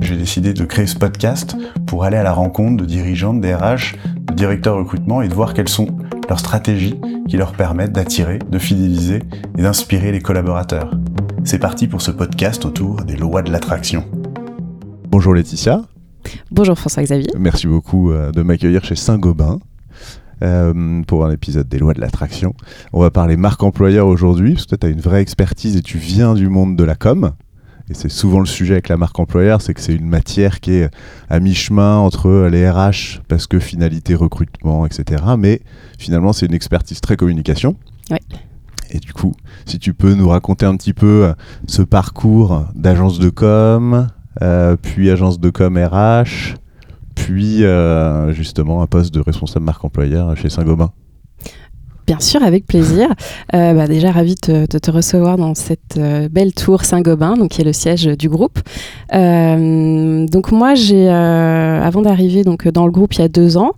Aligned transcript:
J'ai 0.00 0.16
décidé 0.16 0.54
de 0.54 0.64
créer 0.64 0.86
ce 0.86 0.96
podcast 0.96 1.56
pour 1.86 2.04
aller 2.04 2.16
à 2.16 2.22
la 2.22 2.32
rencontre 2.32 2.76
de 2.82 2.86
dirigeants, 2.86 3.34
de 3.34 3.40
DRH, 3.40 3.96
de 4.28 4.34
directeurs 4.34 4.76
recrutement 4.76 5.22
et 5.22 5.28
de 5.28 5.34
voir 5.34 5.54
quelles 5.54 5.68
sont 5.68 5.88
leurs 6.28 6.38
stratégies 6.38 6.98
qui 7.28 7.36
leur 7.36 7.52
permettent 7.52 7.92
d'attirer, 7.92 8.38
de 8.38 8.58
fidéliser 8.58 9.22
et 9.56 9.62
d'inspirer 9.62 10.12
les 10.12 10.20
collaborateurs. 10.20 10.90
C'est 11.44 11.58
parti 11.58 11.88
pour 11.88 12.02
ce 12.02 12.10
podcast 12.10 12.64
autour 12.64 13.02
des 13.02 13.16
lois 13.16 13.42
de 13.42 13.50
l'attraction. 13.50 14.04
Bonjour 15.10 15.34
Laetitia. 15.34 15.82
Bonjour 16.50 16.78
François-Xavier. 16.78 17.30
Merci 17.38 17.66
beaucoup 17.66 18.12
euh, 18.12 18.30
de 18.32 18.42
m'accueillir 18.42 18.84
chez 18.84 18.96
Saint-Gobain. 18.96 19.58
Euh, 20.40 21.02
pour 21.02 21.26
un 21.26 21.32
épisode 21.32 21.68
des 21.68 21.78
lois 21.78 21.94
de 21.94 22.00
l'attraction. 22.00 22.54
On 22.92 23.00
va 23.00 23.10
parler 23.10 23.36
marque 23.36 23.60
employeur 23.64 24.06
aujourd'hui, 24.06 24.52
parce 24.52 24.66
que 24.66 24.68
toi, 24.68 24.78
tu 24.78 24.86
as 24.86 24.90
une 24.90 25.00
vraie 25.00 25.20
expertise 25.20 25.76
et 25.76 25.82
tu 25.82 25.98
viens 25.98 26.34
du 26.34 26.48
monde 26.48 26.76
de 26.76 26.84
la 26.84 26.94
com. 26.94 27.32
Et 27.90 27.94
c'est 27.94 28.10
souvent 28.10 28.40
le 28.40 28.46
sujet 28.46 28.74
avec 28.74 28.88
la 28.88 28.98
marque 28.98 29.18
employeur, 29.18 29.62
c'est 29.62 29.72
que 29.72 29.80
c'est 29.80 29.94
une 29.94 30.08
matière 30.08 30.60
qui 30.60 30.72
est 30.72 30.90
à 31.30 31.40
mi-chemin 31.40 31.96
entre 31.96 32.48
les 32.50 32.68
RH, 32.68 33.20
parce 33.28 33.46
que 33.46 33.58
finalité 33.58 34.14
recrutement, 34.14 34.84
etc. 34.84 35.22
Mais 35.38 35.62
finalement, 35.98 36.34
c'est 36.34 36.46
une 36.46 36.54
expertise 36.54 37.00
très 37.00 37.16
communication. 37.16 37.76
Oui. 38.10 38.18
Et 38.90 38.98
du 38.98 39.12
coup, 39.12 39.34
si 39.66 39.78
tu 39.78 39.94
peux 39.94 40.14
nous 40.14 40.28
raconter 40.28 40.66
un 40.66 40.76
petit 40.76 40.92
peu 40.92 41.24
euh, 41.24 41.32
ce 41.66 41.82
parcours 41.82 42.66
d'agence 42.74 43.18
de 43.18 43.30
com, 43.30 44.08
euh, 44.42 44.76
puis 44.80 45.10
agence 45.10 45.40
de 45.40 45.50
com 45.50 45.76
RH, 45.76 46.56
puis 47.14 47.64
euh, 47.64 48.32
justement 48.32 48.82
un 48.82 48.86
poste 48.86 49.12
de 49.12 49.20
responsable 49.20 49.66
marque 49.66 49.84
employeur 49.84 50.36
chez 50.36 50.48
Saint-Gobain. 50.48 50.90
Bien 52.08 52.20
sûr, 52.20 52.42
avec 52.42 52.66
plaisir. 52.66 53.10
Euh, 53.52 53.74
bah, 53.74 53.86
déjà, 53.86 54.10
ravi 54.10 54.34
de 54.34 54.64
te, 54.64 54.78
te, 54.78 54.90
recevoir 54.90 55.36
dans 55.36 55.54
cette 55.54 55.98
euh, 55.98 56.30
belle 56.30 56.54
tour 56.54 56.82
Saint-Gobain, 56.82 57.34
donc 57.34 57.50
qui 57.50 57.60
est 57.60 57.64
le 57.64 57.74
siège 57.74 58.06
du 58.06 58.30
groupe. 58.30 58.60
Euh, 59.12 60.26
donc 60.26 60.50
moi, 60.50 60.74
j'ai, 60.74 61.10
euh, 61.10 61.82
avant 61.82 62.00
d'arriver 62.00 62.44
donc 62.44 62.66
dans 62.66 62.86
le 62.86 62.92
groupe 62.92 63.12
il 63.12 63.20
y 63.20 63.24
a 63.24 63.28
deux 63.28 63.58
ans, 63.58 63.72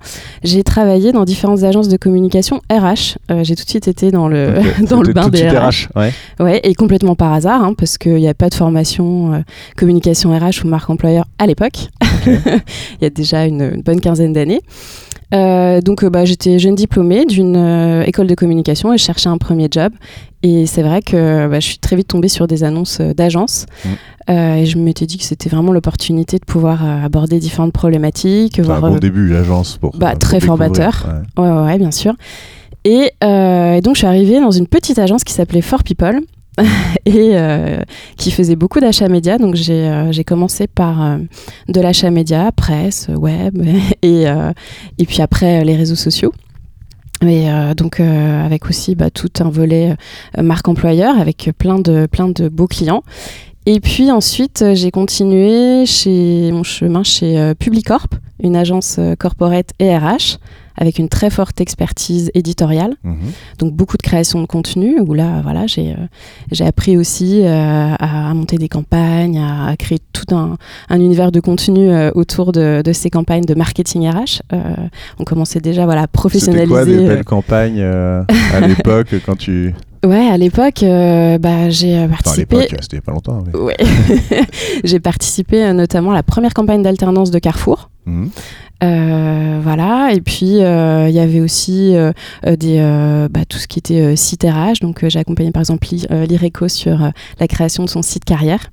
j'ai 0.45 0.63
travaillé 0.63 1.11
dans 1.11 1.25
différentes 1.25 1.65
agences 1.65 1.89
de 1.89 1.97
communication 1.97 2.61
RH. 2.71 3.19
J'ai 3.43 3.57
tout 3.57 3.65
de 3.65 3.69
suite 3.69 3.89
été 3.89 4.13
dans 4.13 4.29
le 4.29 4.61
Okay. 4.61 4.85
dans 4.89 5.03
le 5.03 5.13
bain 5.13 5.25
tout 5.25 5.31
de 5.31 5.37
des 5.37 5.49
suite 5.49 5.53
RH. 5.53 5.89
RH, 5.89 5.99
ouais. 5.99 6.13
Ouais, 6.39 6.61
et 6.63 6.75
complètement 6.75 7.17
par 7.17 7.33
hasard, 7.33 7.65
hein, 7.65 7.75
parce 7.77 7.99
qu'il 7.99 8.15
n'y 8.15 8.29
a 8.29 8.35
pas 8.35 8.49
de 8.49 8.55
formation 8.55 9.43
communication 9.77 10.31
RH 10.31 10.65
ou 10.65 10.69
marque 10.69 10.89
employeur 10.89 11.25
à 11.39 11.47
l'époque. 11.47 11.89
il 12.27 13.03
y 13.03 13.05
a 13.07 13.11
déjà 13.11 13.45
une, 13.47 13.73
une 13.75 13.83
bonne 13.83 14.01
quinzaine 14.01 14.33
d'années. 14.33 14.61
Euh, 15.33 15.81
donc 15.81 16.03
euh, 16.03 16.11
bah, 16.11 16.25
j'étais 16.25 16.59
jeune 16.59 16.75
diplômée 16.75 17.25
d'une 17.25 17.57
euh, 17.57 18.03
école 18.05 18.27
de 18.27 18.35
communication 18.35 18.93
et 18.93 18.99
je 18.99 19.05
cherchais 19.05 19.29
un 19.29 19.39
premier 19.39 19.69
job. 19.71 19.93
Et 20.43 20.67
c'est 20.67 20.83
vrai 20.83 21.03
que 21.03 21.49
bah, 21.49 21.61
je 21.61 21.67
suis 21.67 21.79
très 21.79 21.97
vite 21.97 22.09
tombée 22.09 22.29
sur 22.29 22.47
des 22.47 22.65
annonces 22.65 22.99
euh, 23.01 23.15
d'agence. 23.15 23.67
Mm. 23.85 23.89
Et 24.33 24.65
je 24.65 24.79
m'étais 24.79 25.07
dit 25.07 25.19
que 25.19 25.25
c'était 25.25 25.49
vraiment 25.49 25.73
l'opportunité 25.73 26.39
de 26.39 26.45
pouvoir 26.45 26.85
aborder 26.85 27.41
différentes 27.41 27.73
problématiques. 27.73 28.61
C'est 28.63 28.71
un 28.71 28.81
bon 28.81 28.99
début, 28.99 29.27
l'agence, 29.29 29.77
pour. 29.77 29.97
bah, 29.97 30.15
très 30.15 30.39
formateur. 30.39 31.09
Ouais. 31.37 31.43
Ouais, 31.43 31.51
ouais, 31.51 31.65
ouais, 31.65 31.79
bien 31.79 31.91
sûr. 31.91 32.15
Et, 32.85 33.11
et 33.23 33.81
donc, 33.81 33.97
je 33.97 33.99
suis 33.99 34.07
arrivée 34.07 34.41
dans 34.41 34.53
une 34.53 34.69
petite 34.69 35.01
agence 35.01 35.25
qui 35.25 35.33
s'appelait 35.33 35.63
For 35.63 35.83
People 35.83 36.21
et 37.07 37.31
euh, 37.35 37.81
qui 38.17 38.31
faisait 38.31 38.57
beaucoup 38.57 38.81
d'achats 38.81 39.09
médias. 39.09 39.39
Donc, 39.39 39.55
j'ai 39.55 39.89
euh, 39.89 40.23
commencé 40.27 40.67
par 40.67 41.03
euh, 41.03 41.19
de 41.69 41.81
l'achat 41.81 42.11
média, 42.11 42.51
presse, 42.53 43.09
web, 43.09 43.63
et, 44.03 44.29
euh, 44.29 44.53
et 44.99 45.07
puis 45.07 45.23
après, 45.23 45.65
les 45.65 45.77
réseaux 45.77 45.97
sociaux. 45.97 46.33
Et 47.23 47.49
donc, 47.77 48.01
avec 48.01 48.65
aussi 48.65 48.95
bah, 48.95 49.11
tout 49.11 49.29
un 49.41 49.51
volet 49.51 49.95
marque 50.41 50.69
employeur 50.69 51.21
avec 51.21 51.51
plein 51.59 51.79
de, 51.79 52.07
plein 52.07 52.31
de 52.31 52.49
beaux 52.49 52.67
clients. 52.67 53.03
Et 53.67 53.79
puis 53.81 54.11
ensuite, 54.11 54.65
j'ai 54.73 54.91
continué 54.91 55.85
chez 55.85 56.51
mon 56.51 56.63
chemin 56.63 57.03
chez 57.03 57.53
Publicorp, 57.59 58.09
une 58.43 58.57
agence 58.57 58.99
corporate 59.19 59.69
et 59.81 59.95
RH, 59.95 60.39
avec 60.81 60.99
une 60.99 61.09
très 61.09 61.31
forte 61.31 61.61
expertise 61.61 62.31
éditoriale, 62.35 62.95
Mhm. 63.05 63.17
donc 63.59 63.73
beaucoup 63.75 63.97
de 63.97 64.03
création 64.03 64.41
de 64.41 64.47
contenu, 64.47 64.99
où 65.01 65.15
là, 65.15 65.41
voilà, 65.43 65.67
j'ai 65.67 65.93
euh, 65.93 66.07
j'ai 66.51 66.65
appris 66.67 66.97
aussi 66.97 67.43
euh, 67.45 67.95
à, 67.99 68.31
à 68.31 68.35
monter 68.35 68.57
des 68.57 68.69
campagnes, 68.69 69.39
à, 69.39 69.69
à 69.69 69.77
créer 69.77 69.99
tout 70.13 70.35
un, 70.35 70.57
un 70.89 71.01
univers 71.01 71.31
de 71.31 71.41
contenu 71.41 71.91
euh, 71.91 72.11
autour 72.15 72.51
de, 72.53 72.83
de 72.85 72.93
ces 72.93 73.11
campagnes 73.11 73.45
de 73.45 73.55
marketing 73.55 74.09
RH. 74.09 74.41
On 75.19 75.25
commençait 75.25 75.61
déjà 75.61 75.85
voilà, 75.85 76.01
à 76.01 76.05
C'était 76.05 76.13
professionnaliser. 76.19 76.69
quoi 76.73 76.85
des 76.85 76.97
belles 77.07 77.25
campagnes 77.25 77.83
à 77.83 78.61
l'époque 78.67 79.15
quand 79.27 79.37
tu. 79.37 79.75
Ouais, 80.03 80.29
à 80.31 80.39
l'époque, 80.39 80.83
euh, 80.83 81.37
bah, 81.37 81.69
j'ai 81.69 81.95
euh, 81.95 82.05
Enfin, 82.07 82.15
à 82.15 82.17
participé. 82.23 82.57
l'époque, 82.57 82.79
c'était 82.81 83.01
pas 83.03 83.13
longtemps. 83.13 83.45
mais- 83.47 83.59
Ouais. 83.59 83.77
j'ai 84.85 84.99
participé 84.99 85.63
euh, 85.63 85.73
notamment 85.75 86.13
à 86.13 86.15
la 86.15 86.23
première 86.23 86.55
campagne 86.55 86.83
d'alternance 86.83 87.31
de 87.31 87.39
Carrefour. 87.39 87.91
Mhm. 88.07 88.31
Euh, 88.83 89.61
voilà, 89.63 90.11
et 90.13 90.21
puis 90.23 90.63
euh, 90.63 91.07
il 91.09 91.15
y 91.15 91.19
avait 91.19 91.41
aussi 91.41 91.95
euh, 91.95 92.13
euh, 92.47 92.57
des, 92.57 92.79
euh, 92.79 93.29
bah, 93.31 93.41
tout 93.47 93.59
ce 93.59 93.69
qui 93.69 93.79
était 93.79 94.01
euh, 94.01 94.17
site 94.17 94.43
RH. 94.45 94.81
Donc 94.81 95.05
j'ai 95.07 95.19
accompagné 95.19 95.51
par 95.51 95.61
exemple 95.61 95.87
Li- 95.93 96.07
l'IRECO 96.29 96.69
sur 96.69 97.11
la 97.39 97.47
création 97.49 97.85
de 97.85 97.91
son 97.91 98.01
site 98.03 98.25
carrière. 98.25 98.71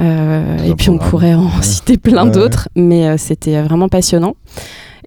Euh, 0.00 0.64
et 0.64 0.74
puis 0.74 0.90
on 0.90 0.98
pourrait 0.98 1.34
en 1.34 1.44
Ouais. 1.46 1.62
citer 1.62 1.96
plein 1.98 2.26
Ouais, 2.26 2.30
d'autres, 2.32 2.68
mais 2.76 3.06
euh, 3.06 3.16
c'était 3.18 3.60
vraiment 3.62 3.88
passionnant. 3.88 4.34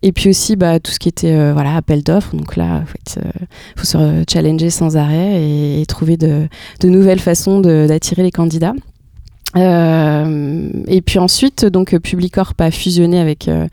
Et 0.03 0.11
puis 0.11 0.29
aussi 0.29 0.55
bah, 0.55 0.79
tout 0.79 0.91
ce 0.91 0.97
qui 0.99 1.09
était 1.09 1.33
euh, 1.33 1.53
voilà, 1.53 1.75
appel 1.75 2.03
d'offres. 2.03 2.35
Donc 2.35 2.55
là, 2.55 2.81
il 2.83 2.87
faut, 3.11 3.19
euh, 3.19 3.31
faut 3.75 3.85
se 3.85 4.23
challenger 4.31 4.69
sans 4.71 4.97
arrêt 4.97 5.41
et, 5.43 5.81
et 5.81 5.85
trouver 5.85 6.17
de, 6.17 6.47
de 6.79 6.89
nouvelles 6.89 7.19
façons 7.19 7.59
d'attirer 7.59 8.23
les 8.23 8.31
candidats. 8.31 8.73
Euh, 9.57 10.69
et 10.87 11.01
puis 11.01 11.19
ensuite, 11.19 11.65
donc 11.65 11.97
Publicorp 11.99 12.53
a 12.59 12.71
fusionné 12.71 13.19
avec 13.19 13.47
euh, 13.47 13.67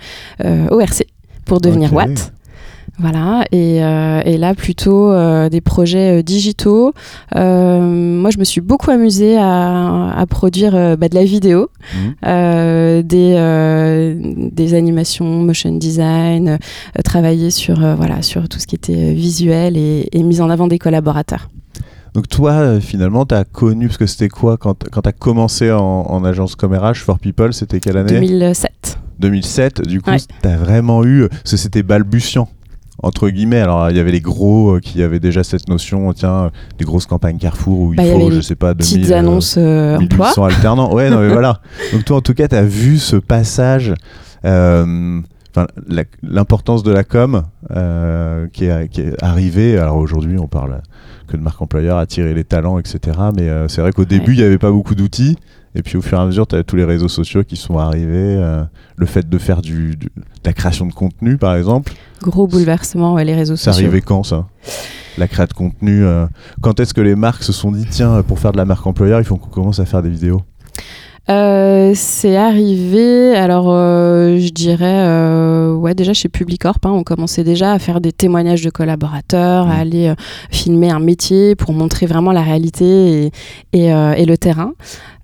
euh, 0.45 0.69
ORC 0.71 1.05
pour 1.45 1.61
devenir 1.61 1.93
Ok. 1.93 1.97
Watt. 1.99 2.33
Voilà, 3.01 3.45
et, 3.53 3.85
euh, 3.85 4.23
et 4.25 4.39
là 4.39 4.55
plutôt 4.55 5.13
euh, 5.13 5.49
des 5.49 5.61
projets 5.61 6.19
euh, 6.19 6.23
digitaux. 6.23 6.93
Euh, 7.37 7.81
moi, 7.81 8.31
je 8.31 8.39
me 8.39 8.45
suis 8.45 8.61
beaucoup 8.61 8.91
amusée 8.91 9.37
à, 9.39 10.11
à 10.19 10.27
produire 10.27 10.75
euh, 10.75 10.97
bah, 10.97 11.09
de 11.09 11.15
la 11.15 11.23
vidéo, 11.23 11.69
euh, 12.27 13.03
des, 13.03 13.35
euh, 13.37 14.17
des 14.51 14.75
animations, 14.75 15.27
motion 15.27 15.77
design, 15.77 16.49
euh, 16.49 17.03
travailler 17.05 17.53
sur, 17.53 17.85
euh, 17.85 17.95
voilà, 17.95 18.23
sur 18.23 18.49
tout 18.49 18.59
ce 18.59 18.67
qui 18.67 18.75
était 18.75 19.11
euh, 19.11 19.13
visuel 19.13 19.77
et, 19.77 20.09
et 20.11 20.23
mise 20.25 20.41
en 20.41 20.51
avant 20.51 20.67
des 20.67 20.81
collaborateurs. 20.81 21.49
Donc 22.15 22.29
toi, 22.29 22.53
euh, 22.53 22.81
finalement, 22.81 23.27
tu 23.27 23.35
as 23.35 23.45
connu, 23.45 23.87
parce 23.87 23.99
que 23.99 24.07
c'était 24.07 24.29
quoi 24.29 24.57
quand, 24.57 24.85
quand 24.91 25.03
tu 25.03 25.09
as 25.09 25.13
commencé 25.13 25.71
en, 25.71 25.79
en 25.81 26.25
agence 26.25 26.57
comme 26.57 26.75
RH 26.75 26.97
for 26.97 27.19
People, 27.19 27.53
c'était 27.53 27.81
quelle 27.81 27.97
année? 27.97 28.19
2007. 28.21 28.99
2007. 29.21 29.83
Du 29.87 30.01
coup, 30.01 30.11
Ouais. 30.11 30.19
tu 30.19 30.49
as 30.49 30.57
vraiment 30.57 31.05
eu, 31.05 31.29
parce 31.29 31.51
que 31.53 31.57
c'était 31.57 31.83
balbutiant, 31.83 32.49
entre 33.03 33.29
guillemets. 33.29 33.61
Alors, 33.61 33.91
il 33.91 33.97
y 33.97 34.01
avait 34.01 34.13
les 34.13 34.21
gros 34.21 34.77
euh, 34.77 34.81
qui 34.81 35.03
avaient 35.03 35.21
déjà 35.21 35.43
cette 35.45 35.69
notion, 35.69 36.13
tiens, 36.13 36.45
euh, 36.45 36.51
des 36.79 36.85
grosses 36.85 37.07
campagnes 37.07 37.39
Carrefour 37.39 37.79
où 37.81 37.93
il 37.93 37.97
Bah, 37.97 38.05
il 38.07 38.13
faut, 38.13 38.31
je 38.31 38.41
sais 38.41 38.55
pas, 38.57 38.75
2000, 38.75 39.01
Petites 39.01 39.13
annonces 39.13 39.57
euh, 39.59 39.97
emploi. 39.99 40.27
1800 40.29 40.45
alternants. 40.45 40.95
Ouais, 40.95 41.11
non, 41.11 41.21
mais 41.21 41.29
voilà. 41.33 41.61
Donc 41.93 42.05
toi, 42.05 42.17
en 42.19 42.21
tout 42.21 42.35
cas, 42.35 42.49
tu 42.49 42.55
as 42.57 42.63
vu 42.65 42.99
ce 42.99 43.17
passage, 43.17 43.93
l'importance 46.23 46.83
de 46.83 46.93
la 46.93 47.05
com 47.05 47.43
qui, 48.53 48.65
est, 48.67 48.89
qui 48.89 49.01
est 49.01 49.23
arrivée. 49.23 49.79
Alors 49.79 49.97
aujourd'hui, 49.97 50.39
on 50.39 50.47
parle 50.49 50.81
que 51.29 51.37
de 51.37 51.43
marque 51.43 51.63
employeur, 51.63 51.99
attirer 51.99 52.35
les 52.35 52.43
talents, 52.45 52.79
etc. 52.81 52.99
Mais 53.37 53.49
euh, 53.49 53.69
c'est 53.69 53.81
vrai 53.81 53.93
qu'au 53.93 54.05
début, 54.05 54.33
il 54.35 54.39
n'y 54.39 54.45
avait 54.45 54.59
pas 54.59 54.71
beaucoup 54.73 54.95
d'outils. 54.97 55.37
Et 55.75 55.83
puis 55.83 55.97
au 55.97 56.03
fur 56.03 56.19
et 56.19 56.21
à 56.23 56.25
mesure, 56.27 56.47
tu 56.47 56.57
as 56.57 56.65
tous 56.65 56.77
les 56.77 56.85
réseaux 56.85 57.09
sociaux 57.09 57.45
qui 57.45 57.57
sont 57.57 57.79
arrivés. 57.79 58.35
euh, 58.37 58.65
le 58.97 59.07
fait 59.07 59.29
de 59.29 59.39
faire 59.39 59.63
du, 59.63 59.95
de 59.97 60.09
la 60.45 60.53
création 60.53 60.87
de 60.87 60.93
contenu, 60.93 61.37
par 61.37 61.55
exemple. 61.55 61.93
Gros 62.23 62.47
bouleversement, 62.49 63.15
ouais, 63.15 63.25
les 63.25 63.35
réseaux 63.35 63.55
C'est 63.55 63.67
sociaux. 63.71 63.87
arrivé 63.87 64.01
quand 64.01 64.25
ça? 64.25 64.47
La 65.19 65.29
création 65.29 65.53
de 65.53 65.71
contenu. 65.71 66.05
euh, 66.05 66.27
quand 66.63 66.81
est-ce 66.81 66.95
que 66.95 67.01
les 67.01 67.15
marques 67.15 67.43
se 67.45 67.53
sont 67.53 67.71
dit, 67.71 67.87
tiens, 67.89 68.23
pour 68.23 68.39
faire 68.41 68.51
de 68.53 68.57
la 68.57 68.65
marque 68.65 68.85
employeur, 68.87 69.21
il 69.21 69.25
faut 69.25 69.37
qu'on 69.37 69.51
commence 69.51 69.79
à 69.79 69.85
faire 69.85 70.03
des 70.03 70.09
vidéos? 70.11 70.43
Euh, 71.31 71.93
c'est 71.95 72.37
arrivé, 72.37 73.35
alors 73.35 73.67
euh, 73.69 74.39
je 74.39 74.49
dirais, 74.49 74.87
euh, 75.07 75.75
ouais, 75.75 75.95
déjà 75.95 76.15
chez 76.15 76.31
Publicorp, 76.31 76.79
hein, 76.85 76.91
on 76.91 77.03
commençait 77.03 77.45
déjà 77.45 77.73
à 77.73 77.79
faire 77.79 78.01
des 78.01 78.13
témoignages 78.13 78.63
de 78.63 78.71
collaborateurs, 78.71 79.69
à 79.69 79.75
aller 79.75 80.09
euh, 80.09 80.15
filmer 80.51 80.91
un 80.91 81.01
métier 81.01 81.55
pour 81.55 81.75
montrer 81.75 82.07
vraiment 82.07 82.33
la 82.33 82.41
réalité 82.41 83.25
et, 83.27 83.31
et, 83.75 83.93
euh, 83.93 84.15
et 84.15 84.25
le 84.25 84.39
terrain. 84.39 84.73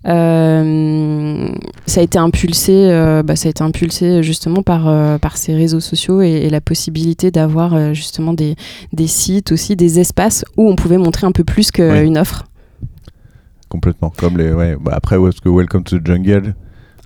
Euh, 0.07 1.47
ça 1.87 2.01
a 2.01 2.03
été 2.03 2.19
impulsé, 2.19 2.71
euh, 2.75 3.23
bah, 3.23 3.35
ça 3.35 3.47
a 3.47 3.49
été 3.49 3.63
impulsé 3.63 4.21
justement 4.21 4.61
par, 4.61 4.87
euh, 4.87 5.17
par 5.17 5.37
ces 5.37 5.55
réseaux 5.55 5.79
sociaux 5.79 6.21
et, 6.21 6.29
et 6.29 6.49
la 6.51 6.61
possibilité 6.61 7.31
d'avoir 7.31 7.95
justement 7.95 8.33
des, 8.33 8.55
des 8.93 9.07
sites 9.07 9.51
aussi, 9.51 9.75
des 9.75 9.99
espaces 9.99 10.45
où 10.55 10.69
on 10.69 10.75
pouvait 10.75 10.99
montrer 10.99 11.25
un 11.25 11.31
peu 11.31 11.43
plus 11.43 11.71
qu'une 11.71 12.09
Oui. 12.13 12.19
offre. 12.19 12.43
Complètement. 13.69 14.11
Comme 14.17 14.37
les. 14.37 14.51
Ouais. 14.53 14.75
Bah, 14.79 14.93
après, 14.95 15.17
que 15.41 15.49
Welcome 15.49 15.83
to 15.83 15.99
the 15.99 16.05
Jungle. 16.05 16.55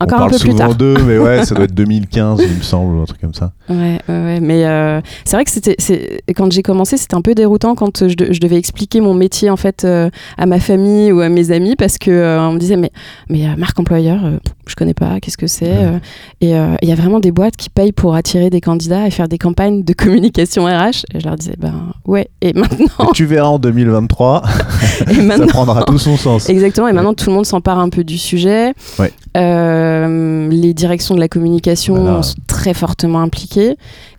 Encore 0.01 0.19
on 0.19 0.21
un 0.21 0.27
parle 0.27 0.31
peu 0.31 0.37
plus 0.39 0.51
souvent 0.51 0.57
tard. 0.59 0.75
d'eux, 0.75 0.95
mais 1.05 1.17
ouais, 1.17 1.45
ça 1.45 1.55
doit 1.55 1.65
être 1.65 1.73
2015, 1.75 2.39
il 2.41 2.57
me 2.57 2.61
semble, 2.61 2.95
ou 2.97 3.01
un 3.01 3.05
truc 3.05 3.19
comme 3.21 3.33
ça. 3.33 3.51
Ouais, 3.69 3.99
ouais, 4.07 4.39
mais 4.39 4.65
euh, 4.65 5.01
c'est 5.25 5.35
vrai 5.35 5.43
que 5.45 5.51
c'était, 5.51 5.75
quand 6.35 6.51
j'ai 6.51 6.61
commencé, 6.63 6.97
c'était 6.97 7.15
un 7.15 7.21
peu 7.21 7.35
déroutant 7.35 7.75
quand 7.75 8.07
je, 8.07 8.15
de- 8.15 8.31
je 8.33 8.39
devais 8.39 8.55
expliquer 8.57 9.01
mon 9.01 9.13
métier 9.13 9.49
en 9.49 9.57
fait 9.57 9.83
euh, 9.83 10.09
à 10.37 10.45
ma 10.45 10.59
famille 10.59 11.11
ou 11.11 11.19
à 11.21 11.29
mes 11.29 11.51
amis 11.51 11.75
parce 11.75 11.97
que 11.97 12.11
euh, 12.11 12.39
on 12.41 12.53
me 12.53 12.59
disait 12.59 12.77
mais 12.77 12.91
mais 13.29 13.45
euh, 13.47 13.55
marque 13.57 13.79
employeur, 13.79 14.23
euh, 14.25 14.37
je 14.67 14.75
connais 14.75 14.93
pas, 14.93 15.19
qu'est-ce 15.19 15.37
que 15.37 15.47
c'est 15.47 15.65
Ouais. 15.69 15.75
euh, 15.85 15.99
Et 16.41 16.55
euh, 16.55 16.75
il 16.81 16.89
y 16.89 16.91
a 16.91 16.95
vraiment 16.95 17.19
des 17.19 17.31
boîtes 17.31 17.57
qui 17.57 17.69
payent 17.69 17.91
pour 17.91 18.15
attirer 18.15 18.49
des 18.49 18.61
candidats 18.61 19.05
et 19.05 19.11
faire 19.11 19.27
des 19.27 19.37
campagnes 19.37 19.83
de 19.83 19.93
communication 19.93 20.65
RH. 20.65 21.03
Et 21.13 21.19
je 21.19 21.25
leur 21.25 21.35
disais 21.35 21.55
ben 21.59 21.73
ouais. 22.05 22.29
Et 22.41 22.53
maintenant, 22.53 23.09
Et 23.09 23.13
tu 23.13 23.25
verras 23.25 23.49
en 23.49 23.59
2023, 23.59 24.41
et 25.11 25.13
ça 25.27 25.45
prendra 25.47 25.83
tout 25.83 25.99
son 25.99 26.17
sens. 26.17 26.49
Exactement, 26.49 26.87
et 26.87 26.93
maintenant 26.93 27.13
tout 27.13 27.29
le 27.29 27.35
monde 27.35 27.45
s'empare 27.45 27.79
un 27.79 27.89
peu 27.89 28.03
du 28.03 28.17
sujet. 28.17 28.73
Ouais. 28.97 29.11
Euh, 29.37 30.47
les 30.49 30.73
directions 30.73 31.15
de 31.15 31.19
la 31.19 31.27
communication 31.27 31.95
Voilà. 31.95 32.23
sont 32.23 32.35
très 32.47 32.73
fortement 32.73 33.21
impliquées. 33.21 33.75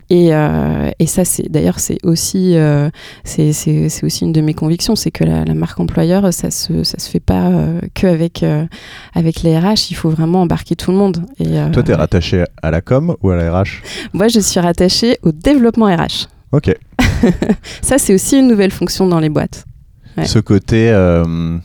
Et, 0.09 0.35
euh, 0.35 0.89
et 0.99 1.05
ça, 1.05 1.23
c'est 1.23 1.49
d'ailleurs, 1.49 1.79
c'est 1.79 1.97
aussi, 2.03 2.57
euh, 2.57 2.89
c'est, 3.23 3.53
c'est, 3.53 3.87
c'est 3.87 4.05
aussi 4.05 4.25
une 4.25 4.33
de 4.33 4.41
mes 4.41 4.53
convictions, 4.53 4.97
c'est 4.97 5.09
que 5.09 5.23
la, 5.23 5.45
la 5.45 5.53
marque 5.53 5.79
employeur, 5.79 6.33
ça 6.33 6.51
se, 6.51 6.83
ça 6.83 6.99
se 6.99 7.09
fait 7.09 7.21
pas 7.21 7.47
euh, 7.47 7.79
que 7.93 8.07
avec, 8.07 8.43
avec 9.13 9.41
les 9.43 9.57
RH. 9.57 9.89
Il 9.89 9.93
faut 9.95 10.09
vraiment 10.09 10.41
embarquer 10.41 10.75
tout 10.75 10.91
le 10.91 10.97
monde. 10.97 11.23
Et, 11.39 11.55
Toi, 11.71 11.83
t'es 11.83 11.95
rattaché 11.95 12.43
à 12.61 12.71
la 12.71 12.81
com 12.81 13.15
ou 13.23 13.29
à 13.29 13.37
la 13.37 13.61
RH 13.61 13.83
moi, 14.13 14.27
je 14.27 14.41
suis 14.41 14.59
rattachée 14.59 15.17
au 15.23 15.31
développement 15.31 15.85
RH. 15.85 16.27
Ok. 16.51 16.75
Ça, 17.81 17.97
c'est 17.97 18.13
aussi 18.13 18.37
une 18.37 18.47
nouvelle 18.47 18.71
fonction 18.71 19.07
dans 19.07 19.19
les 19.19 19.29
boîtes. 19.29 19.63
Ce 20.23 20.39
côté, 20.39 20.89
euh, 20.91 21.57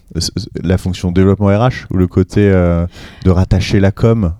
la 0.62 0.78
fonction 0.78 1.12
développement 1.12 1.46
RH 1.46 1.86
ou 1.90 1.96
le 1.96 2.06
côté 2.06 2.48
euh, 2.48 2.86
de 3.24 3.30
rattacher 3.30 3.80
la 3.80 3.92
com 3.92 4.34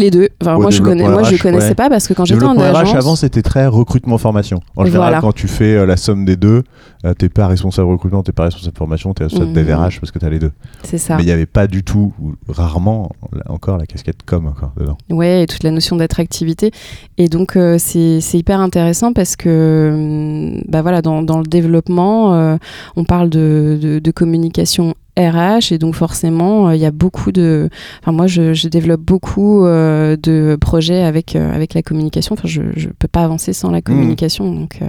Les 0.00 0.10
deux. 0.10 0.28
Enfin, 0.40 0.56
moi, 0.58 0.70
je 0.70 0.80
connais, 0.80 1.06
moi, 1.06 1.22
je 1.24 1.36
connaissais 1.36 1.68
ouais. 1.68 1.74
pas 1.74 1.90
parce 1.90 2.08
que 2.08 2.14
quand 2.14 2.24
j'étais 2.24 2.42
en 2.44 2.58
agence, 2.58 2.92
RH 2.92 2.96
avant 2.96 3.16
c'était 3.16 3.42
très 3.42 3.66
recrutement 3.66 4.16
formation. 4.16 4.60
En 4.76 4.84
général 4.86 5.08
voilà. 5.08 5.20
quand 5.20 5.32
tu 5.32 5.46
fais 5.46 5.74
euh, 5.76 5.84
la 5.84 5.96
somme 5.98 6.24
des 6.24 6.36
deux, 6.36 6.62
euh, 7.04 7.12
t'es 7.12 7.28
pas 7.28 7.46
responsable 7.46 7.90
recrutement, 7.90 8.22
t'es 8.22 8.32
pas 8.32 8.44
responsable 8.44 8.76
formation, 8.76 9.12
t'es 9.12 9.24
responsable 9.24 9.50
Mhm. 9.50 9.56
dev 9.66 9.74
RH 9.74 10.00
parce 10.00 10.10
que 10.10 10.18
t'as 10.18 10.30
les 10.30 10.38
deux. 10.38 10.52
c'est 10.84 10.96
ça. 10.98 11.16
Mais 11.16 11.22
il 11.22 11.26
n'y 11.26 11.32
avait 11.32 11.44
pas 11.46 11.66
du 11.66 11.82
tout, 11.84 12.14
ou 12.20 12.32
rarement 12.48 13.10
encore 13.48 13.76
la 13.76 13.84
casquette 13.86 14.22
com 14.24 14.46
encore 14.46 14.72
dedans. 14.78 14.96
Ouais, 15.10 15.42
et 15.42 15.46
toute 15.46 15.62
la 15.64 15.70
notion 15.70 15.96
d'attractivité. 15.96 16.70
Et 17.18 17.28
donc, 17.28 17.56
euh, 17.56 17.76
c'est 17.78 18.20
hyper 18.38 18.60
intéressant 18.60 19.12
parce 19.12 19.36
que, 19.36 19.90
hum, 19.92 20.62
bah 20.68 20.80
voilà, 20.82 21.02
dans, 21.02 21.22
dans 21.22 21.38
le 21.38 21.44
développement, 21.46 22.34
euh, 22.34 22.56
on 22.96 23.04
parle 23.04 23.28
de, 23.28 23.78
de, 23.80 23.98
de 23.98 24.10
communication 24.10 24.94
RH 25.28 25.72
et 25.72 25.78
donc 25.78 25.94
forcément, 25.94 26.68
euh, 26.68 26.74
il 26.76 26.80
y 26.80 26.86
a 26.86 26.90
beaucoup 26.90 27.32
de. 27.32 27.68
Enfin, 28.00 28.12
moi, 28.12 28.26
je, 28.26 28.54
je 28.54 28.68
développe 28.68 29.00
beaucoup 29.02 29.64
euh, 29.64 30.16
de 30.16 30.56
projets 30.60 31.02
avec, 31.02 31.36
euh, 31.36 31.54
avec 31.54 31.74
la 31.74 31.82
communication. 31.82 32.34
Enfin, 32.34 32.48
je 32.48 32.62
ne 32.62 32.92
peux 32.98 33.08
pas 33.08 33.22
avancer 33.24 33.52
sans 33.52 33.70
la 33.70 33.80
communication. 33.82 34.52
Donc, 34.52 34.80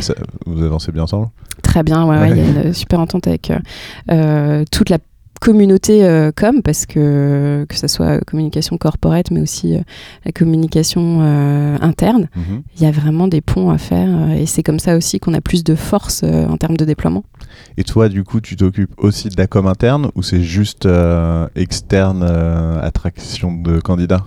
ça- 0.00 0.14
vous 0.46 0.62
avancez 0.62 0.92
bien 0.92 1.04
ensemble? 1.04 1.28
Très 1.62 1.82
bien, 1.82 2.06
ouais, 2.06 2.18
ouais, 2.18 2.30
il 2.30 2.36
y 2.36 2.40
a 2.40 2.62
une 2.68 2.72
super 2.72 3.00
entente 3.00 3.26
avec 3.26 3.50
toute 4.70 4.90
la 4.90 4.98
communauté 5.40 6.04
euh, 6.04 6.30
com, 6.34 6.62
parce 6.62 6.86
que 6.86 7.64
que 7.68 7.76
ce 7.76 7.86
soit 7.88 8.20
communication 8.26 8.76
corporate, 8.78 9.30
mais 9.30 9.40
aussi 9.40 9.74
euh, 9.76 9.80
la 10.24 10.32
communication 10.32 11.18
euh, 11.22 11.76
interne, 11.80 12.28
Mhm. 12.36 12.62
il 12.76 12.82
y 12.82 12.86
a 12.86 12.90
vraiment 12.90 13.28
des 13.28 13.40
ponts 13.40 13.70
à 13.70 13.78
faire, 13.78 14.08
euh, 14.08 14.34
et 14.34 14.46
c'est 14.46 14.62
comme 14.62 14.78
ça 14.78 14.96
aussi 14.96 15.18
qu'on 15.20 15.34
a 15.34 15.40
plus 15.40 15.64
de 15.64 15.74
force 15.74 16.22
en 16.24 16.56
termes 16.56 16.76
de 16.76 16.84
déploiement. 16.84 17.24
Et 17.76 17.84
toi, 17.84 18.08
du 18.08 18.24
coup, 18.24 18.40
tu 18.40 18.56
t'occupes 18.56 18.92
aussi 18.98 19.28
de 19.28 19.34
la 19.36 19.46
com 19.46 19.66
interne 19.66 20.10
ou 20.14 20.22
c'est 20.22 20.42
juste 20.42 20.88
externe 21.56 22.22
attraction 22.82 23.52
de 23.52 23.80
candidats? 23.80 24.24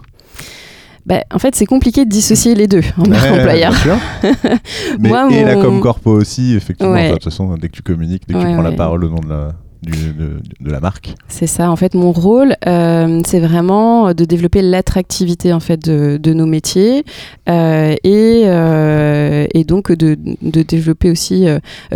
Bah, 1.06 1.24
en 1.34 1.40
fait, 1.40 1.56
c'est 1.56 1.66
compliqué 1.66 2.06
de 2.06 2.10
dissocier 2.10 2.54
les 2.54 2.68
deux 2.68 2.84
en 2.98 3.08
marque 3.08 3.24
Ouais, 3.32 3.40
employeur. 3.40 3.72
bien 3.72 3.82
sûr. 3.82 3.98
Mais, 5.00 5.10
Moi, 5.10 5.32
et 5.34 5.44
la 5.44 5.56
com 5.56 5.80
corpo 5.80 6.12
aussi, 6.12 6.54
effectivement. 6.54 6.94
Ouais. 6.94 7.08
De 7.10 7.14
toute 7.14 7.24
façon, 7.24 7.56
dès 7.58 7.70
que 7.70 7.74
tu 7.74 7.82
communiques, 7.82 8.24
dès 8.28 8.36
que 8.36 8.40
Ouais, 8.40 8.46
tu 8.50 8.54
prends 8.54 8.62
la 8.62 8.72
parole 8.74 9.04
au 9.06 9.10
nom 9.10 9.20
de 9.20 9.30
la, 9.30 9.52
du- 9.82 10.14
de, 10.14 10.40
de 10.60 10.72
la 10.72 10.80
marque. 10.80 11.14
C'est 11.28 11.48
ça, 11.48 11.72
en 11.72 11.76
fait, 11.76 11.94
mon 11.96 12.12
rôle, 12.12 12.56
euh, 12.68 13.22
c'est 13.26 13.40
vraiment 13.40 14.14
de 14.14 14.26
développer 14.26 14.62
l'attractivité 14.62 15.54
en 15.54 15.60
fait 15.60 15.84
de, 15.84 16.18
de 16.22 16.34
nos 16.34 16.46
métiers 16.46 17.04
euh, 17.50 17.96
et, 18.04 18.44
euh, 18.46 19.46
et 19.54 19.64
donc 19.64 19.92
de, 19.92 20.18
de 20.42 20.62
développer 20.62 21.10
aussi 21.10 21.46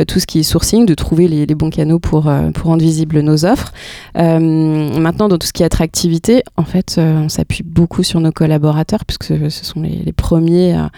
tout 0.08 0.20
ce 0.20 0.26
qui 0.26 0.40
est 0.40 0.44
sourcing, 0.44 0.86
de 0.86 0.94
trouver 0.94 1.28
les, 1.28 1.46
les 1.46 1.56
bons 1.56 1.70
canaux 1.70 2.00
pour, 2.00 2.32
pour 2.54 2.66
rendre 2.68 2.82
visibles 2.84 3.20
nos 3.22 3.46
offres. 3.46 3.72
Maintenant, 4.16 5.28
dans 5.28 5.38
tout 5.38 5.48
ce 5.48 5.54
qui 5.54 5.64
est 5.64 5.66
attractivité, 5.66 6.44
en 6.58 6.64
fait, 6.64 6.96
on 6.98 7.30
s'appuie 7.30 7.64
beaucoup 7.64 8.04
sur 8.04 8.20
nos 8.20 8.32
collaborateurs 8.32 9.06
puisque 9.06 9.26
ce 9.50 9.66
sont 9.66 9.82
les, 9.82 10.02
les 10.06 10.14
premiers 10.14 10.74
à, 10.74 10.90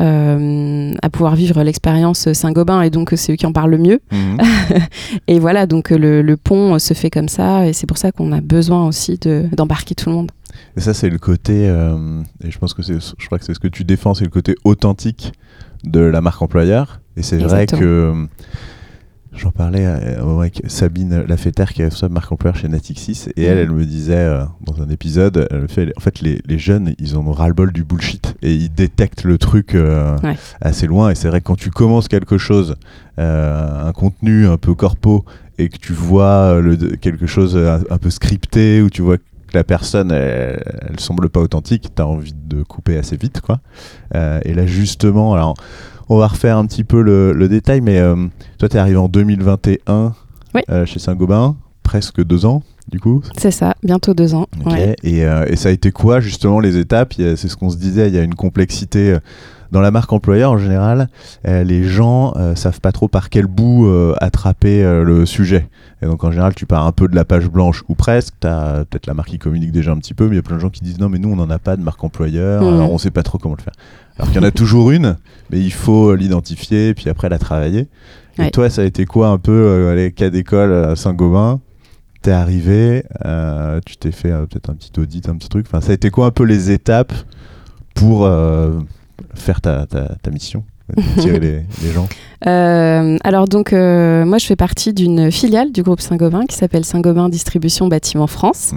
à 0.00 1.10
pouvoir 1.10 1.34
vivre 1.36 1.62
l'expérience 1.62 2.32
Saint-Gobain 2.32 2.82
et 2.82 2.90
donc 2.90 3.12
c'est 3.16 3.32
eux 3.32 3.36
qui 3.36 3.46
en 3.46 3.52
parlent 3.52 3.70
le 3.70 3.78
mieux. 3.78 4.00
Mhm. 4.12 4.38
Et 5.28 5.38
voilà, 5.38 5.66
donc 5.66 5.90
le, 5.90 6.27
le 6.28 6.36
pont 6.36 6.74
euh, 6.74 6.78
se 6.78 6.94
fait 6.94 7.10
comme 7.10 7.28
ça, 7.28 7.66
et 7.66 7.72
c'est 7.72 7.86
pour 7.86 7.98
ça 7.98 8.12
qu'on 8.12 8.30
a 8.32 8.40
besoin 8.40 8.86
aussi 8.86 9.18
de- 9.18 9.48
d'embarquer 9.56 9.94
tout 9.94 10.08
le 10.10 10.14
monde. 10.16 10.30
Et 10.76 10.80
ça, 10.80 10.94
c'est 10.94 11.10
le 11.10 11.18
côté, 11.18 11.68
euh, 11.68 12.20
et 12.44 12.50
je 12.50 12.58
pense 12.58 12.74
que 12.74 12.82
c'est, 12.82 12.98
je 13.00 13.26
crois 13.26 13.38
que 13.38 13.44
c'est 13.44 13.54
ce 13.54 13.60
que 13.60 13.68
tu 13.68 13.84
défends, 13.84 14.14
c'est 14.14 14.24
le 14.24 14.30
côté 14.30 14.54
authentique 14.64 15.32
de 15.84 16.00
la 16.00 16.20
marque 16.20 16.40
employeur. 16.42 17.00
Et 17.16 17.22
c'est 17.22 17.38
vrai 17.38 17.66
que 17.66 17.76
euh, 17.84 18.26
j'en 19.32 19.50
parlais 19.50 19.84
avec 19.86 20.62
Sabine 20.66 21.22
Lafetter, 21.28 21.64
qui 21.72 21.82
est 21.82 21.84
responsable 21.84 22.14
marque 22.14 22.30
employeur 22.32 22.56
chez 22.56 22.68
Natixis, 22.68 23.26
et 23.36 23.44
elle, 23.44 23.56
Mhm. 23.58 23.62
elle 23.62 23.70
me 23.72 23.84
disait 23.84 24.14
euh, 24.16 24.44
dans 24.64 24.82
un 24.82 24.88
épisode, 24.88 25.46
elle 25.50 25.68
fait, 25.68 25.92
en 25.96 26.00
fait, 26.00 26.20
les, 26.20 26.40
les 26.46 26.58
jeunes, 26.58 26.94
ils 26.98 27.16
en 27.16 27.26
ont 27.26 27.32
ras-le-bol 27.32 27.72
du 27.72 27.84
bullshit 27.84 28.34
et 28.42 28.52
ils 28.54 28.72
détectent 28.72 29.24
le 29.24 29.38
truc 29.38 29.74
euh, 29.74 30.16
Ouais. 30.22 30.36
assez 30.60 30.86
loin. 30.86 31.10
Et 31.10 31.14
c'est 31.14 31.28
vrai 31.28 31.40
que 31.40 31.46
quand 31.46 31.56
tu 31.58 31.70
commences 31.70 32.08
quelque 32.08 32.38
chose, 32.38 32.74
un 33.16 33.92
contenu 33.94 34.46
un 34.46 34.56
peu 34.58 34.74
corpo, 34.74 35.24
et 35.58 35.68
que 35.68 35.76
tu 35.78 35.92
vois 35.92 36.54
euh, 36.54 36.60
le, 36.60 36.76
quelque 36.96 37.26
chose 37.26 37.56
un, 37.56 37.80
un 37.90 37.98
peu 37.98 38.10
scripté, 38.10 38.80
ou 38.82 38.90
tu 38.90 39.02
vois 39.02 39.18
que 39.18 39.22
la 39.54 39.64
personne, 39.64 40.10
elle, 40.10 40.62
elle 40.88 41.00
semble 41.00 41.28
pas 41.30 41.40
authentique, 41.40 41.88
tu 41.94 42.02
as 42.02 42.06
envie 42.06 42.34
de 42.34 42.62
couper 42.62 42.96
assez 42.98 43.16
vite, 43.16 43.40
quoi. 43.40 43.60
Euh, 44.14 44.40
et 44.44 44.52
là, 44.54 44.66
justement, 44.66 45.32
alors, 45.34 45.54
on 46.10 46.18
va 46.18 46.26
refaire 46.28 46.56
un 46.58 46.66
petit 46.66 46.84
peu 46.84 47.00
le, 47.02 47.32
le 47.32 47.48
détail, 47.48 47.80
mais 47.80 47.98
euh, 47.98 48.14
toi, 48.58 48.68
tu 48.68 48.76
es 48.76 48.78
arrivé 48.78 48.96
en 48.98 49.08
2021 49.08 50.14
Oui. 50.54 50.60
euh, 50.70 50.84
chez 50.86 50.98
Saint-Gobain, 50.98 51.56
presque 51.82 52.22
deux 52.22 52.44
ans, 52.44 52.62
du 52.90 53.00
coup. 53.00 53.22
C'est 53.38 53.50
ça, 53.50 53.74
bientôt 53.82 54.12
deux 54.14 54.34
ans. 54.34 54.46
Ouais. 54.66 54.96
Et, 55.02 55.24
euh, 55.24 55.44
et 55.48 55.56
ça 55.56 55.70
a 55.70 55.72
été 55.72 55.90
quoi, 55.92 56.20
justement, 56.20 56.60
les 56.60 56.76
étapes? 56.76 57.14
C'est 57.16 57.36
ce 57.48 57.56
qu'on 57.56 57.70
se 57.70 57.76
disait, 57.78 58.08
il 58.08 58.14
y 58.14 58.18
a 58.18 58.22
une 58.22 58.34
complexité. 58.34 59.16
Dans 59.70 59.80
la 59.80 59.90
marque 59.90 60.12
employeur, 60.12 60.52
en 60.52 60.58
général, 60.58 61.08
euh, 61.46 61.62
les 61.62 61.84
gens 61.84 62.32
euh, 62.36 62.54
savent 62.54 62.80
pas 62.80 62.90
trop 62.92 63.06
par 63.08 63.28
quel 63.28 63.46
bout 63.46 63.86
euh, 63.86 64.14
attraper 64.18 64.82
le 64.82 65.26
sujet. 65.26 65.68
Et 66.00 66.06
donc, 66.06 66.22
en 66.24 66.30
général, 66.30 66.54
tu 66.54 66.64
pars 66.64 66.86
un 66.86 66.92
peu 66.92 67.08
de 67.08 67.14
la 67.14 67.24
page 67.24 67.48
blanche 67.48 67.82
ou 67.88 67.94
presque. 67.94 68.34
Tu 68.40 68.46
as 68.46 68.84
peut-être 68.88 69.06
la 69.06 69.14
marque 69.14 69.28
qui 69.30 69.38
communique 69.38 69.72
déjà 69.72 69.90
un 69.92 69.98
petit 69.98 70.14
peu, 70.14 70.24
mais 70.24 70.32
il 70.34 70.36
y 70.36 70.38
a 70.38 70.42
plein 70.42 70.56
de 70.56 70.60
gens 70.60 70.70
qui 70.70 70.82
disent 70.82 70.98
non, 70.98 71.08
mais 71.08 71.18
nous, 71.18 71.30
on 71.30 71.36
n'en 71.36 71.50
a 71.50 71.58
pas 71.58 71.76
de 71.76 71.82
marque 71.82 72.02
employeur, 72.02 72.62
Mhm. 72.62 72.74
alors 72.74 72.92
on 72.92 72.98
sait 72.98 73.10
pas 73.10 73.22
trop 73.22 73.36
comment 73.38 73.56
le 73.58 73.62
faire. 73.62 73.74
Alors 74.18 74.30
qu'il 74.32 74.40
y 74.40 74.44
en 74.44 74.48
a 74.48 74.50
toujours 74.52 74.90
une, 74.90 75.16
mais 75.50 75.60
il 75.60 75.72
faut 75.72 76.14
l'identifier, 76.14 76.94
puis 76.94 77.08
après 77.10 77.28
la 77.28 77.38
travailler. 77.38 77.88
Et 78.38 78.42
Ouais. 78.42 78.50
toi, 78.50 78.70
ça 78.70 78.82
a 78.82 78.84
été 78.84 79.04
quoi 79.04 79.28
un 79.28 79.38
peu 79.38 79.52
euh, 79.52 79.94
les 79.96 80.12
cas 80.12 80.30
d'école 80.30 80.72
à 80.72 80.96
Saint-Gobain? 80.96 81.60
T'es 82.22 82.30
arrivé, 82.32 83.04
euh, 83.24 83.80
tu 83.84 83.96
t'es 83.96 84.12
fait 84.12 84.30
euh, 84.30 84.46
peut-être 84.46 84.70
un 84.70 84.74
petit 84.74 84.92
audit, 84.98 85.28
un 85.28 85.36
petit 85.36 85.48
truc. 85.48 85.66
Enfin, 85.68 85.80
ça 85.80 85.90
a 85.90 85.94
été 85.94 86.10
quoi 86.10 86.26
un 86.26 86.30
peu 86.30 86.44
les 86.44 86.70
étapes 86.70 87.12
pour 87.94 88.28
faire 89.34 89.60
ta, 89.60 89.86
ta, 89.86 90.14
ta 90.22 90.30
mission, 90.30 90.64
tirer 91.18 91.38
les, 91.46 91.62
les 91.82 91.92
gens 91.92 92.08
Euh, 92.46 93.16
alors 93.24 93.46
donc, 93.48 93.72
euh, 93.72 94.24
moi 94.24 94.38
je 94.38 94.46
fais 94.46 94.56
partie 94.56 94.92
d'une 94.92 95.30
filiale 95.32 95.72
du 95.72 95.82
groupe 95.82 96.00
Saint-Gobain 96.00 96.46
qui 96.46 96.56
s'appelle 96.56 96.84
Saint-Gobain 96.84 97.28
Distribution 97.28 97.88
Bâtiment 97.88 98.26
France. 98.26 98.72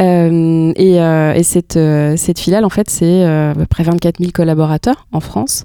Euh, 0.00 0.72
et 0.76 1.00
euh, 1.00 1.32
et 1.34 1.42
cette, 1.42 1.76
euh, 1.76 2.16
cette 2.16 2.38
filiale, 2.38 2.64
en 2.64 2.68
fait, 2.70 2.88
c'est 2.88 3.24
euh, 3.24 3.50
à 3.50 3.54
peu 3.54 3.66
près 3.66 3.82
24 3.82 4.18
000 4.18 4.30
collaborateurs 4.32 5.06
en 5.12 5.20
France 5.20 5.64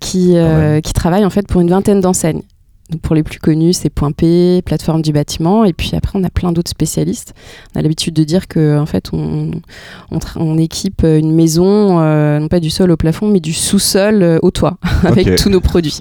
qui, 0.00 0.36
euh, 0.36 0.80
qui 0.80 0.92
travaillent 0.92 1.24
en 1.24 1.30
fait 1.30 1.46
pour 1.46 1.60
une 1.60 1.70
vingtaine 1.70 2.00
d'enseignes. 2.00 2.42
Donc 2.90 3.00
pour 3.00 3.14
les 3.14 3.22
plus 3.22 3.38
connus, 3.38 3.72
c'est 3.72 3.90
Point 3.90 4.12
P, 4.12 4.60
plateforme 4.66 5.02
du 5.02 5.12
bâtiment, 5.12 5.64
et 5.64 5.72
puis 5.72 5.92
après 5.94 6.18
on 6.18 6.24
a 6.24 6.30
plein 6.30 6.52
d'autres 6.52 6.70
spécialistes. 6.70 7.32
On 7.74 7.78
a 7.78 7.82
l'habitude 7.82 8.12
de 8.12 8.24
dire 8.24 8.48
que 8.48 8.78
en 8.78 8.86
fait 8.86 9.10
on, 9.12 9.52
on, 10.36 10.58
équipe 10.58 11.02
une 11.04 11.32
maison 11.32 12.00
euh, 12.00 12.38
non 12.38 12.48
pas 12.48 12.60
du 12.60 12.70
sol 12.70 12.90
au 12.90 12.96
plafond, 12.96 13.28
mais 13.28 13.40
du 13.40 13.52
sous-sol 13.52 14.22
euh, 14.22 14.38
au 14.42 14.50
toit 14.50 14.76
avec 15.04 15.36
tous 15.36 15.48
nos 15.48 15.60
produits. 15.60 16.00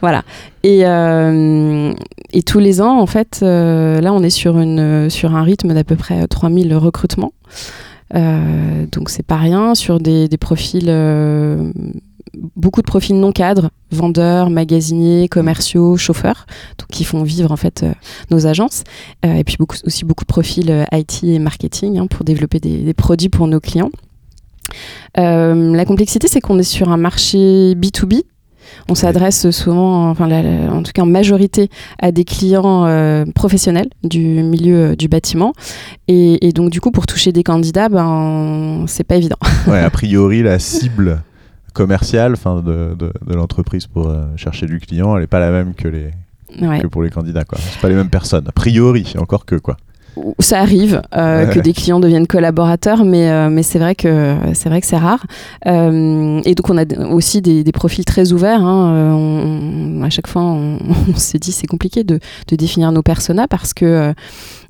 voilà. 0.00 0.24
Et, 0.64 0.84
euh, 0.84 1.92
et 2.32 2.42
tous 2.42 2.58
les 2.58 2.80
ans, 2.80 2.98
en 2.98 3.06
fait, 3.06 3.40
euh, 3.42 4.00
là 4.00 4.12
on 4.12 4.22
est 4.22 4.30
sur 4.30 4.58
une 4.58 5.08
sur 5.08 5.36
un 5.36 5.42
rythme 5.44 5.72
d'à 5.72 5.84
peu 5.84 5.94
près 5.94 6.26
3000 6.26 6.74
recrutements. 6.74 7.32
Euh, 8.14 8.86
donc 8.90 9.10
c'est 9.10 9.24
pas 9.24 9.36
rien 9.36 9.74
sur 9.74 10.00
des, 10.00 10.28
des 10.28 10.38
profils 10.38 10.86
euh, 10.88 11.70
beaucoup 12.56 12.80
de 12.82 12.86
profils 12.86 13.18
non 13.18 13.32
cadres 13.32 13.70
vendeurs 13.90 14.50
magasiniers 14.50 15.28
commerciaux 15.28 15.96
chauffeurs 15.96 16.46
donc 16.78 16.88
qui 16.88 17.04
font 17.04 17.22
vivre 17.22 17.50
en 17.52 17.56
fait 17.56 17.82
euh, 17.82 17.92
nos 18.30 18.46
agences 18.46 18.84
Euh, 19.24 19.34
et 19.34 19.44
puis 19.44 19.56
beaucoup, 19.58 19.76
aussi 19.84 20.04
beaucoup 20.04 20.24
de 20.24 20.32
profils 20.32 20.70
euh, 20.70 20.84
IT 20.92 21.24
et 21.24 21.38
marketing 21.38 21.98
hein, 21.98 22.06
pour 22.06 22.24
développer 22.24 22.60
des, 22.60 22.78
des 22.78 22.94
produits 22.94 23.28
pour 23.30 23.46
nos 23.46 23.60
clients 23.60 23.90
la 25.16 25.84
complexité 25.84 26.28
c'est 26.28 26.40
qu'on 26.40 26.58
est 26.58 26.62
sur 26.62 26.90
un 26.90 26.96
marché 26.96 27.74
B2B 27.74 28.22
on 28.90 28.94
s'adresse 28.94 29.48
souvent, 29.50 30.10
enfin, 30.10 30.28
la- 30.28 30.42
la- 30.42 30.70
en 30.72 30.82
tout 30.82 30.92
cas 30.92 31.00
en 31.02 31.06
majorité, 31.06 31.70
à 32.00 32.12
des 32.12 32.24
clients 32.24 32.84
euh, 32.86 33.24
professionnels 33.34 33.88
du 34.04 34.20
milieu 34.20 34.76
euh, 34.90 34.94
du 34.96 35.08
bâtiment. 35.08 35.54
Et, 36.06 36.46
et 36.46 36.52
donc, 36.52 36.68
du 36.68 36.78
coup, 36.80 36.90
pour 36.90 37.06
toucher 37.06 37.32
des 37.32 37.42
candidats, 37.42 37.88
ben, 37.88 38.84
c'est 38.86 39.04
pas 39.04 39.16
évident. 39.16 39.36
Ouais, 39.66 39.78
a 39.78 39.88
priori, 39.88 40.42
la 40.42 40.58
cible 40.58 41.22
commerciale 41.82 42.32
enfin, 42.32 42.56
de, 42.60 42.94
de, 42.98 43.12
de 43.26 43.34
l'entreprise 43.34 43.86
pour 43.86 44.08
euh, 44.08 44.24
chercher 44.36 44.66
du 44.66 44.78
client, 44.80 45.14
elle 45.14 45.22
n'est 45.22 45.26
pas 45.36 45.40
la 45.40 45.50
même 45.50 45.72
que, 45.74 45.88
les, 45.88 46.10
Ouais. 46.60 46.80
que 46.80 46.86
pour 46.88 47.02
les 47.02 47.10
candidats. 47.10 47.44
quoi. 47.44 47.58
C'est 47.60 47.80
pas 47.80 47.88
les 47.88 47.94
mêmes 47.94 48.10
personnes. 48.10 48.46
A 48.48 48.52
priori, 48.52 49.04
encore 49.18 49.44
que 49.46 49.56
quoi. 49.56 49.76
Ça 50.40 50.58
arrive 50.60 51.00
euh, 51.16 51.46
Ouais. 51.46 51.52
que 51.54 51.60
des 51.60 51.72
clients 51.72 52.00
deviennent 52.00 52.26
collaborateurs, 52.26 53.04
mais, 53.04 53.30
euh, 53.30 53.50
mais 53.50 53.62
c'est 53.62 53.78
vrai 53.78 53.94
que 53.94 54.34
c'est 54.54 54.68
vrai 54.68 54.80
que 54.80 54.86
c'est 54.88 54.96
rare. 54.96 55.24
Et 55.64 56.54
donc 56.56 56.70
on 56.70 56.76
a 56.78 56.84
aussi 57.18 57.40
des, 57.40 57.62
des 57.62 57.72
profils 57.72 58.04
très 58.04 58.32
ouverts. 58.32 58.64
hein. 58.64 59.14
On- 59.14 60.00
on- 60.00 60.02
à 60.02 60.10
chaque 60.10 60.26
fois, 60.26 60.42
on, 60.42 60.78
on 61.14 61.16
s'est 61.16 61.38
dit 61.38 61.52
c'est 61.52 61.68
compliqué 61.68 62.02
de, 62.02 62.18
de 62.48 62.56
définir 62.56 62.90
nos 62.90 63.02
personas 63.02 63.46
parce 63.46 63.72
que 63.74 64.12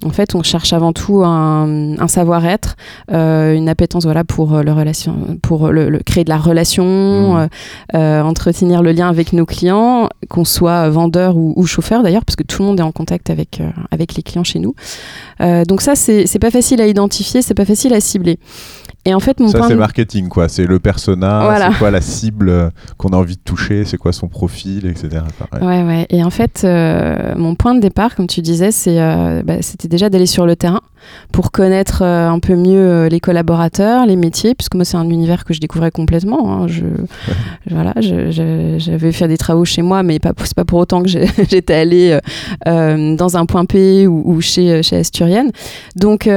en 0.05 0.11
fait, 0.11 0.35
on 0.37 0.43
cherche 0.45 0.73
avant 0.73 0.93
tout 0.93 1.23
un, 1.25 1.99
un 1.99 2.09
savoir-être, 2.09 2.77
euh, 3.11 3.55
une 3.55 3.69
appétence 3.69 4.05
voilà 4.05 4.23
pour 4.23 4.55
euh, 4.55 4.63
le 4.63 4.73
relation, 4.73 5.17
pour 5.43 5.69
le, 5.69 5.89
le- 5.91 5.99
créer 5.99 6.23
de 6.25 6.29
la 6.31 6.39
relation, 6.39 7.35
Mhm. 7.39 7.49
euh, 7.95 8.23
entretenir 8.23 8.83
le 8.83 8.93
lien 8.93 9.09
avec 9.09 9.33
nos 9.33 9.45
clients, 9.45 10.09
qu'on 10.29 10.45
soit 10.45 10.89
vendeur 10.89 11.37
ou, 11.37 11.53
ou 11.57 11.67
chauffeur 11.67 12.03
d'ailleurs, 12.03 12.25
parce 12.25 12.37
que 12.37 12.45
tout 12.45 12.63
le 12.63 12.69
monde 12.69 12.79
est 12.81 12.85
en 12.85 12.93
contact 12.93 13.29
avec 13.31 13.61
avec 13.91 14.15
les 14.15 14.23
clients 14.23 14.45
chez 14.45 14.61
nous. 14.61 14.75
Donc 15.41 15.81
ça, 15.83 15.95
c'est 15.97 16.39
pas 16.39 16.51
facile 16.51 16.81
à 16.81 16.87
identifier, 16.87 17.43
c'est 17.43 17.55
pas 17.55 17.65
facile 17.65 17.93
à 17.95 18.01
cibler. 18.01 18.39
Et 19.05 19.15
en 19.15 19.21
fait, 19.21 19.41
mon 19.41 19.49
Ça, 19.49 19.63
c'est 19.63 19.75
de- 19.75 19.79
marketing, 19.79 20.29
quoi. 20.29 20.49
C'est 20.49 20.67
le 20.67 20.79
persona, 20.81 21.45
Voilà. 21.45 21.71
c'est 21.73 21.79
quoi 21.79 21.91
la 21.91 22.01
cible 22.03 22.71
qu'on 22.99 23.09
a 23.11 23.17
envie 23.17 23.37
de 23.37 23.41
toucher, 23.43 23.85
c'est 23.87 23.97
quoi 23.97 24.13
son 24.13 24.29
profil, 24.29 24.85
etc. 24.87 25.23
quoi. 25.39 25.67
Ouais. 25.67 25.83
Ouais. 25.83 26.07
Et 26.11 26.23
en 26.23 26.29
fait, 26.31 26.63
euh, 26.65 27.35
mon 27.37 27.55
point 27.55 27.75
de 27.75 27.81
départ, 27.81 28.15
comme 28.17 28.27
tu 28.27 28.43
disais, 28.43 28.71
c'est, 28.71 29.01
euh, 29.01 29.43
bah, 29.43 29.63
c'était 29.63 29.89
déjà 29.89 30.11
d'aller 30.11 30.27
sur 30.27 30.45
le 30.45 30.57
terrain 30.57 30.81
pour 31.33 31.53
connaître 31.53 32.03
euh, 32.03 32.29
un 32.29 32.39
peu 32.39 32.55
mieux 32.55 33.07
les 33.07 33.21
collaborateurs, 33.21 34.05
les 34.05 34.17
métiers, 34.17 34.55
puisque 34.55 34.75
moi, 34.75 34.85
c'est 34.85 34.99
un 34.99 35.09
univers 35.09 35.45
que 35.47 35.55
je 35.55 35.61
découvrais 35.61 35.91
complètement. 35.93 36.53
hein. 36.53 36.67
Je, 36.69 36.85
voilà, 37.71 37.95
je- 38.01 38.31
je- 38.31 38.75
j'avais 38.79 39.13
fait 39.13 39.29
des 39.29 39.39
travaux 39.39 39.65
chez 39.65 39.81
moi, 39.81 40.03
mais 40.03 40.19
pas, 40.19 40.33
c'est 40.45 40.55
pas 40.57 40.67
pour 40.67 40.81
autant 40.81 41.01
que 41.03 41.09
j'ai- 41.09 41.25
j'étais 41.49 41.75
allée 41.75 42.19
dans 42.67 43.37
un 43.39 43.47
point 43.47 43.65
P 43.65 44.07
ou, 44.07 44.23
ou 44.27 44.41
chez, 44.43 44.83
chez 44.83 44.97
Asturienne. 44.97 45.51
Donc, 45.97 46.29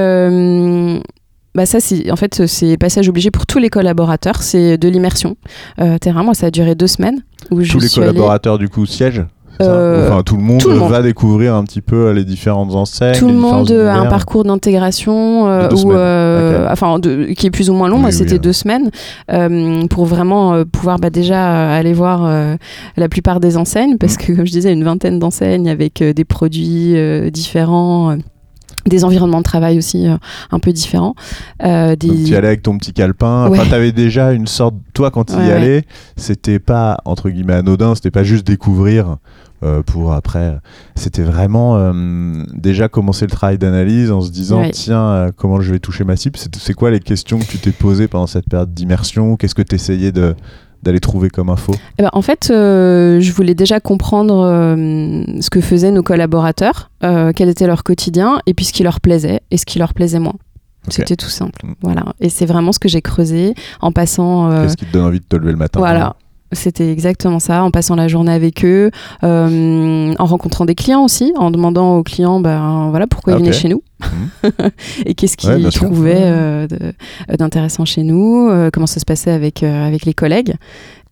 bah 1.55 1.65
ça, 1.65 1.79
c'est 1.79 2.09
en 2.11 2.15
fait 2.15 2.45
c'est 2.47 2.77
passage 2.77 3.09
obligé 3.09 3.29
pour 3.31 3.45
tous 3.45 3.59
les 3.59 3.69
collaborateurs, 3.69 4.41
c'est 4.41 4.77
de 4.77 4.87
l'immersion 4.87 5.35
euh, 5.79 5.97
terrain. 5.97 6.23
Moi, 6.23 6.33
ça 6.33 6.47
a 6.47 6.51
duré 6.51 6.75
deux 6.75 6.87
semaines 6.87 7.21
où 7.51 7.61
je 7.61 7.71
Tous 7.71 7.79
les 7.79 7.87
suis 7.87 7.99
allée- 8.01 8.11
collaborateurs, 8.11 8.57
du 8.57 8.69
coup, 8.69 8.85
siègent 8.85 9.25
Euh, 9.61 10.07
Enfin, 10.07 10.23
tout 10.23 10.37
le 10.37 10.41
monde 10.41 10.59
tout 10.59 10.69
le 10.69 10.77
monde. 10.77 10.89
va 10.89 11.03
découvrir 11.03 11.53
un 11.53 11.63
petit 11.65 11.81
peu 11.81 12.09
les 12.11 12.23
différentes 12.23 12.73
enseignes. 12.73 13.13
Tout 13.19 13.27
le 13.27 13.33
monde 13.35 13.69
a 13.69 13.75
un 13.75 13.93
univers. 13.95 14.09
parcours 14.09 14.43
d'intégration 14.43 15.47
euh, 15.47 15.69
ou, 15.69 15.91
euh, 15.91 16.67
enfin, 16.71 16.97
de- 16.97 17.25
qui 17.37 17.45
est 17.45 17.51
plus 17.51 17.69
ou 17.69 17.73
moins 17.73 17.87
long. 17.87 17.97
Oui, 17.97 18.01
Moi, 18.01 18.09
oui, 18.09 18.15
c'était 18.15 18.35
euh. 18.35 18.39
deux 18.39 18.53
semaines 18.53 18.89
euh, 19.31 19.85
pour 19.87 20.05
vraiment 20.05 20.53
euh, 20.53 20.63
pouvoir 20.65 20.97
bah, 20.97 21.11
déjà 21.11 21.51
euh, 21.53 21.79
aller 21.79 21.93
voir 21.93 22.25
euh, 22.25 22.55
la 22.97 23.07
plupart 23.07 23.39
des 23.39 23.55
enseignes 23.55 23.97
parce 23.99 24.15
Mm. 24.15 24.17
que, 24.17 24.31
comme 24.33 24.45
je 24.47 24.51
disais, 24.51 24.73
une 24.73 24.83
vingtaine 24.85 25.19
d'enseignes 25.19 25.69
avec 25.69 26.01
euh, 26.01 26.13
des 26.13 26.25
produits 26.25 26.95
euh, 26.97 27.29
différents. 27.29 28.17
Des 28.85 29.03
environnements 29.03 29.39
de 29.39 29.43
travail 29.43 29.77
aussi 29.77 30.07
euh, 30.07 30.17
un 30.51 30.59
peu 30.59 30.71
différents. 30.73 31.15
Euh, 31.63 31.95
des... 31.95 32.07
Donc, 32.07 32.17
tu 32.17 32.23
y 32.31 32.35
allais 32.35 32.47
avec 32.47 32.63
ton 32.63 32.77
petit 32.77 32.93
calepin. 32.93 33.47
Enfin, 33.49 33.63
Ouais. 33.63 33.69
t'avais 33.69 33.91
déjà 33.91 34.31
une 34.33 34.47
sorte. 34.47 34.75
Toi, 34.93 35.11
quand 35.11 35.25
tu 35.25 35.33
y 35.33 35.37
Ouais, 35.37 35.43
ouais. 35.45 35.51
allais, 35.51 35.83
c'était 36.15 36.59
pas, 36.59 36.97
entre 37.05 37.29
guillemets, 37.29 37.53
anodin, 37.53 37.95
c'était 37.95 38.11
pas 38.11 38.23
juste 38.23 38.45
découvrir 38.45 39.17
euh, 39.63 39.83
pour 39.83 40.13
après. 40.13 40.57
C'était 40.95 41.21
vraiment 41.23 41.93
déjà 42.53 42.87
commencer 42.89 43.25
le 43.25 43.31
travail 43.31 43.57
d'analyse 43.57 44.11
en 44.11 44.21
se 44.21 44.31
disant 44.31 44.63
tiens, 44.71 45.29
comment 45.37 45.61
je 45.61 45.71
vais 45.71 45.79
toucher 45.79 46.03
ma 46.03 46.15
cible? 46.15 46.37
C'est 46.37 46.55
c'est 46.55 46.73
quoi 46.73 46.89
les 46.91 46.99
questions 46.99 47.37
que 47.39 47.45
tu 47.45 47.57
t'es 47.59 47.71
posées 47.71 48.07
pendant 48.07 48.27
cette 48.27 48.49
période 48.49 48.73
d'immersion? 48.73 49.35
Qu'est-ce 49.35 49.55
que 49.55 49.61
tu 49.61 49.75
essayais 49.75 50.11
de 50.11 50.35
d'aller 50.83 50.99
trouver 50.99 51.29
comme 51.29 51.49
info 51.49 51.73
Eh 51.97 52.03
ben, 52.03 52.09
en 52.13 52.21
fait, 52.21 52.49
euh, 52.49 53.19
je 53.19 53.31
voulais 53.31 53.55
déjà 53.55 53.79
comprendre 53.79 54.45
euh, 54.45 55.23
ce 55.39 55.49
que 55.49 55.61
faisaient 55.61 55.91
nos 55.91 56.03
collaborateurs, 56.03 56.91
euh, 57.03 57.31
quel 57.35 57.49
était 57.49 57.67
leur 57.67 57.83
quotidien, 57.83 58.39
et 58.45 58.53
puis 58.53 58.65
ce 58.65 58.73
qui 58.73 58.83
leur 58.83 58.99
plaisait 58.99 59.41
et 59.51 59.57
ce 59.57 59.65
qui 59.65 59.79
leur 59.79 59.93
plaisait 59.93 60.19
moins. 60.19 60.35
C'était 60.87 61.15
tout 61.15 61.29
simple. 61.29 61.63
Mm. 61.63 61.73
Voilà. 61.81 62.05
Et 62.19 62.29
c'est 62.29 62.47
vraiment 62.47 62.71
ce 62.71 62.79
que 62.79 62.89
j'ai 62.89 63.01
creusé 63.01 63.53
en 63.81 63.91
passant. 63.91 64.49
Qu'est-ce 64.63 64.77
qui 64.77 64.85
te 64.85 64.93
donne 64.93 65.05
envie 65.05 65.19
de 65.19 65.25
te 65.25 65.35
lever 65.35 65.51
le 65.51 65.57
matin 65.57 65.79
voilà. 65.79 66.15
C'était 66.53 66.91
exactement 66.91 67.39
ça, 67.39 67.63
en 67.63 67.71
passant 67.71 67.95
la 67.95 68.07
journée 68.07 68.31
avec 68.33 68.65
eux, 68.65 68.91
euh, 69.23 70.13
en 70.19 70.25
rencontrant 70.25 70.65
des 70.65 70.75
clients 70.75 71.03
aussi, 71.03 71.31
en 71.37 71.49
demandant 71.51 71.95
aux 71.97 72.03
clients 72.03 72.39
ben, 72.41 72.89
voilà, 72.89 73.07
pourquoi 73.07 73.33
Ah, 73.33 73.37
ils 73.37 73.39
venaient 73.39 73.53
chez 73.53 73.69
nous 73.69 73.81
et 75.05 75.13
qu'est-ce 75.13 75.37
qu'ils 75.37 75.49
Ouais, 75.65 75.69
trouvaient 75.71 76.13
euh, 76.17 76.67
de- 76.67 76.93
d'intéressant 77.37 77.85
chez 77.85 78.03
nous, 78.03 78.49
euh, 78.49 78.69
comment 78.71 78.87
ça 78.87 78.99
se 78.99 79.05
passait 79.05 79.31
avec, 79.31 79.63
euh, 79.63 79.87
avec 79.87 80.05
les 80.05 80.13
collègues. 80.13 80.55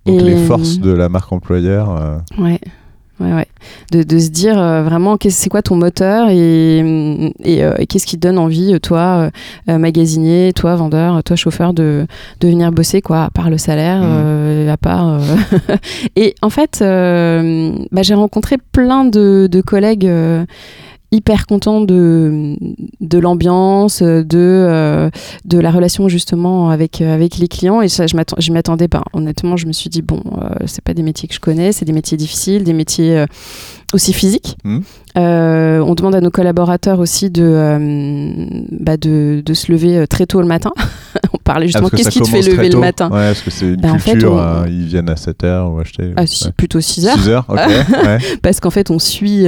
Donc 0.05 0.19
Et- 0.21 0.23
les 0.23 0.45
forces 0.45 0.79
de 0.79 0.91
la 0.91 1.07
marque 1.09 1.31
employeur. 1.31 1.89
euh, 1.91 2.17
Ouais. 2.37 2.59
Ouais, 3.19 3.33
ouais. 3.33 3.47
De, 3.91 4.03
de 4.03 4.17
se 4.17 4.29
dire 4.29 4.57
euh, 4.57 4.81
vraiment 4.83 5.17
c'est 5.27 5.49
quoi 5.49 5.61
ton 5.61 5.75
moteur 5.75 6.29
et, 6.29 6.77
et, 7.43 7.63
euh, 7.63 7.73
et 7.77 7.85
qu'est-ce 7.85 8.05
qui 8.05 8.15
te 8.17 8.21
donne 8.25 8.37
envie, 8.37 8.73
euh, 8.75 8.79
toi, 8.79 9.29
euh, 9.69 9.77
magasinier, 9.77 10.53
toi, 10.55 10.75
vendeur, 10.75 11.21
toi, 11.23 11.35
chauffeur, 11.35 11.73
de, 11.73 12.05
de 12.39 12.47
venir 12.47 12.71
bosser, 12.71 13.01
quoi, 13.01 13.23
à 13.25 13.29
part 13.29 13.49
le 13.49 13.57
salaire, 13.57 13.97
Mhm. 14.01 14.07
euh, 14.09 14.71
à 14.73 14.77
part. 14.77 15.09
euh, 15.09 15.19
et 16.15 16.33
en 16.41 16.49
fait, 16.49 16.79
euh, 16.81 17.73
bah, 17.91 18.03
j'ai 18.03 18.13
rencontré 18.13 18.57
plein 18.71 19.03
de, 19.05 19.49
de 19.51 19.61
collègues. 19.61 20.09
Hyper 21.11 21.47
contents 21.47 21.81
de, 21.81 22.55
de 23.01 23.17
l'ambiance, 23.19 24.01
de, 24.03 24.25
euh, 24.33 25.09
de 25.45 25.59
la 25.59 25.71
relation 25.71 26.07
justement 26.07 26.69
avec, 26.69 27.01
euh, 27.01 27.13
avec 27.13 27.37
les 27.37 27.47
clients. 27.47 27.81
Et 27.81 27.87
ça, 27.87 28.05
je 28.07 28.15
m'attends- 28.15 28.35
je 28.39 28.51
m'y 28.51 28.57
attendais 28.59 28.87
pas. 28.87 29.03
Honnêtement, 29.13 29.57
je 29.57 29.65
me 29.65 29.71
suis 29.71 29.89
dit, 29.89 30.01
bon, 30.01 30.21
euh, 30.41 30.49
c'est 30.67 30.83
pas 30.83 30.93
des 30.93 31.01
métiers 31.03 31.27
que 31.27 31.33
je 31.33 31.39
connais, 31.39 31.71
c'est 31.71 31.85
des 31.85 31.93
métiers 31.93 32.17
difficiles, 32.17 32.63
des 32.63 32.73
métiers 32.73 33.17
euh, 33.17 33.25
aussi 33.93 34.13
physiques. 34.13 34.57
Mhm. 34.63 34.83
Euh, 35.17 35.79
on 35.79 35.95
demande 35.95 36.13
à 36.13 36.21
nos 36.21 36.29
collaborateurs 36.29 36.99
aussi 36.99 37.31
de, 37.31 37.41
euh, 37.43 38.45
bah 38.71 38.95
de, 38.97 39.41
de 39.43 39.53
se 39.55 39.71
lever 39.71 39.97
euh, 39.97 40.05
très 40.05 40.27
tôt 40.27 40.39
le 40.39 40.47
matin. 40.47 40.71
on 41.33 41.37
parlait 41.43 41.65
justement, 41.65 41.89
qu'est-ce 41.89 42.03
ça 42.03 42.09
qui 42.11 42.21
te 42.21 42.27
fait 42.27 42.41
lever 42.43 42.69
le 42.69 42.77
matin 42.79 43.07
Ouais, 43.09 43.29
parce 43.29 43.41
que 43.41 43.49
c'est 43.49 43.65
une 43.69 43.75
Bah, 43.77 43.89
en 43.91 43.97
fait, 43.97 44.11
culture. 44.11 44.33
on- 44.33 44.37
euh, 44.37 44.65
ils 44.67 44.85
viennent 44.85 45.09
à 45.09 45.15
7h 45.15 45.67
ou 45.73 45.79
acheter. 45.79 46.13
Ah, 46.15 46.27
si, 46.27 46.51
plutôt 46.51 46.79
6 46.79 47.07
heures. 47.07 47.17
6 47.17 47.29
heures, 47.29 47.45
ok. 47.49 47.57
ouais. 47.57 48.17
parce 48.43 48.59
qu'en 48.59 48.69
fait 48.69 48.91
on 48.91 48.99
suit 48.99 49.45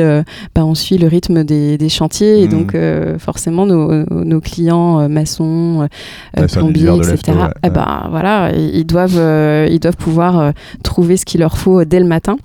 bah, 0.56 0.66
on 0.66 0.74
suit 0.76 0.98
le 0.98 1.08
rythme 1.08 1.44
des, 1.44 1.78
des 1.78 1.90
chantiers 1.90 2.42
et 2.42 2.48
Mhm. 2.48 2.52
donc 2.52 2.76
forcément 3.20 3.66
nos, 3.68 4.04
nos 4.10 4.42
clients 4.42 5.08
maçons 5.08 5.88
Ouais, 6.36 6.48
plombiers 6.48 6.90
etc 6.98 7.38
ouais, 7.38 7.48
eh 7.64 7.68
ouais. 7.68 7.74
ben, 7.74 8.08
voilà 8.10 8.52
ils 8.56 8.86
doivent 8.86 9.22
ils 9.70 9.80
doivent 9.80 9.96
pouvoir 9.98 10.54
trouver 10.84 11.18
ce 11.18 11.26
qu'il 11.26 11.42
leur 11.42 11.58
faut 11.58 11.86
dès 11.86 12.00
le 12.00 12.06
matin 12.08 12.38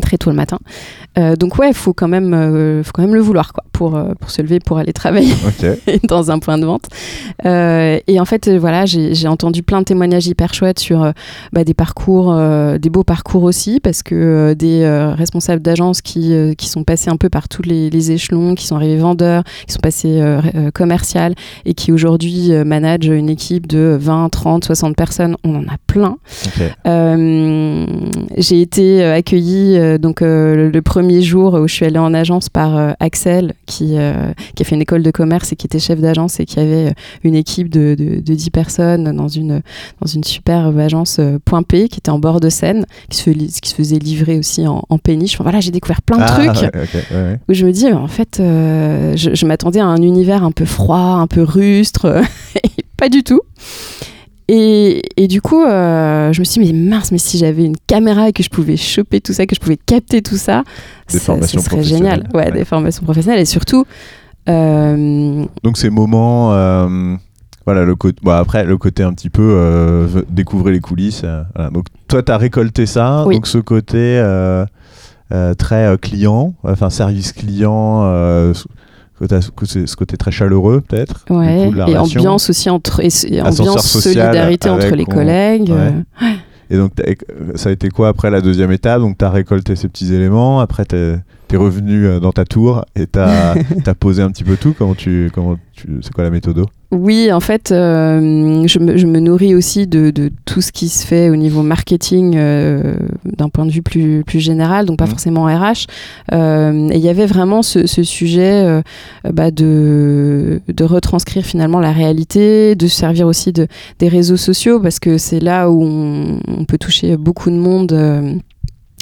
très 0.00 0.18
tôt 0.18 0.30
le 0.30 0.36
matin 0.36 0.58
Euh, 1.18 1.36
donc 1.36 1.58
ouais 1.58 1.68
il 1.68 1.74
faut 1.74 1.92
quand 1.92 2.08
même 2.08 2.32
euh, 2.32 2.82
faut 2.82 2.92
quand 2.94 3.02
même 3.02 3.14
le 3.14 3.20
vouloir 3.20 3.52
quoi 3.52 3.64
pour 3.72 3.82
pour, 3.82 3.96
euh, 3.96 4.14
pour 4.20 4.30
se 4.30 4.40
lever, 4.40 4.60
pour 4.60 4.78
aller 4.78 4.92
travailler 4.92 5.34
dans 6.04 6.30
un 6.30 6.38
point 6.38 6.56
de 6.56 6.64
vente. 6.64 6.84
Euh, 7.44 7.98
et 8.06 8.20
en 8.20 8.24
fait, 8.24 8.48
voilà, 8.48 8.86
j'ai 8.86 9.26
entendu 9.26 9.64
plein 9.64 9.80
de 9.80 9.84
témoignages 9.84 10.28
hyper 10.28 10.54
chouettes 10.54 10.78
sur 10.78 11.12
bah, 11.52 11.64
des 11.64 11.74
parcours, 11.74 12.32
des 12.78 12.90
beaux 12.90 13.02
parcours 13.02 13.42
aussi, 13.42 13.80
parce 13.80 14.04
que 14.04 14.54
des 14.56 14.86
responsables 15.16 15.62
d'agences 15.62 16.00
qui, 16.00 16.54
qui 16.56 16.68
sont 16.68 16.84
passés 16.84 17.10
un 17.10 17.16
peu 17.16 17.28
par 17.28 17.48
tous 17.48 17.62
les, 17.62 17.90
les 17.90 18.12
échelons, 18.12 18.54
qui 18.54 18.66
sont 18.66 18.76
arrivés 18.76 18.98
vendeurs, 18.98 19.42
qui 19.66 19.72
sont 19.72 19.80
passés 19.80 20.22
commercial 20.74 21.34
et 21.64 21.74
qui 21.74 21.90
aujourd'hui 21.90 22.52
managent 22.64 23.08
une 23.08 23.28
équipe 23.28 23.66
de 23.66 23.96
20, 24.00 24.28
30, 24.28 24.64
60 24.64 24.94
personnes. 24.96 25.36
On 25.42 25.56
en 25.56 25.64
a 25.64 25.76
plein. 25.88 26.18
J'ai 28.36 28.60
été 28.60 29.04
accueillie 29.04 29.98
donc 29.98 30.20
le, 30.20 30.70
le 30.70 30.82
premier 31.02 31.20
jour 31.20 31.54
où 31.54 31.66
je 31.66 31.74
suis 31.74 31.84
allée 31.84 31.98
en 31.98 32.14
agence 32.14 32.48
par 32.48 32.76
euh, 32.76 32.92
Axel 33.00 33.54
qui, 33.66 33.98
euh, 33.98 34.32
qui 34.54 34.62
a 34.62 34.64
fait 34.64 34.76
une 34.76 34.82
école 34.82 35.02
de 35.02 35.10
commerce 35.10 35.50
et 35.52 35.56
qui 35.56 35.66
était 35.66 35.80
chef 35.80 35.98
d'agence 36.00 36.38
et 36.38 36.44
qui 36.44 36.60
avait 36.60 36.90
euh, 36.90 36.92
une 37.24 37.34
équipe 37.34 37.68
de, 37.68 37.96
de, 37.98 38.20
de 38.20 38.34
10 38.34 38.50
personnes 38.50 39.16
dans 39.16 39.26
une, 39.26 39.62
dans 40.00 40.06
une 40.06 40.22
superbe 40.22 40.78
agence 40.78 41.18
Point 41.44 41.64
P 41.64 41.88
qui 41.88 41.98
était 41.98 42.12
en 42.12 42.20
bord 42.20 42.38
de 42.38 42.48
Seine, 42.50 42.86
qui 43.10 43.18
se, 43.18 43.30
qui 43.30 43.68
se 43.68 43.74
faisait 43.74 43.98
livrer 43.98 44.38
aussi 44.38 44.64
en, 44.68 44.84
en 44.88 44.98
péniche. 44.98 45.34
Enfin, 45.34 45.42
voilà, 45.42 45.58
j'ai 45.58 45.72
découvert 45.72 46.02
plein 46.02 46.18
de 46.18 46.22
Ah, 46.24 46.28
trucs 46.28 46.62
ouais, 46.62 46.68
ok, 46.68 46.94
ouais, 46.94 47.16
ouais. 47.16 47.40
où 47.48 47.52
je 47.52 47.66
me 47.66 47.72
dis, 47.72 47.92
en 47.92 48.06
fait, 48.06 48.36
je, 48.38 49.30
je 49.34 49.46
m'attendais 49.46 49.80
à 49.80 49.86
un 49.86 50.00
univers 50.02 50.44
un 50.44 50.52
peu 50.52 50.66
froid, 50.66 50.98
un 51.18 51.26
peu 51.26 51.42
rustre, 51.42 52.22
et 52.62 52.70
pas 52.96 53.08
du 53.08 53.24
tout. 53.24 53.40
Et, 54.48 55.02
et 55.16 55.28
du 55.28 55.40
coup, 55.40 55.62
euh, 55.62 56.32
je 56.32 56.40
me 56.40 56.44
suis 56.44 56.60
dit, 56.62 56.72
mais 56.72 56.90
mince, 56.90 57.12
mais 57.12 57.18
si 57.18 57.38
j'avais 57.38 57.64
une 57.64 57.76
caméra 57.86 58.28
et 58.28 58.32
que 58.32 58.42
je 58.42 58.50
pouvais 58.50 58.76
choper 58.76 59.20
tout 59.20 59.32
ça, 59.32 59.46
que 59.46 59.54
je 59.54 59.60
pouvais 59.60 59.78
capter 59.78 60.20
tout 60.22 60.36
ça, 60.36 60.64
Des 61.10 61.18
ça, 61.18 61.24
formations 61.24 61.60
serait 61.60 61.82
génial. 61.82 62.28
Ouais, 62.34 62.46
Ouais. 62.46 62.52
des 62.52 62.64
formations 62.64 63.04
professionnelles. 63.04 63.40
Et 63.40 63.44
surtout, 63.46 63.86
euh, 64.48 65.44
Donc 65.62 65.78
ces 65.78 65.90
moments, 65.90 66.52
euh, 66.52 67.14
voilà, 67.64 67.84
le 67.84 67.94
côté, 67.94 68.18
bon, 68.22 68.32
après 68.32 68.64
le 68.64 68.76
côté 68.76 69.02
un 69.02 69.12
petit 69.12 69.30
peu 69.30 69.42
euh, 69.56 70.22
découvrir 70.28 70.72
les 70.72 70.80
coulisses. 70.80 71.22
euh, 71.24 71.42
voilà. 71.54 71.70
Donc 71.70 71.86
toi, 72.08 72.22
tu 72.22 72.32
as 72.32 72.36
récolté 72.36 72.86
ça. 72.86 73.24
Oui. 73.26 73.36
Donc 73.36 73.46
ce 73.46 73.58
côté 73.58 74.18
euh, 74.18 74.64
euh, 75.32 75.54
très 75.54 75.86
euh, 75.86 75.96
client, 75.96 76.54
enfin 76.64 76.90
service 76.90 77.32
client, 77.32 78.02
euh, 78.04 78.52
ce 79.28 79.96
côté, 79.96 80.16
très 80.16 80.30
chaleureux 80.30 80.80
peut-être. 80.86 81.24
ouais, 81.30 81.64
et 81.64 81.68
relation. 81.68 82.20
ambiance 82.20 82.50
aussi 82.50 82.70
entre, 82.70 83.00
et, 83.00 83.08
et 83.28 83.40
ambiance 83.42 83.86
solidarité 83.86 84.68
entre 84.68 84.94
les 84.94 85.04
on- 85.08 85.14
collègues. 85.14 85.70
ouais. 85.70 85.92
euh, 86.22 86.26
Et 86.70 86.76
donc 86.76 86.92
ça 87.56 87.68
a 87.68 87.72
été 87.72 87.88
quoi 87.90 88.08
après 88.08 88.30
la 88.30 88.40
deuxième 88.40 88.72
étape? 88.72 89.00
Donc 89.00 89.18
tu 89.18 89.24
as 89.24 89.30
récolté 89.30 89.76
ces 89.76 89.88
petits 89.88 90.14
éléments. 90.14 90.60
Après 90.60 90.84
t'es 91.52 91.56
es 91.56 91.64
revenu 91.64 92.06
euh, 92.06 92.18
dans 92.20 92.32
ta 92.32 92.44
tour 92.44 92.84
et 92.96 93.06
tu 93.06 93.18
as, 93.18 93.54
posé 94.00 94.22
un 94.22 94.30
petit 94.30 94.44
peu 94.44 94.56
tout. 94.56 94.74
Comment 94.76 94.94
tu, 94.94 95.30
comment 95.34 95.56
tu, 95.74 95.98
c'est 96.00 96.12
quoi 96.12 96.24
la 96.24 96.30
méthode? 96.30 96.64
Oui, 96.90 97.32
en 97.32 97.40
fait, 97.40 97.72
euh, 97.72 98.66
je, 98.66 98.78
me, 98.78 98.96
je 98.98 99.06
me 99.06 99.18
nourris 99.18 99.54
aussi 99.54 99.86
de, 99.86 100.10
de 100.10 100.30
tout 100.44 100.60
ce 100.60 100.72
qui 100.72 100.88
se 100.88 101.06
fait 101.06 101.30
au 101.30 101.36
niveau 101.36 101.62
marketing 101.62 102.34
euh, 102.36 102.94
d'un 103.24 103.48
point 103.48 103.64
de 103.64 103.70
vue 103.70 103.80
plus, 103.82 104.24
plus 104.24 104.40
général, 104.40 104.84
donc 104.86 104.98
pas 104.98 105.04
Mhm. 105.04 105.10
forcément 105.10 105.44
RH. 105.46 105.86
Euh, 106.32 106.88
et 106.90 106.96
il 106.96 107.00
y 107.02 107.08
avait 107.08 107.24
vraiment 107.26 107.62
ce, 107.62 107.86
ce 107.86 108.02
sujet 108.02 108.82
bah, 109.30 109.50
de, 109.50 110.60
de 110.68 110.84
retranscrire 110.84 111.44
finalement 111.44 111.80
la 111.80 111.92
réalité, 111.92 112.74
de 112.76 112.86
se 112.86 112.96
servir 112.96 113.26
aussi 113.26 113.52
de, 113.52 113.66
des 113.98 114.08
réseaux 114.08 114.36
sociaux, 114.36 114.80
parce 114.80 114.98
que 115.00 115.16
c'est 115.18 115.40
là 115.40 115.70
où 115.70 115.82
on, 115.82 116.40
on 116.46 116.64
peut 116.66 116.78
toucher 116.78 117.16
beaucoup 117.16 117.50
de 117.50 117.56
monde. 117.56 118.40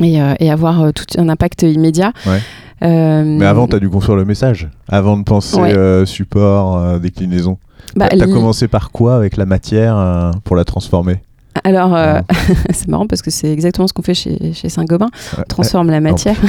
Et, 0.02 0.20
euh, 0.20 0.34
et 0.40 0.50
avoir 0.50 0.80
euh, 0.82 0.90
tout 0.92 1.04
un 1.18 1.28
impact 1.28 1.62
immédiat. 1.62 2.12
Ouais. 2.26 2.40
Euh, 2.82 3.22
Mais 3.24 3.44
avant, 3.46 3.66
tu 3.66 3.76
as 3.76 3.78
dû 3.78 3.90
construire 3.90 4.16
le 4.16 4.24
message. 4.24 4.68
Avant 4.88 5.16
de 5.18 5.22
penser 5.24 5.60
Ouais. 5.60 5.74
euh, 5.76 6.06
support, 6.06 6.78
euh, 6.78 6.98
déclinaison. 6.98 7.58
bah, 7.96 8.08
tu 8.08 8.20
as 8.22 8.26
li- 8.26 8.32
commencé 8.32 8.68
par 8.68 8.90
quoi 8.90 9.16
avec 9.16 9.36
la 9.36 9.44
matière 9.46 9.96
euh, 9.98 10.30
pour 10.44 10.56
la 10.56 10.64
transformer? 10.64 11.20
Alors, 11.64 11.94
euh, 11.96 12.20
c'est 12.70 12.88
marrant 12.88 13.06
parce 13.06 13.22
que 13.22 13.30
c'est 13.30 13.52
exactement 13.52 13.86
ce 13.88 13.92
qu'on 13.92 14.02
fait 14.02 14.14
chez, 14.14 14.52
chez 14.54 14.68
Saint-Gobain. 14.68 15.08
On 15.38 15.42
transforme 15.42 15.90
la 15.90 16.00
matière. 16.00 16.36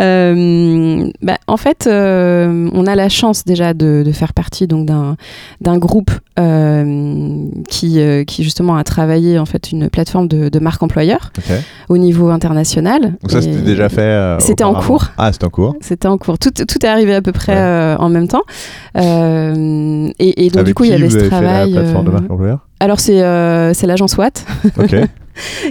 Euh, 0.00 1.10
bah, 1.22 1.38
en 1.48 1.56
fait, 1.56 1.86
euh, 1.86 2.70
on 2.72 2.86
a 2.86 2.94
la 2.94 3.08
chance 3.08 3.44
déjà 3.44 3.74
de, 3.74 4.02
de 4.06 4.12
faire 4.12 4.32
partie 4.32 4.66
donc 4.68 4.86
d'un 4.86 5.78
groupe 5.78 6.10
qui, 7.68 8.24
qui 8.26 8.44
justement 8.44 8.76
a 8.76 8.84
travaillé 8.84 9.38
en 9.38 9.44
fait 9.46 9.72
une 9.72 9.88
plateforme 9.90 10.28
de, 10.28 10.48
de 10.50 10.58
marque 10.60 10.82
employeur 10.82 11.32
au 11.88 11.98
niveau 11.98 12.28
international. 12.30 13.14
Donc 13.22 13.30
ça, 13.30 13.42
c'était 13.42 13.62
déjà 13.62 13.88
fait 13.88 14.36
C'était 14.40 14.64
en 14.64 14.74
cours. 14.74 15.06
Ah, 15.18 15.32
c'était 15.32 15.46
en 15.46 15.50
cours. 15.50 15.74
C'était 15.80 16.06
en 16.08 16.18
cours. 16.18 16.38
Tout, 16.38 16.50
tout 16.50 16.64
est 16.84 16.88
arrivé 16.88 17.14
à 17.14 17.22
peu 17.22 17.32
près 17.32 17.54
Ouais. 17.56 17.96
en 17.98 18.08
même 18.08 18.28
temps. 18.28 18.42
Et, 18.96 20.46
et 20.46 20.50
donc, 20.50 20.56
Avec 20.56 20.66
du 20.66 20.74
coup, 20.74 20.84
il 20.84 20.90
y 20.90 20.94
avait 20.94 21.10
ce 21.10 21.18
fait 21.18 21.28
travail. 21.28 21.72
la 21.72 21.80
plateforme 21.80 22.06
de 22.06 22.10
marque 22.10 22.30
employeur? 22.30 22.67
Alors, 22.80 23.00
c'est 23.00 23.22
euh, 23.22 23.72
c'est 23.74 23.86
l'agence 23.86 24.16
Watt. 24.16 24.44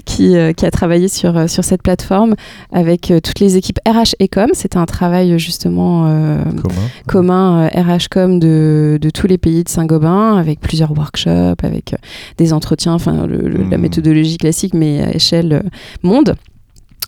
Qui, 0.05 0.37
euh, 0.37 0.53
qui 0.53 0.65
a 0.65 0.71
travaillé 0.71 1.09
sur, 1.09 1.35
euh, 1.37 1.47
sur 1.47 1.65
cette 1.65 1.81
plateforme 1.83 2.35
avec 2.71 3.11
euh, 3.11 3.19
toutes 3.19 3.41
les 3.41 3.57
équipes 3.57 3.79
RH 3.85 4.15
et 4.19 4.29
Com. 4.29 4.47
C'était 4.53 4.77
un 4.77 4.85
travail 4.85 5.37
justement 5.39 6.05
euh, 6.07 6.41
Commun. 6.45 6.81
commun 7.05 7.67
RH 7.67 8.07
Com 8.09 8.39
de, 8.39 8.97
de 9.01 9.09
tous 9.09 9.27
les 9.27 9.37
pays 9.37 9.65
de 9.65 9.69
Saint-Gobain 9.69 10.37
avec 10.37 10.61
plusieurs 10.61 10.97
workshops, 10.97 11.61
avec 11.63 11.95
des 12.37 12.53
entretiens, 12.53 12.93
enfin 12.93 13.27
la 13.27 13.27
Mhm. 13.27 13.75
méthodologie 13.81 14.37
classique 14.37 14.73
mais 14.73 15.01
à 15.03 15.13
échelle 15.13 15.63
monde. 16.01 16.35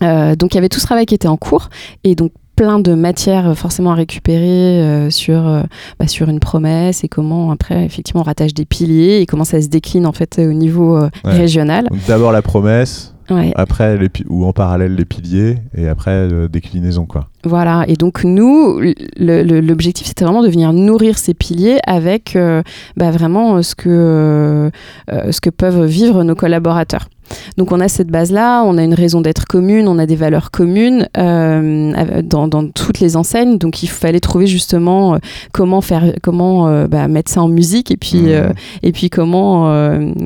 Donc 0.02 0.52
il 0.52 0.54
y 0.54 0.58
avait 0.58 0.68
tout 0.68 0.80
ce 0.80 0.86
travail 0.86 1.06
qui 1.06 1.14
était 1.14 1.28
en 1.28 1.38
cours 1.38 1.70
et 2.04 2.14
donc 2.14 2.30
plein 2.60 2.78
de 2.78 2.92
matières 2.92 3.48
euh, 3.48 3.54
forcément 3.54 3.92
à 3.92 3.94
récupérer 3.94 4.82
euh, 4.82 5.08
sur, 5.08 5.48
euh, 5.48 5.62
bah, 5.98 6.06
sur 6.06 6.28
une 6.28 6.40
promesse 6.40 7.04
et 7.04 7.08
comment 7.08 7.52
après 7.52 7.86
effectivement 7.86 8.20
on 8.20 8.24
rattache 8.24 8.52
des 8.52 8.66
piliers 8.66 9.20
et 9.22 9.24
comment 9.24 9.44
ça 9.44 9.62
se 9.62 9.68
décline 9.68 10.04
en 10.04 10.12
fait 10.12 10.38
au 10.38 10.52
niveau 10.52 10.94
euh, 10.98 11.08
Ouais. 11.24 11.32
régional. 11.32 11.88
D'abord 12.06 12.32
la 12.32 12.42
promesse, 12.42 13.14
Ouais. 13.30 13.50
après 13.54 13.96
les 13.96 14.10
ou 14.28 14.44
en 14.44 14.52
parallèle 14.52 14.94
les 14.94 15.06
piliers, 15.06 15.56
et 15.74 15.88
après 15.88 16.28
déclinaison 16.50 17.06
quoi. 17.06 17.28
Voilà, 17.44 17.84
et 17.88 17.94
donc 17.94 18.24
nous, 18.24 18.78
l'objectif 19.16 20.06
c'était 20.08 20.24
vraiment 20.24 20.42
de 20.42 20.48
venir 20.48 20.72
nourrir 20.74 21.16
ces 21.16 21.32
piliers 21.32 21.78
avec 21.86 22.36
bah, 22.96 23.10
vraiment 23.12 23.62
ce 23.62 23.74
que, 23.76 24.70
ce 25.08 25.40
que 25.40 25.48
peuvent 25.50 25.84
vivre 25.84 26.24
nos 26.24 26.34
collaborateurs. 26.34 27.08
Donc 27.56 27.72
on 27.72 27.80
a 27.80 27.88
cette 27.88 28.08
base-là, 28.08 28.62
on 28.64 28.76
a 28.78 28.82
une 28.82 28.94
raison 28.94 29.20
d'être 29.20 29.44
commune, 29.46 29.86
on 29.88 29.98
a 29.98 30.06
des 30.06 30.16
valeurs 30.16 30.50
communes 30.50 31.08
euh, 31.16 32.22
dans, 32.22 32.48
dans 32.48 32.68
toutes 32.68 33.00
les 33.00 33.16
enseignes, 33.16 33.58
donc 33.58 33.82
il 33.82 33.88
fallait 33.88 34.20
trouver 34.20 34.46
justement 34.46 35.14
euh, 35.14 35.18
comment 35.52 35.80
faire, 35.80 36.12
comment 36.22 36.68
euh, 36.68 36.86
bah, 36.86 37.08
mettre 37.08 37.30
ça 37.30 37.42
en 37.42 37.48
musique 37.48 37.90
et 37.90 37.96
puis, 37.96 38.32
euh, 38.32 38.50
et 38.82 38.92
puis 38.92 39.10
comment, 39.10 39.66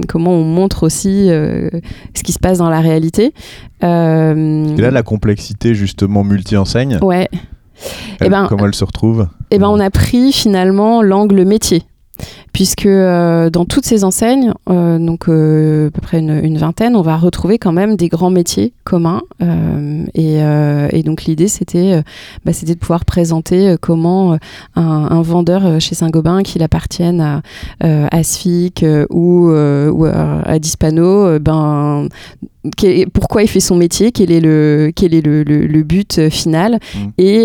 comment 0.08 0.32
on 0.32 0.44
montre 0.44 0.82
aussi 0.84 1.26
ce 1.28 2.22
qui 2.22 2.32
se 2.32 2.38
passe 2.38 2.58
dans 2.58 2.70
la 2.70 2.80
réalité. 2.80 3.32
Et 3.82 3.86
là, 3.86 4.90
la 4.90 5.02
complexité 5.02 5.74
justement 5.74 6.24
multi-enseigne, 6.24 6.98
ouais. 7.02 7.28
elle- 8.20 8.30
ben, 8.30 8.46
comment 8.48 8.66
elle 8.66 8.74
se 8.74 8.84
retrouve? 8.84 9.28
Eh 9.50 9.58
ben, 9.58 9.68
on 9.68 9.80
a 9.80 9.90
pris 9.90 10.32
finalement 10.32 11.02
l'angle 11.02 11.44
métier. 11.44 11.82
Puisque 12.54 12.86
euh, 12.86 13.50
dans 13.50 13.64
toutes 13.64 13.84
ces 13.84 14.04
enseignes, 14.04 14.52
euh, 14.70 14.96
donc 14.98 15.28
euh, 15.28 15.88
à 15.88 15.90
peu 15.90 16.00
près 16.00 16.20
une, 16.20 16.40
une 16.42 16.56
vingtaine, 16.56 16.94
on 16.94 17.02
va 17.02 17.16
retrouver 17.16 17.58
quand 17.58 17.72
même 17.72 17.96
des 17.96 18.08
grands 18.08 18.30
métiers 18.30 18.72
communs. 18.84 19.22
et, 20.14 20.38
et 20.92 21.02
donc 21.02 21.24
l'idée, 21.24 21.48
c'était 21.48 22.02
bah, 22.44 22.52
de 22.64 22.74
pouvoir 22.74 23.04
présenter 23.04 23.74
comment 23.80 24.38
un, 24.76 24.82
un 25.10 25.22
vendeur 25.22 25.80
chez 25.80 25.94
Saint-Gobain, 25.96 26.42
qu'il 26.42 26.62
appartienne 26.62 27.20
à, 27.20 27.42
à 27.80 28.22
SFIC 28.22 28.84
ou, 29.10 29.48
ou 29.50 30.04
à, 30.04 30.58
Dispano, 30.60 31.38
ben, 31.40 32.08
pourquoi 33.12 33.42
il 33.42 33.48
fait 33.48 33.60
son 33.60 33.76
métier, 33.76 34.10
quel 34.12 34.30
est 34.30 34.40
le, 34.40 34.90
quel 34.94 35.12
est 35.14 35.20
le, 35.20 35.42
le- 35.42 35.66
le 35.66 35.82
but 35.82 36.28
final 36.30 36.78
Mm. 36.94 37.08
et, 37.18 37.44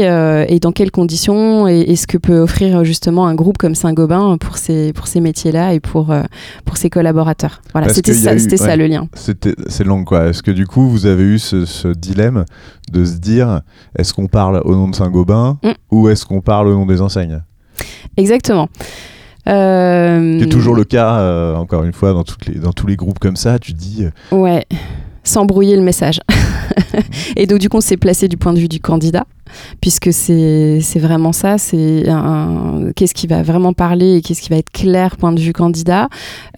et 0.53 0.59
dans 0.59 0.71
quelles 0.71 0.91
conditions 0.91 1.67
et, 1.67 1.79
et 1.81 1.95
ce 1.95 2.07
que 2.07 2.17
peut 2.17 2.39
offrir 2.39 2.83
justement 2.83 3.25
un 3.27 3.35
groupe 3.35 3.57
comme 3.57 3.75
Saint-Gobain 3.75 4.37
pour 4.37 4.57
ces, 4.57 4.93
pour 4.99 5.07
ces 5.07 5.21
métiers-là 5.21 5.73
et 5.73 5.79
pour, 5.79 6.11
euh, 6.11 6.23
pour 6.65 6.75
ses 6.75 6.89
collaborateurs. 6.89 7.61
Voilà, 7.71 7.87
c'était 7.93 8.13
ça, 8.13 8.35
eu- 8.35 8.57
ça 8.57 8.75
le 8.75 8.85
lien. 8.85 9.07
C'est 9.15 9.85
long 9.85 10.03
quoi. 10.03 10.25
Est-ce 10.27 10.43
que 10.43 10.51
du 10.51 10.67
coup 10.67 10.89
vous 10.89 11.05
avez 11.05 11.23
eu 11.23 11.39
ce, 11.39 11.65
ce 11.65 11.87
dilemme 11.87 12.43
de 12.91 13.05
se 13.05 13.15
dire 13.17 13.61
est-ce 13.97 14.13
qu'on 14.13 14.27
parle 14.27 14.61
au 14.65 14.75
nom 14.75 14.89
de 14.89 14.95
Saint-Gobain 14.95 15.57
Mm. 15.63 15.69
ou 15.91 16.09
est-ce 16.09 16.25
qu'on 16.25 16.41
parle 16.41 16.67
au 16.67 16.73
nom 16.73 16.85
des 16.85 16.99
enseignes? 17.01 17.41
Exactement. 18.17 18.67
Euh, 19.47 20.37
C'est 20.41 20.49
toujours 20.49 20.75
le 20.75 20.83
cas 20.83 21.15
euh, 21.19 21.55
encore 21.55 21.85
une 21.85 21.93
fois 21.93 22.11
dans 22.11 22.23
toutes 22.25 22.45
les 22.45 22.55
dans 22.59 22.73
tous 22.73 22.87
les 22.87 22.97
groupes 22.97 23.19
comme 23.19 23.37
ça. 23.37 23.57
Tu 23.57 23.71
dis 23.71 24.05
Ouais, 24.33 24.65
sans 25.23 25.45
brouiller 25.45 25.75
le 25.75 25.81
message. 25.81 26.19
et 27.35 27.45
donc, 27.45 27.59
du 27.59 27.69
coup, 27.69 27.77
on 27.77 27.81
s'est 27.81 27.97
placé 27.97 28.27
du 28.27 28.37
point 28.37 28.53
de 28.53 28.59
vue 28.59 28.67
du 28.67 28.79
candidat. 28.79 29.25
puisque 29.81 30.11
c'est 30.11 30.99
vraiment 30.99 31.31
ça, 31.31 31.57
c'est 31.57 32.03
qu'est-ce 32.95 33.13
qui 33.13 33.27
va 33.27 33.43
vraiment 33.43 33.73
parler 33.73 34.17
et 34.17 34.21
qu'est-ce 34.21 34.41
qui 34.41 34.49
va 34.49 34.57
être 34.57 34.71
clair 34.71 35.17
point 35.17 35.31
de 35.31 35.39
vue 35.39 35.53
candidat. 35.53 36.09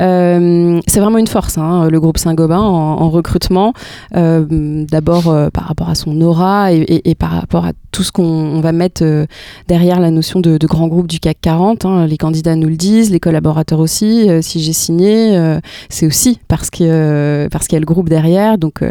Euh, 0.01 0.79
c'est 0.87 0.99
vraiment 0.99 1.17
une 1.17 1.27
force, 1.27 1.57
hein, 1.57 1.87
le 1.89 1.99
groupe 1.99 2.17
Saint-Gobain 2.17 2.59
en, 2.59 3.09
recrutement, 3.09 3.73
euh, 4.15 4.85
d'abord 4.89 5.27
euh, 5.27 5.49
par 5.49 5.65
rapport 5.65 5.89
à 5.89 5.95
son 5.95 6.19
aura 6.21 6.71
et, 6.71 7.15
par 7.15 7.31
rapport 7.31 7.65
à 7.65 7.73
tout 7.91 8.03
ce 8.03 8.11
qu'on 8.11 8.61
va 8.61 8.71
mettre 8.71 9.03
derrière 9.67 9.99
la 9.99 10.11
notion 10.11 10.39
de, 10.39 10.57
de, 10.57 10.67
grand 10.67 10.87
groupe 10.87 11.07
du 11.07 11.19
CAC 11.19 11.37
40. 11.41 11.85
Hein. 11.85 12.07
Les 12.07 12.17
candidats 12.17 12.55
nous 12.55 12.69
le 12.69 12.77
disent, 12.77 13.11
les 13.11 13.19
collaborateurs 13.19 13.79
aussi. 13.79 14.29
si 14.41 14.61
j'ai 14.61 14.73
signé, 14.73 15.57
c'est 15.89 16.05
aussi 16.05 16.39
parce 16.47 16.69
que 16.69 17.49
parce 17.51 17.67
qu'il 17.67 17.75
y 17.75 17.77
a 17.77 17.79
le 17.81 17.85
groupe 17.85 18.07
derrière. 18.07 18.50
Donc 18.57 18.83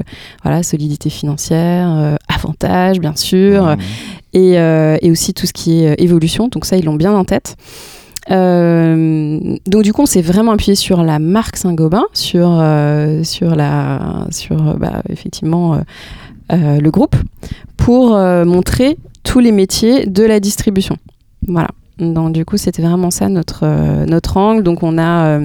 voilà, 0.43 0.63
solidité 0.63 1.11
financière, 1.11 2.17
avantages 2.29 3.01
bien 3.01 3.17
sûr, 3.17 3.65
mmh. 3.65 3.77
et, 4.35 4.53
et, 5.03 5.11
aussi 5.11 5.35
tout 5.35 5.47
ce 5.47 5.53
qui 5.53 5.85
est 5.85 6.01
évolution. 6.01 6.49
Donc 6.49 6.65
ça, 6.65 6.77
ils 6.77 6.85
l'ont 6.85 6.95
bien 6.95 7.13
en 7.13 7.25
tête. 7.25 7.57
Euh, 8.31 9.57
donc 9.67 9.83
du 9.83 9.93
coup, 9.93 10.03
on 10.03 10.07
s'est 10.07 10.23
vraiment 10.23 10.53
appuyé 10.53 10.75
sur 10.75 11.03
la 11.03 11.19
marque 11.19 11.57
Saint-Gobain, 11.57 12.05
sur, 12.13 12.49
euh, 12.51 13.25
sur, 13.25 13.55
la, 13.55 14.27
sur 14.31 14.57
bah, 14.77 15.03
effectivement 15.09 15.81
euh, 16.53 16.81
le 16.81 16.91
groupe, 16.91 17.17
pour 17.77 18.11
montrer 18.11 18.97
tous 19.23 19.39
les 19.39 19.53
métiers 19.53 20.07
de 20.07 20.25
la 20.25 20.41
distribution. 20.41 20.97
Voilà. 21.47 21.69
Donc 21.99 22.33
du 22.33 22.45
coup, 22.45 22.57
c'était 22.57 22.83
vraiment 22.83 23.11
ça 23.11 23.29
notre, 23.29 23.67
notre 24.07 24.37
angle. 24.37 24.63
Donc 24.63 24.83
on 24.83 24.99
a... 24.99 25.39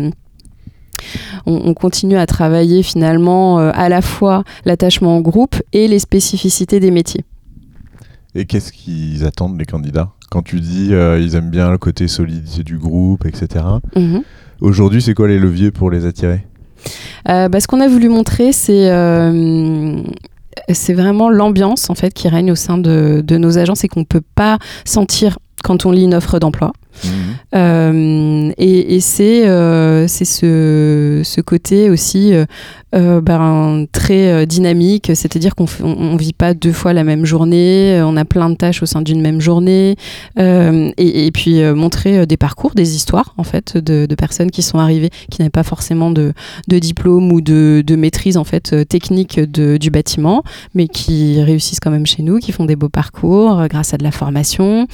On, 1.45 1.73
continue 1.73 2.17
à 2.17 2.25
travailler 2.25 2.83
finalement 2.83 3.57
à 3.57 3.89
la 3.89 4.01
fois 4.01 4.43
l'attachement 4.65 5.17
au 5.17 5.21
groupe 5.21 5.55
et 5.73 5.87
les 5.87 5.99
spécificités 5.99 6.79
des 6.79 6.91
métiers. 6.91 7.23
Et 8.35 8.45
qu'est-ce 8.45 8.73
qu'ils 8.73 9.25
attendent 9.25 9.57
les 9.57 9.65
candidats? 9.65 10.09
Quand 10.29 10.41
tu 10.41 10.59
dis 10.59 10.89
euh, 10.91 11.19
ils 11.19 11.35
aiment 11.35 11.49
bien 11.49 11.71
le 11.71 11.77
côté 11.77 12.09
solidité 12.09 12.63
du 12.63 12.77
groupe, 12.77 13.25
etc. 13.25 13.63
Mhm. 13.95 14.23
Aujourd'hui, 14.59 15.01
c'est 15.01 15.13
quoi 15.13 15.29
les 15.29 15.39
leviers 15.39 15.71
pour 15.71 15.89
les 15.89 16.05
attirer? 16.05 16.45
Euh, 17.29 17.47
bah, 17.47 17.61
Ce 17.61 17.67
qu'on 17.67 17.79
a 17.79 17.87
voulu 17.87 18.09
montrer, 18.09 18.51
c'est 18.51 18.91
euh, 18.91 20.01
c'est 20.69 20.93
vraiment 20.93 21.29
l'ambiance 21.29 21.89
en 21.89 21.95
fait 21.95 22.13
qui 22.13 22.27
règne 22.27 22.51
au 22.51 22.55
sein 22.55 22.77
de, 22.77 23.21
de 23.25 23.37
nos 23.37 23.57
agences 23.57 23.85
et 23.85 23.87
qu'on 23.87 24.01
ne 24.01 24.05
peut 24.05 24.23
pas 24.35 24.57
sentir 24.83 25.39
quand 25.63 25.85
on 25.85 25.91
lit 25.91 26.03
une 26.03 26.13
offre 26.13 26.37
d'emploi. 26.39 26.73
Euh, 27.55 28.51
et, 28.57 28.99
c'est 28.99 29.47
euh, 29.47 30.07
ce, 30.07 31.21
ce, 31.23 31.41
côté 31.41 31.89
aussi 31.89 32.33
euh, 32.93 33.21
ben, 33.21 33.85
très 33.91 34.45
dynamique, 34.45 35.11
c'est-à-dire 35.13 35.55
qu'on 35.55 35.65
ne 35.83 36.17
vit 36.17 36.33
pas 36.33 36.53
deux 36.53 36.71
fois 36.71 36.93
la 36.93 37.03
même 37.03 37.25
journée, 37.25 38.01
on 38.03 38.17
a 38.17 38.25
plein 38.25 38.49
de 38.49 38.55
tâches 38.55 38.81
au 38.81 38.85
sein 38.85 39.01
d'une 39.01 39.21
même 39.21 39.41
journée, 39.41 39.95
et, 40.37 41.31
puis 41.33 41.61
montrer 41.73 42.25
des 42.25 42.37
parcours, 42.37 42.71
des 42.73 42.95
histoires 42.95 43.33
en 43.37 43.43
fait 43.43 43.77
de, 43.77 44.13
personnes 44.15 44.51
qui 44.51 44.61
sont 44.61 44.79
arrivées, 44.79 45.09
qui 45.29 45.41
n'avaient 45.41 45.49
pas 45.49 45.63
forcément 45.63 46.09
de, 46.09 46.33
de, 46.67 46.79
diplôme 46.79 47.31
ou 47.31 47.41
de, 47.41 47.83
de, 47.85 47.95
maîtrise 47.95 48.37
en 48.37 48.43
fait 48.43 48.87
technique 48.87 49.39
du 49.39 49.89
bâtiment, 49.89 50.43
mais 50.73 50.87
qui 50.87 51.41
réussissent 51.41 51.79
quand 51.79 51.91
même 51.91 52.05
chez 52.05 52.23
nous, 52.23 52.39
qui 52.39 52.51
font 52.51 52.65
des 52.65 52.75
beaux 52.75 52.89
parcours 52.89 53.67
grâce 53.67 53.93
à 53.93 53.97
de 53.97 54.03
la 54.03 54.11
formation. 54.11 54.87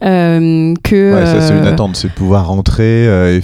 que 0.00 1.47
c'est 1.48 1.58
une 1.58 1.64
euh, 1.64 1.72
attente, 1.72 1.96
c'est 1.96 2.08
de 2.08 2.12
pouvoir 2.12 2.48
rentrer 2.48 3.08
euh, 3.08 3.40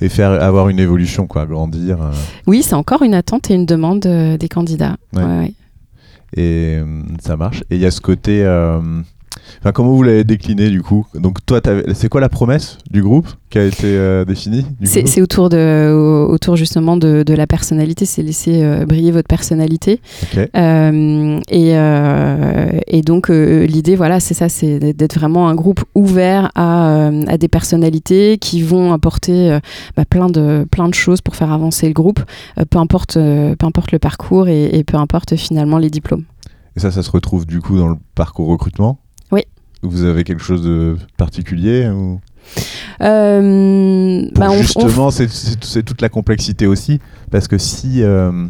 et, 0.00 0.08
faire 0.08 0.30
avoir 0.30 0.68
une 0.68 0.78
évolution, 0.78 1.26
quoi, 1.26 1.46
grandir. 1.46 2.02
Euh. 2.02 2.12
Oui, 2.46 2.62
c'est 2.62 2.74
encore 2.74 3.02
une 3.02 3.14
attente 3.14 3.50
et 3.50 3.54
une 3.54 3.66
demande 3.66 4.00
des 4.00 4.48
candidats. 4.48 4.96
Et 6.36 6.78
ça 7.20 7.36
marche. 7.36 7.62
Et 7.70 7.76
il 7.76 7.80
y 7.80 7.86
a 7.86 7.90
ce 7.90 8.00
côté 8.00 8.44
Enfin, 9.60 9.72
comment 9.72 9.92
vous 9.92 10.02
l'avez 10.02 10.24
décliné 10.24 10.70
du 10.70 10.82
coup 10.82 11.06
Donc 11.14 11.44
toi, 11.44 11.60
c'est 11.94 12.08
quoi 12.08 12.20
la 12.20 12.28
promesse 12.28 12.78
du 12.90 13.02
groupe 13.02 13.28
qui 13.50 13.58
a 13.58 13.64
été 13.64 13.86
euh, 13.86 14.24
définie 14.24 14.66
C'est 14.84 15.22
autour, 15.22 15.48
de, 15.48 16.26
autour 16.28 16.56
justement 16.56 16.96
de, 16.96 17.22
de 17.22 17.34
la 17.34 17.46
personnalité, 17.46 18.04
c'est 18.04 18.22
laisser 18.22 18.62
euh, 18.62 18.84
briller 18.84 19.10
votre 19.10 19.28
personnalité. 19.28 20.00
Euh, 20.56 21.40
et, 21.50 21.72
et, 22.86 23.02
donc 23.02 23.28
l'idée, 23.28 23.96
voilà, 23.96 24.20
c'est 24.20 24.34
ça, 24.34 24.48
c'est 24.48 24.78
d'être 24.92 25.18
vraiment 25.18 25.48
un 25.48 25.54
groupe 25.54 25.80
ouvert 25.94 26.50
à, 26.54 27.08
à, 27.26 27.38
des 27.38 27.48
personnalités 27.48 28.38
qui 28.38 28.62
vont 28.62 28.92
apporter 28.92 29.58
bah, 29.96 30.04
plein, 30.04 30.28
de, 30.28 30.66
plein 30.70 30.88
de 30.88 30.94
choses 30.94 31.20
pour 31.20 31.36
faire 31.36 31.52
avancer 31.52 31.86
le 31.86 31.94
groupe, 31.94 32.20
peu, 32.70 32.78
importe, 32.78 33.14
peu 33.14 33.66
importe 33.66 33.92
le 33.92 33.98
parcours 33.98 34.48
et, 34.48 34.76
et 34.76 34.84
peu 34.84 34.96
importe 34.96 35.36
finalement 35.36 35.78
les 35.78 35.90
diplômes. 35.90 36.24
Et 36.76 36.80
ça, 36.80 36.90
ça 36.90 37.02
se 37.02 37.10
retrouve 37.10 37.46
du 37.46 37.60
coup 37.60 37.76
dans 37.76 37.88
le 37.88 37.96
parcours 38.14 38.48
recrutement. 38.48 39.00
Vous 39.82 40.04
avez 40.04 40.24
quelque 40.24 40.42
chose 40.42 40.62
de 40.62 40.96
particulier 41.16 41.88
ou... 41.88 42.20
Euh, 43.00 44.28
bah, 44.34 44.48
justement, 44.58 45.10
c'est 45.10 45.82
toute 45.82 46.00
la 46.00 46.08
complexité 46.08 46.66
aussi, 46.66 47.00
parce 47.30 47.46
que 47.46 47.58
si, 47.58 48.02
euh, 48.02 48.46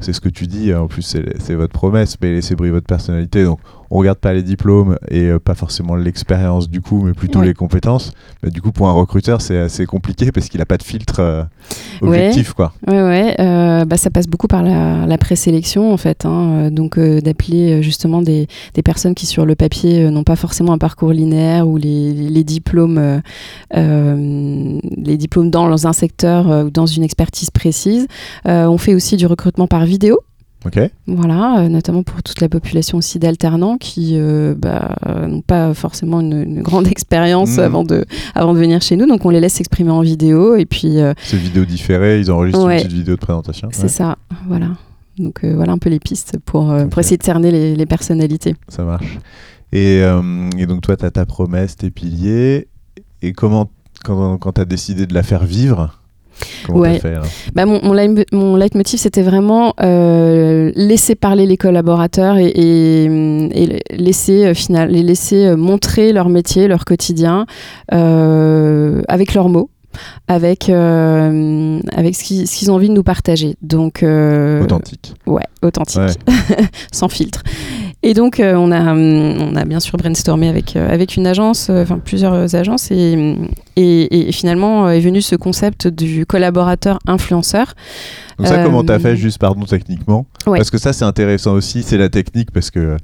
c'est 0.00 0.12
ce 0.12 0.20
que 0.20 0.28
tu 0.28 0.46
dis, 0.46 0.72
en 0.74 0.86
plus 0.86 1.02
c'est 1.02 1.54
votre 1.54 1.72
promesse, 1.72 2.16
mais 2.20 2.32
laissez 2.32 2.54
briller 2.54 2.72
votre 2.72 2.86
personnalité, 2.86 3.44
donc 3.44 3.58
on 3.92 3.98
regarde 3.98 4.18
pas 4.18 4.32
les 4.32 4.42
diplômes 4.42 4.96
et 5.08 5.24
euh, 5.24 5.40
pas 5.40 5.56
forcément 5.56 5.96
l'expérience 5.96 6.70
du 6.70 6.80
coup, 6.80 7.02
mais 7.02 7.12
plutôt 7.12 7.42
les 7.42 7.54
compétences. 7.54 8.12
Mais 8.42 8.50
du 8.50 8.62
coup, 8.62 8.70
pour 8.70 8.88
un 8.88 8.92
recruteur, 8.92 9.40
c'est 9.40 9.58
assez 9.58 9.84
compliqué 9.84 10.30
parce 10.30 10.48
qu'il 10.48 10.60
n'a 10.60 10.66
pas 10.66 10.76
de 10.76 10.84
filtre 10.84 11.18
euh, 11.18 11.42
objectif, 12.00 12.52
quoi. 12.52 12.72
Ouais, 12.86 13.02
ouais. 13.02 13.34
Euh, 13.40 13.84
bah, 13.84 13.96
ça 13.96 14.10
passe 14.10 14.28
beaucoup 14.28 14.46
par 14.46 14.62
la, 14.62 15.18
présélection 15.18 15.92
en 15.92 15.96
fait. 15.96 16.24
Hein. 16.24 16.70
donc 16.70 16.98
d'appeler 16.98 17.82
justement 17.82 18.22
des, 18.22 18.46
des, 18.74 18.82
personnes 18.82 19.14
qui 19.14 19.26
sur 19.26 19.44
le 19.44 19.54
papier 19.54 20.08
n'ont 20.10 20.24
pas 20.24 20.36
forcément 20.36 20.72
un 20.72 20.78
parcours 20.78 21.12
linéaire 21.12 21.68
ou 21.68 21.76
les, 21.76 22.12
les 22.14 22.44
diplômes, 22.44 23.20
les 23.74 25.16
diplômes 25.16 25.50
dans 25.50 25.86
un 25.86 25.92
secteur 25.92 26.66
ou 26.66 26.70
dans 26.70 26.86
une 26.86 27.02
expertise 27.02 27.50
précise. 27.50 28.06
on 28.46 28.78
fait 28.78 28.94
aussi 28.94 29.16
du 29.16 29.26
recrutement 29.26 29.66
par 29.66 29.84
vidéo. 29.90 30.20
Voilà, 31.06 31.60
euh, 31.60 31.68
notamment 31.68 32.02
pour 32.02 32.22
toute 32.22 32.40
la 32.40 32.48
population 32.48 32.98
aussi 32.98 33.18
d'alternants 33.18 33.78
qui 33.78 34.12
euh, 34.16 34.54
bah, 34.56 34.96
n'ont 35.26 35.40
pas 35.40 35.72
forcément 35.72 36.20
une, 36.20 36.62
grande 36.62 36.86
expérience 36.90 37.56
mmh. 37.56 37.60
avant, 37.60 37.84
de, 37.84 38.04
avant 38.34 38.52
de 38.52 38.58
venir 38.58 38.82
chez 38.82 38.96
nous. 38.96 39.06
Donc 39.06 39.24
on 39.24 39.30
les 39.30 39.40
laisse 39.40 39.54
s'exprimer 39.54 39.90
en 39.90 40.02
vidéo 40.02 40.56
et 40.56 40.66
puis. 40.66 41.00
Euh, 41.00 41.14
C'est 41.22 41.38
vidéo 41.38 41.64
différée, 41.64 42.20
ils 42.20 42.30
enregistrent 42.30 42.68
une 42.68 42.76
petite 42.76 42.92
vidéo 42.92 43.14
de 43.14 43.20
présentation. 43.20 43.68
C'est 43.72 43.88
ça, 43.88 44.16
voilà. 44.46 44.68
Donc 45.18 45.44
voilà 45.44 45.72
un 45.72 45.78
peu 45.78 45.90
les 45.90 45.98
pistes 45.98 46.38
pour, 46.44 46.74
pour 46.90 46.98
essayer 46.98 47.18
de 47.18 47.22
cerner 47.22 47.50
les, 47.50 47.76
les 47.76 47.86
personnalités. 47.86 48.54
Ça 48.68 48.84
marche. 48.84 49.18
Et, 49.72 50.00
et 50.58 50.66
donc 50.66 50.80
toi, 50.80 50.96
tu 50.96 51.04
as 51.04 51.10
ta 51.10 51.26
promesse, 51.26 51.76
tes 51.76 51.90
piliers. 51.90 52.68
Et 53.22 53.32
comment, 53.32 53.70
quand, 54.02 54.38
quand 54.38 54.52
tu 54.52 54.60
as 54.60 54.64
décidé 54.64 55.06
de 55.06 55.14
la 55.14 55.22
faire 55.22 55.44
vivre, 55.44 55.99
ouais. 56.68 57.00
bah, 57.54 57.66
mon, 57.66 57.80
mon, 58.32 58.56
leitmotiv, 58.56 58.98
c'était 58.98 59.22
vraiment 59.22 59.74
euh, 59.82 60.72
laisser 60.74 61.14
parler 61.14 61.46
les 61.46 61.56
collaborateurs 61.56 62.36
et, 62.38 62.50
et, 62.54 63.82
laisser, 63.90 64.46
euh, 64.46 64.54
final, 64.54 64.90
les 64.90 65.02
laisser 65.02 65.46
euh, 65.46 65.56
montrer 65.56 66.12
leur 66.12 66.28
métier, 66.28 66.68
leur 66.68 66.84
quotidien, 66.84 67.46
euh, 67.92 69.02
avec 69.08 69.34
leurs 69.34 69.48
mots 69.48 69.70
avec, 70.28 70.68
euh, 70.68 71.80
avec 71.92 72.14
ce 72.14 72.22
qu'ils 72.22 72.70
ont 72.70 72.74
envie 72.74 72.88
de 72.88 72.94
nous 72.94 73.02
partager. 73.02 73.56
Donc, 73.62 74.02
euh, 74.02 74.62
authentique. 74.62 75.14
Ouais, 75.26 75.42
authentique, 75.62 76.18
sans 76.92 77.08
filtre. 77.08 77.42
Et 78.02 78.14
donc, 78.14 78.40
euh, 78.40 78.54
on, 78.54 78.72
a, 78.72 78.94
on 78.94 79.54
a 79.56 79.64
bien 79.66 79.78
sûr 79.78 79.98
brainstormé 79.98 80.48
avec, 80.48 80.74
avec 80.74 81.16
une 81.16 81.26
agence, 81.26 81.68
enfin 81.68 81.98
plusieurs 81.98 82.54
agences, 82.54 82.90
et, 82.90 83.36
et, 83.76 84.32
finalement 84.32 84.88
est 84.88 85.00
venu 85.00 85.20
ce 85.20 85.36
concept 85.36 85.86
du 85.86 86.24
collaborateur 86.24 86.98
influenceur. 87.06 87.74
Donc 88.38 88.46
ça, 88.46 88.62
comment 88.62 88.82
tu 88.82 88.92
as 88.92 88.98
fait, 88.98 89.16
juste 89.16 89.38
pardon, 89.38 89.66
techniquement 89.66 90.24
Parce 90.46 90.70
que 90.70 90.78
ça, 90.78 90.94
c'est 90.94 91.04
intéressant 91.04 91.52
aussi, 91.52 91.82
c'est 91.82 91.98
la 91.98 92.08
technique, 92.08 92.52
parce 92.52 92.70
que 92.70 92.96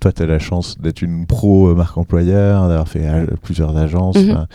toi, 0.00 0.10
tu 0.10 0.22
as 0.22 0.26
la 0.26 0.38
chance 0.38 0.78
d'être 0.80 1.02
une 1.02 1.26
pro 1.26 1.74
marque 1.74 1.98
employeur, 1.98 2.66
d'avoir 2.68 2.88
fait 2.88 3.06
plusieurs 3.42 3.76
agences, 3.76 4.16
mhm. 4.16 4.46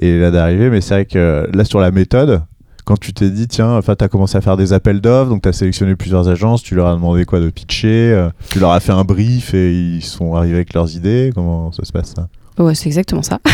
et 0.00 0.18
là 0.18 0.30
d'arriver, 0.30 0.68
mais 0.68 0.82
c'est 0.82 0.94
vrai 0.94 1.04
que 1.06 1.48
là, 1.54 1.64
sur 1.64 1.80
la 1.80 1.90
méthode, 1.90 2.42
quand 2.84 2.98
tu 2.98 3.12
t'es 3.12 3.30
dit, 3.30 3.48
tiens, 3.48 3.76
enfin, 3.76 3.94
tu 3.96 4.04
as 4.04 4.08
commencé 4.08 4.36
à 4.36 4.40
faire 4.40 4.56
des 4.56 4.72
appels 4.72 5.00
d'offres, 5.00 5.30
donc 5.30 5.42
tu 5.42 5.48
as 5.48 5.52
sélectionné 5.52 5.96
plusieurs 5.96 6.28
agences, 6.28 6.62
tu 6.62 6.74
leur 6.74 6.86
as 6.86 6.94
demandé 6.94 7.24
quoi 7.24 7.40
de 7.40 7.50
pitcher, 7.50 8.12
euh, 8.12 8.30
tu 8.50 8.58
leur 8.58 8.72
as 8.72 8.80
fait 8.80 8.92
un 8.92 9.04
brief 9.04 9.54
et 9.54 9.72
ils 9.72 10.04
sont 10.04 10.34
arrivés 10.34 10.56
avec 10.56 10.74
leurs 10.74 10.94
idées, 10.96 11.32
comment 11.34 11.72
ça 11.72 11.84
se 11.84 11.92
passe 11.92 12.14
ça? 12.14 12.28
Ouais, 12.58 12.74
c'est 12.74 12.86
exactement 12.88 13.22
ça. 13.22 13.38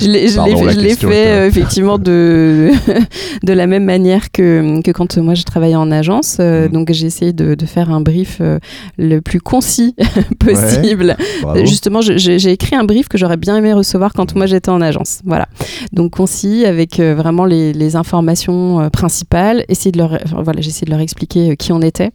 je 0.00 0.06
l'ai 0.08 0.28
je 0.28 0.38
l'ai- 0.78 0.94
fait 0.94 1.26
euh, 1.28 1.46
effectivement 1.48 1.98
de, 1.98 2.70
de 3.42 3.52
la 3.52 3.66
même 3.66 3.84
manière 3.84 4.30
que, 4.30 4.80
que 4.82 4.90
quand 4.92 5.16
moi 5.18 5.34
je 5.34 5.42
travaillais 5.42 5.74
en 5.76 5.90
agence. 5.90 6.36
Euh, 6.40 6.60
Mhm. 6.66 6.72
Donc 6.72 6.92
j'ai 6.92 7.06
essayé 7.06 7.32
de, 7.32 7.54
de 7.54 7.66
faire 7.66 7.90
un 7.90 8.00
brief 8.00 8.38
euh, 8.40 8.58
le 8.98 9.20
plus 9.20 9.40
concis 9.40 9.94
possible. 10.38 11.16
Justement, 11.64 12.00
j'ai 12.02 12.50
écrit 12.52 12.76
un 12.76 12.84
brief 12.84 13.08
que 13.08 13.16
j'aurais 13.18 13.36
bien 13.36 13.56
aimé 13.56 13.72
recevoir 13.72 14.12
quand 14.12 14.34
moi 14.36 14.46
j'étais 14.46 14.68
en 14.70 14.80
agence. 14.80 15.20
Voilà. 15.24 15.48
Donc 15.92 16.12
concis 16.12 16.64
avec 16.66 17.00
euh, 17.00 17.14
vraiment 17.14 17.44
les, 17.44 17.72
les 17.72 17.96
informations 17.96 18.80
euh, 18.80 18.88
principales. 18.90 19.64
Essayer 19.68 19.90
de 19.92 19.98
leur, 19.98 20.18
voilà, 20.42 20.60
j'ai 20.60 20.68
essayé 20.68 20.84
de 20.84 20.90
leur 20.90 21.00
expliquer 21.00 21.50
euh, 21.52 21.54
qui 21.54 21.72
on 21.72 21.80
était, 21.82 22.10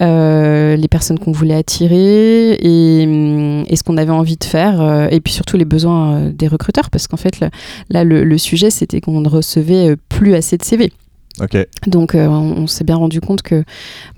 euh, 0.00 0.76
les 0.76 0.88
personnes 0.88 1.18
qu'on 1.18 1.32
voulait 1.32 1.54
attirer 1.54 2.54
et, 2.60 3.04
hum, 3.06 3.64
et 3.68 3.76
ce 3.76 3.82
qu'on 3.82 3.96
avait 3.96 4.10
envie 4.12 4.36
de 4.36 4.44
faire. 4.44 4.80
Euh, 4.90 5.08
et 5.10 5.20
puis 5.20 5.32
surtout 5.32 5.56
les 5.56 5.64
besoins 5.64 6.12
euh, 6.14 6.32
des 6.32 6.48
recruteurs 6.48 6.90
parce 6.90 7.06
qu'en 7.08 7.16
fait 7.16 7.40
là, 7.40 7.50
là, 7.88 8.04
le, 8.04 8.24
le 8.24 8.38
sujet 8.38 8.70
c'était 8.70 9.00
qu'on 9.00 9.20
ne 9.20 9.28
recevait 9.28 9.90
euh, 9.90 9.96
plus 10.08 10.34
assez 10.34 10.56
de 10.56 10.64
CV. 10.64 10.92
Ok. 11.40 11.56
Donc 11.86 12.14
euh, 12.14 12.26
on, 12.26 12.62
on 12.62 12.66
s'est 12.66 12.84
bien 12.84 12.96
rendu 12.96 13.20
compte 13.20 13.40
que 13.42 13.64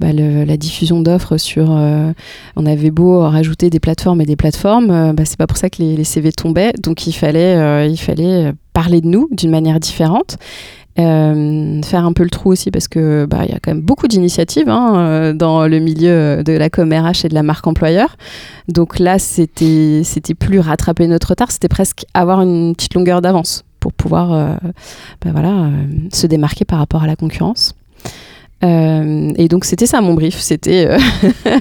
bah, 0.00 0.12
le- 0.12 0.44
la 0.44 0.56
diffusion 0.56 1.00
d'offres 1.00 1.36
sur... 1.36 1.70
euh, 1.70 2.10
on 2.56 2.66
avait 2.66 2.90
beau 2.90 3.20
rajouter 3.20 3.70
des 3.70 3.78
plateformes 3.80 4.20
et 4.22 4.26
des 4.26 4.34
plateformes, 4.34 4.90
euh, 4.90 5.12
bah, 5.12 5.24
c'est 5.24 5.36
pas 5.38 5.46
pour 5.46 5.58
ça 5.58 5.68
que 5.70 5.82
les, 5.82 5.94
les 5.94 6.04
CV 6.04 6.32
tombaient. 6.32 6.72
Donc 6.82 7.06
il 7.06 7.12
fallait, 7.12 7.86
il 7.88 7.98
fallait 7.98 8.52
parler 8.72 9.00
de 9.02 9.06
nous 9.06 9.28
d'une 9.30 9.50
manière 9.50 9.78
différente. 9.78 10.36
Euh, 10.98 11.80
faire 11.82 12.04
un 12.04 12.12
peu 12.12 12.22
le 12.22 12.28
trou 12.28 12.50
aussi 12.50 12.70
parce 12.70 12.86
que 12.86 13.24
bah, 13.24 13.44
il 13.44 13.50
y 13.50 13.54
a 13.54 13.58
quand 13.60 13.70
même 13.70 13.80
beaucoup 13.80 14.08
d'initiatives 14.08 14.68
hein, 14.68 14.94
euh, 14.96 15.32
dans 15.32 15.66
le 15.66 15.78
milieu 15.78 16.44
de 16.44 16.52
la 16.52 16.68
com 16.68 16.92
RH 16.92 17.24
et 17.24 17.28
de 17.28 17.34
la 17.34 17.42
marque 17.42 17.66
employeur. 17.66 18.16
Donc 18.68 18.98
là, 18.98 19.18
c'était 19.18 20.02
c'était 20.04 20.34
plus 20.34 20.60
rattraper 20.60 21.06
notre 21.06 21.28
retard, 21.28 21.50
c'était 21.50 21.68
presque 21.68 22.04
avoir 22.12 22.42
une 22.42 22.74
petite 22.74 22.94
longueur 22.94 23.22
d'avance 23.22 23.64
pour 23.82 23.92
pouvoir 23.92 24.32
euh, 24.32 24.54
bah, 25.24 25.30
voilà, 25.32 25.64
euh, 25.64 25.70
se 26.12 26.28
démarquer 26.28 26.64
par 26.64 26.78
rapport 26.78 27.02
à 27.02 27.06
la 27.08 27.16
concurrence. 27.16 27.74
Euh, 28.64 29.32
et 29.36 29.48
donc 29.48 29.64
c'était 29.64 29.86
ça 29.86 30.00
mon 30.00 30.14
brief, 30.14 30.38
c'était 30.38 30.86
euh, 30.88 30.98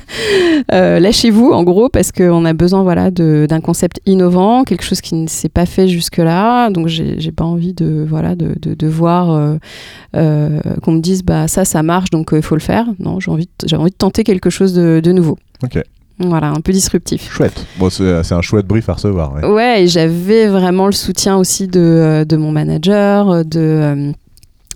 euh, 0.74 1.00
lâchez-vous 1.00 1.50
en 1.52 1.64
gros 1.64 1.90
parce 1.90 2.12
qu'on 2.12 2.46
a 2.46 2.54
besoin 2.54 2.84
voilà 2.84 3.10
d'un 3.12 3.60
concept 3.60 4.00
innovant, 4.06 4.64
quelque 4.64 4.84
chose 4.84 5.02
qui 5.02 5.16
ne 5.16 5.28
s'est 5.28 5.50
pas 5.50 5.66
fait 5.66 5.88
jusque 5.88 6.18
là. 6.18 6.70
Donc 6.70 6.88
j'ai 6.88 7.32
pas 7.32 7.44
envie 7.46 7.74
de 7.74 8.06
voilà 8.08 8.36
de, 8.36 8.54
de, 8.62 8.74
de 8.76 8.88
voir 8.88 9.58
qu'on 10.14 10.92
me 10.92 11.00
dise 11.00 11.24
bah 11.24 11.48
ça 11.48 11.66
ça 11.66 11.82
marche 11.84 12.10
donc 12.12 12.30
il 12.34 12.42
faut 12.42 12.56
le 12.56 12.62
faire. 12.62 12.86
Non 13.00 13.20
j'ai 13.20 13.32
envie 13.32 13.46
de- 13.46 13.68
j'ai 13.68 13.76
envie 13.76 13.92
de 13.92 13.96
tenter 13.96 14.24
quelque 14.24 14.50
chose 14.50 14.74
de, 14.74 15.00
de 15.04 15.12
nouveau. 15.12 15.38
Ok. 15.64 15.82
Voilà 16.20 16.50
un 16.52 16.62
peu 16.62 16.72
disruptif. 16.72 17.32
Chouette. 17.34 17.66
Bon, 17.80 17.90
c'est 17.90 18.32
un 18.32 18.42
chouette 18.44 18.68
brief 18.68 18.88
à 18.90 18.94
recevoir. 18.94 19.34
ouais. 19.34 19.44
Ouais, 19.48 19.84
et 19.84 19.88
j'avais 19.88 20.46
vraiment 20.46 20.86
le 20.86 20.92
soutien 20.92 21.38
aussi 21.38 21.68
de, 21.68 22.24
de 22.30 22.38
mon 22.38 22.52
manager, 22.52 23.44
de, 23.44 24.12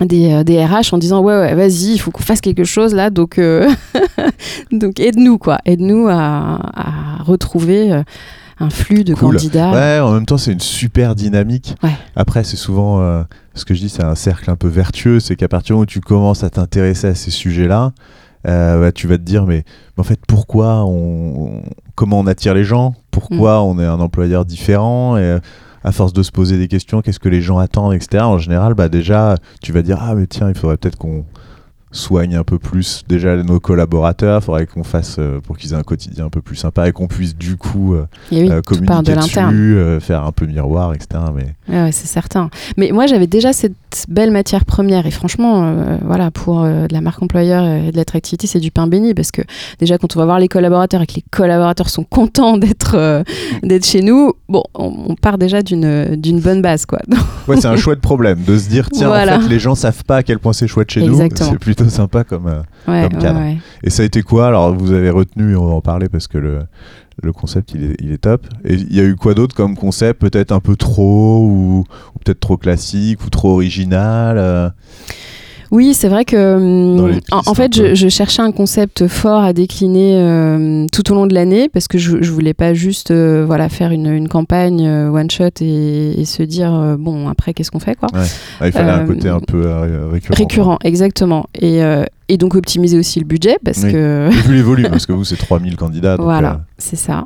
des, 0.04 0.32
euh, 0.32 0.44
des 0.44 0.62
RH 0.64 0.92
en 0.92 0.98
disant 0.98 1.20
ouais, 1.22 1.38
ouais, 1.38 1.54
vas-y, 1.54 1.94
il 1.94 1.98
faut 1.98 2.10
qu'on 2.10 2.22
fasse 2.22 2.40
quelque 2.40 2.64
chose 2.64 2.94
là, 2.94 3.10
donc, 3.10 3.38
euh, 3.38 3.68
donc 4.72 5.00
aide-nous, 5.00 5.38
quoi. 5.38 5.58
Aide-nous 5.64 6.08
à, 6.08 6.58
à 6.74 7.22
retrouver 7.22 7.92
euh, 7.92 8.02
un 8.58 8.70
flux 8.70 9.04
de 9.04 9.14
Cool. 9.14 9.36
candidats. 9.36 9.70
Ouais, 9.72 10.00
en 10.00 10.12
même 10.12 10.26
temps, 10.26 10.38
c'est 10.38 10.52
une 10.52 10.60
super 10.60 11.14
dynamique. 11.14 11.74
Ouais. 11.82 11.92
Après, 12.14 12.44
c'est 12.44 12.56
souvent 12.56 13.00
euh, 13.00 13.22
ce 13.54 13.64
que 13.64 13.74
je 13.74 13.80
dis, 13.80 13.88
c'est 13.88 14.04
un 14.04 14.14
cercle 14.14 14.50
un 14.50 14.56
peu 14.56 14.68
vertueux. 14.68 15.20
C'est 15.20 15.36
qu'à 15.36 15.48
partir 15.48 15.76
où 15.78 15.86
tu 15.86 16.00
commences 16.00 16.42
à 16.44 16.50
t'intéresser 16.50 17.08
à 17.08 17.14
ces 17.14 17.30
sujets-là, 17.30 17.92
euh, 18.46 18.80
bah, 18.80 18.92
tu 18.92 19.06
vas 19.08 19.18
te 19.18 19.22
dire, 19.22 19.44
mais, 19.46 19.64
mais 19.96 20.00
en 20.00 20.04
fait, 20.04 20.20
pourquoi 20.26 20.84
on, 20.84 21.62
comment 21.94 22.18
on 22.20 22.26
attire 22.26 22.54
les 22.54 22.64
gens? 22.64 22.94
Pourquoi 23.10 23.62
on 23.62 23.78
est 23.78 23.84
un 23.84 24.00
employeur 24.00 24.44
différent? 24.44 25.16
Et, 25.16 25.38
à 25.86 25.92
force 25.92 26.12
de 26.12 26.24
se 26.24 26.32
poser 26.32 26.58
des 26.58 26.66
questions, 26.66 27.00
qu'est-ce 27.00 27.20
que 27.20 27.28
les 27.28 27.40
gens 27.40 27.58
attendent, 27.58 27.94
etc. 27.94 28.24
En 28.24 28.38
général, 28.38 28.74
bah 28.74 28.88
déjà, 28.88 29.36
tu 29.62 29.70
vas 29.70 29.82
dire, 29.82 29.98
ah 30.00 30.16
mais 30.16 30.26
tiens, 30.26 30.48
il 30.48 30.58
faudrait 30.58 30.76
peut-être 30.76 30.98
qu'on 30.98 31.24
soigne 31.96 32.36
un 32.36 32.44
peu 32.44 32.58
plus 32.58 33.02
déjà 33.08 33.36
nos 33.42 33.58
collaborateurs, 33.60 34.40
il 34.40 34.44
faudrait 34.44 34.66
qu'on 34.66 34.84
fasse 34.84 35.16
euh, 35.18 35.40
pour 35.40 35.56
qu'ils 35.56 35.72
aient 35.72 35.76
un 35.76 35.82
quotidien 35.82 36.26
un 36.26 36.30
peu 36.30 36.40
plus 36.42 36.56
sympa 36.56 36.88
et 36.88 36.92
qu'on 36.92 37.08
puisse 37.08 37.36
du 37.36 37.56
coup 37.56 37.94
euh, 37.94 38.06
oui, 38.30 38.50
euh, 38.50 38.56
de 38.56 38.60
communiquer 38.60 39.14
l'interne. 39.14 39.50
dessus, 39.52 40.00
faire 40.06 40.24
un 40.24 40.32
peu 40.32 40.46
miroir, 40.46 40.94
etc. 40.94 41.24
Mais 41.34 41.54
Ouais, 41.68 41.82
ouais, 41.84 41.92
c'est 41.92 42.06
certain. 42.06 42.48
Mais 42.76 42.92
moi, 42.92 43.06
j'avais 43.06 43.26
déjà 43.26 43.52
cette 43.52 43.74
belle 44.08 44.30
matière 44.30 44.64
première. 44.64 45.06
Et 45.06 45.10
franchement, 45.10 45.74
voilà, 46.04 46.30
pour 46.30 46.62
de 46.62 46.92
la 46.92 47.00
marque 47.00 47.22
employeur 47.22 47.64
et 47.64 47.90
de 47.90 47.96
l'attractivité, 47.96 48.46
c'est 48.46 48.60
du 48.60 48.70
pain 48.70 48.86
béni. 48.86 49.14
Parce 49.14 49.32
que 49.32 49.42
déjà, 49.80 49.98
quand 49.98 50.14
on 50.14 50.18
va 50.20 50.26
voir 50.26 50.38
les 50.38 50.48
collaborateurs 50.48 51.02
et 51.02 51.06
que 51.06 51.14
les 51.16 51.24
collaborateurs 51.30 51.88
sont 51.88 52.04
contents 52.04 52.56
d'être 52.56 53.24
d'être 53.64 53.84
chez 53.86 54.02
nous, 54.02 54.34
bon, 54.48 54.62
on, 54.74 54.92
on 55.08 55.14
part 55.16 55.38
déjà 55.38 55.62
d'une 55.62 56.14
d'une 56.16 56.40
bonne 56.40 56.62
base, 56.62 56.86
quoi. 56.86 57.00
Ouais, 57.48 57.56
c'est 57.60 57.68
un 57.68 57.76
chouette 57.76 58.00
problème 58.00 58.42
de 58.44 58.58
se 58.58 58.68
dire 58.68 58.88
tiens, 58.90 59.06
Voilà. 59.06 59.36
en 59.38 59.40
fait, 59.40 59.48
les 59.48 59.60
gens 59.60 59.76
savent 59.76 60.02
pas 60.02 60.16
à 60.16 60.22
quel 60.24 60.40
point 60.40 60.52
c'est 60.52 60.66
chouette 60.66 60.90
chez 60.90 61.00
Exactement. 61.02 61.46
nous. 61.50 61.52
C'est 61.54 61.58
plutôt 61.60 61.85
sympa 61.90 62.24
comme. 62.24 62.46
euh, 62.46 62.60
ouais, 62.88 63.08
Comme 63.08 63.18
cadre. 63.20 63.40
ouais. 63.40 63.58
Et 63.82 63.90
ça 63.90 64.02
a 64.02 64.06
été 64.06 64.22
quoi 64.22 64.46
Alors, 64.48 64.74
vous 64.74 64.92
avez 64.92 65.10
retenu, 65.10 65.56
on 65.56 65.66
va 65.66 65.74
en 65.74 65.80
parler 65.80 66.08
parce 66.08 66.26
que 66.28 66.38
le, 66.38 66.60
le 67.22 67.32
concept, 67.32 67.72
il 67.74 67.84
est, 67.84 67.96
il 68.00 68.12
est 68.12 68.18
top. 68.18 68.46
Et 68.64 68.74
il 68.74 68.94
y 68.94 69.00
a 69.00 69.04
eu 69.04 69.16
quoi 69.16 69.34
d'autre 69.34 69.54
comme 69.54 69.76
concept 69.76 70.20
Peut-être 70.20 70.52
un 70.52 70.60
peu 70.60 70.76
trop, 70.76 71.40
ou, 71.42 71.84
ou 72.14 72.18
peut-être 72.24 72.40
trop 72.40 72.56
classique, 72.56 73.24
ou 73.24 73.30
trop 73.30 73.52
original 73.54 74.36
euh, 74.38 74.68
Oui, 75.70 75.94
c'est 75.94 76.08
vrai 76.08 76.24
que 76.24 76.56
hum, 76.56 77.20
en, 77.32 77.54
fait, 77.54 77.74
je, 77.74 77.94
je 77.94 78.08
cherchais 78.08 78.42
un 78.42 78.52
concept 78.52 79.06
fort 79.08 79.42
à 79.42 79.52
décliner 79.52 80.12
euh, 80.16 80.86
tout 80.92 81.10
au 81.10 81.14
long 81.14 81.26
de 81.26 81.34
l'année 81.34 81.68
parce 81.68 81.88
que 81.88 81.98
je, 81.98 82.22
je 82.22 82.30
voulais 82.30 82.54
pas 82.54 82.74
juste 82.74 83.10
euh, 83.10 83.44
voilà 83.46 83.68
faire 83.68 83.90
une, 83.90 84.06
une 84.06 84.28
campagne 84.28 84.86
euh, 84.86 85.10
one 85.10 85.30
shot 85.30 85.50
et, 85.60 86.20
et 86.20 86.24
se 86.24 86.42
dire 86.42 86.74
euh, 86.74 86.96
bon 86.96 87.28
après 87.28 87.52
qu'est-ce 87.54 87.70
qu'on 87.70 87.80
fait 87.80 87.94
quoi. 87.96 88.08
ah, 88.14 88.66
Il 88.66 88.72
fallait 88.72 88.90
un 88.90 89.06
côté 89.06 89.28
un 89.28 89.40
peu 89.40 89.66
récurrent. 90.10 90.34
Récurrent, 90.36 90.78
exactement. 90.84 91.46
Et, 91.60 91.80
et 92.28 92.36
donc 92.38 92.54
optimiser 92.54 92.98
aussi 92.98 93.18
le 93.20 93.26
budget 93.26 93.56
parce 93.64 93.82
Oui. 93.84 93.92
que. 93.92 94.28
Et 94.32 94.48
vu 94.48 94.54
les 94.54 94.62
volumes, 94.62 94.88
parce 94.88 95.06
que 95.06 95.12
vous, 95.12 95.24
c'est 95.24 95.36
3000 95.36 95.76
candidats. 95.76 96.16
donc, 96.16 96.24
voilà, 96.26 96.62
c'est 96.78 96.96
ça. 96.96 97.24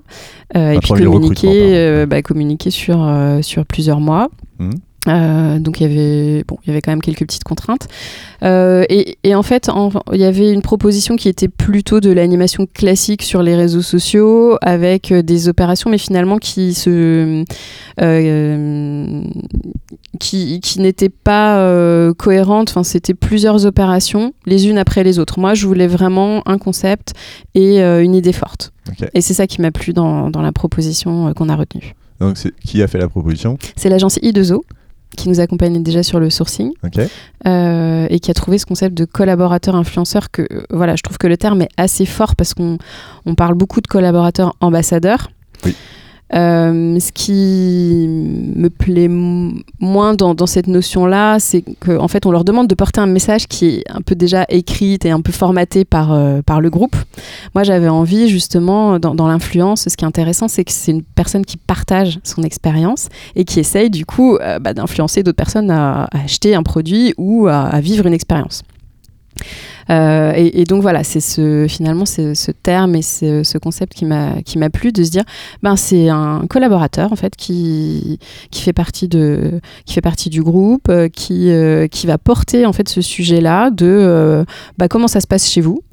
Et 0.55 0.79
puis 0.79 0.88
3000 0.88 1.09
recrutements, 1.09 1.50
communiquer, 1.53 2.07
bah, 2.07 2.22
communiquer 2.22 2.70
sur 2.70 3.07
sur 3.42 3.64
plusieurs 3.66 4.00
mois. 4.00 4.29
Mhm. 4.59 4.70
Euh, 5.08 5.58
donc 5.58 5.80
il 5.80 5.84
y 5.84 5.86
avait 5.86 6.44
bon, 6.46 6.58
il 6.62 6.68
y 6.68 6.70
avait 6.70 6.82
quand 6.82 6.92
même 6.92 7.00
quelques 7.00 7.20
petites 7.24 7.44
contraintes. 7.44 7.88
Euh, 8.42 8.84
et, 8.88 9.18
et 9.24 9.34
en 9.34 9.42
fait, 9.42 9.70
il 10.12 10.20
y 10.20 10.24
avait 10.24 10.52
une 10.52 10.62
proposition 10.62 11.16
qui 11.16 11.28
était 11.28 11.48
plutôt 11.48 12.00
de 12.00 12.10
l'animation 12.10 12.66
classique 12.66 13.22
sur 13.22 13.42
les 13.42 13.56
réseaux 13.56 13.82
sociaux 13.82 14.56
avec 14.62 15.12
euh, 15.12 15.22
des 15.22 15.48
opérations, 15.48 15.90
mais 15.90 15.98
finalement 15.98 16.38
qui 16.38 16.74
se 16.74 17.44
euh, 18.00 19.22
qui, 20.18 20.60
qui 20.60 20.80
n'étaient 20.80 21.08
pas 21.08 22.12
cohérentes. 22.18 22.70
Enfin, 22.70 22.82
c'était 22.82 23.14
plusieurs 23.14 23.66
opérations, 23.66 24.34
les 24.46 24.68
unes 24.68 24.78
après 24.78 25.02
les 25.02 25.18
autres. 25.18 25.38
Moi, 25.38 25.54
je 25.54 25.66
voulais 25.66 25.86
vraiment 25.86 26.42
un 26.46 26.58
concept 26.58 27.14
et 27.54 27.80
une 27.80 28.14
idée 28.14 28.32
forte. 28.32 28.72
Et 29.14 29.20
c'est 29.20 29.34
ça 29.34 29.46
qui 29.46 29.60
m'a 29.60 29.70
plu 29.70 29.92
dans, 29.92 30.30
dans 30.30 30.42
la 30.42 30.52
proposition 30.52 31.32
qu'on 31.34 31.48
a 31.48 31.56
retenue. 31.56 31.94
Donc, 32.20 32.36
qui 32.64 32.82
a 32.82 32.86
fait 32.86 32.98
la 32.98 33.08
proposition? 33.08 33.56
C'est 33.76 33.88
l'agence 33.88 34.18
I2O 34.18 34.60
qui 35.16 35.29
nous 35.29 35.40
accompagnait 35.40 35.81
déjà 35.81 36.03
sur 36.03 36.20
le 36.20 36.31
sourcing 36.31 36.73
euh, 37.46 38.07
et 38.11 38.20
qui 38.20 38.31
a 38.31 38.35
trouvé 38.35 38.59
ce 38.59 38.66
concept 38.66 38.96
de 38.96 39.05
collaborateur 39.05 39.75
influenceur 39.75 40.31
que 40.31 40.42
euh, 40.42 40.62
voilà 40.70 40.96
je 40.96 41.03
trouve 41.03 41.18
que 41.18 41.27
le 41.27 41.37
terme 41.37 41.62
est 41.62 41.68
assez 41.77 42.07
fort 42.07 42.37
parce 42.37 42.55
qu'on 42.55 42.79
on 43.27 43.35
parle 43.35 43.55
beaucoup 43.55 43.81
de 43.81 43.87
collaborateurs 43.88 44.55
ambassadeurs 44.61 45.31
Oui. 45.64 45.75
Euh, 46.32 46.98
ce 47.00 47.10
qui 47.12 48.06
me 48.08 48.68
plaît 48.68 49.08
moins 49.08 50.14
dans, 50.14 50.34
dans 50.34 50.46
cette 50.46 50.68
notion-là, 50.68 51.38
c'est 51.40 51.64
qu'en 51.80 52.08
fait, 52.08 52.24
on 52.26 52.30
leur 52.30 52.44
demande 52.44 52.68
de 52.68 52.74
porter 52.74 53.00
un 53.00 53.06
message 53.06 53.48
qui 53.48 53.66
est 53.66 53.84
un 53.90 54.00
peu 54.00 54.14
déjà 54.14 54.44
écrit 54.48 54.98
et 55.04 55.10
un 55.10 55.20
peu 55.20 55.32
formaté 55.32 55.84
par, 55.84 56.12
euh, 56.12 56.40
par 56.42 56.60
le 56.60 56.70
groupe. 56.70 56.96
Moi, 57.54 57.64
j'avais 57.64 57.88
envie, 57.88 58.28
justement, 58.28 58.98
dans, 58.98 59.14
dans 59.14 59.26
l'influence, 59.28 59.88
ce 59.88 59.96
qui 59.96 60.04
est 60.04 60.08
intéressant, 60.08 60.46
c'est 60.46 60.64
que 60.64 60.72
c'est 60.72 60.92
une 60.92 61.02
personne 61.02 61.44
qui 61.44 61.56
partage 61.56 62.20
son 62.22 62.42
expérience 62.42 63.08
et 63.34 63.44
qui 63.44 63.60
essaye, 63.60 63.90
du 63.90 64.06
coup, 64.06 64.36
euh, 64.36 64.58
bah, 64.58 64.72
d'influencer 64.72 65.22
d'autres 65.22 65.36
personnes 65.36 65.70
à, 65.70 66.04
à 66.04 66.24
acheter 66.24 66.54
un 66.54 66.62
produit 66.62 67.12
ou 67.18 67.48
à, 67.48 67.62
à 67.62 67.80
vivre 67.80 68.06
une 68.06 68.14
expérience. 68.14 68.62
Euh, 69.90 70.33
et, 70.37 70.61
et 70.61 70.64
donc 70.64 70.83
voilà, 70.83 71.03
c'est 71.05 71.20
ce, 71.20 71.66
finalement 71.68 72.05
c'est 72.05 72.35
ce 72.35 72.53
terme 72.53 72.94
et 72.94 73.03
ce, 73.03 73.42
ce 73.42 73.59
concept 73.59 73.94
qui 73.94 74.05
m'a 74.05 74.40
qui 74.44 74.59
m'a 74.59 74.70
plu 74.70 74.92
de 74.92 75.03
se 75.03 75.11
dire, 75.11 75.24
ben 75.62 75.76
c'est 75.76 76.09
un 76.09 76.42
collaborateur 76.48 77.12
en 77.12 77.16
fait 77.16 77.35
qui 77.37 78.18
qui 78.50 78.62
fait 78.62 78.72
partie 78.72 79.09
de 79.09 79.61
qui 79.87 79.94
fait 79.94 80.00
partie 80.00 80.31
du 80.31 80.42
groupe, 80.42 80.88
euh, 80.88 81.09
qui 81.09 81.50
euh, 81.50 81.88
qui 81.88 82.07
va 82.07 82.18
porter 82.18 82.66
en 82.66 82.72
fait 82.72 82.88
ce 82.88 83.00
sujet-là 83.00 83.70
de 83.70 83.87
euh, 83.87 84.44
bah, 84.79 84.88
comment 84.88 85.09
ça 85.09 85.20
se 85.20 85.26
passe 85.26 85.48
chez 85.50 85.61
vous. 85.61 85.83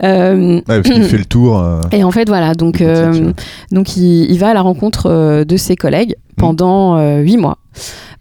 Ouais, 0.00 0.62
parce 0.66 0.88
qu'il 0.88 1.04
fait 1.04 1.18
le 1.18 1.24
tour. 1.24 1.62
et 1.92 2.04
en 2.04 2.10
fait 2.10 2.28
voilà 2.28 2.54
donc 2.54 2.82
donc 3.72 3.96
il, 3.96 4.30
il 4.30 4.38
va 4.38 4.50
à 4.50 4.54
la 4.54 4.60
rencontre 4.60 5.44
de 5.44 5.56
ses 5.56 5.76
collègues 5.76 6.14
pendant 6.38 6.96
euh, 6.96 7.20
huit 7.20 7.36
mois. 7.36 7.58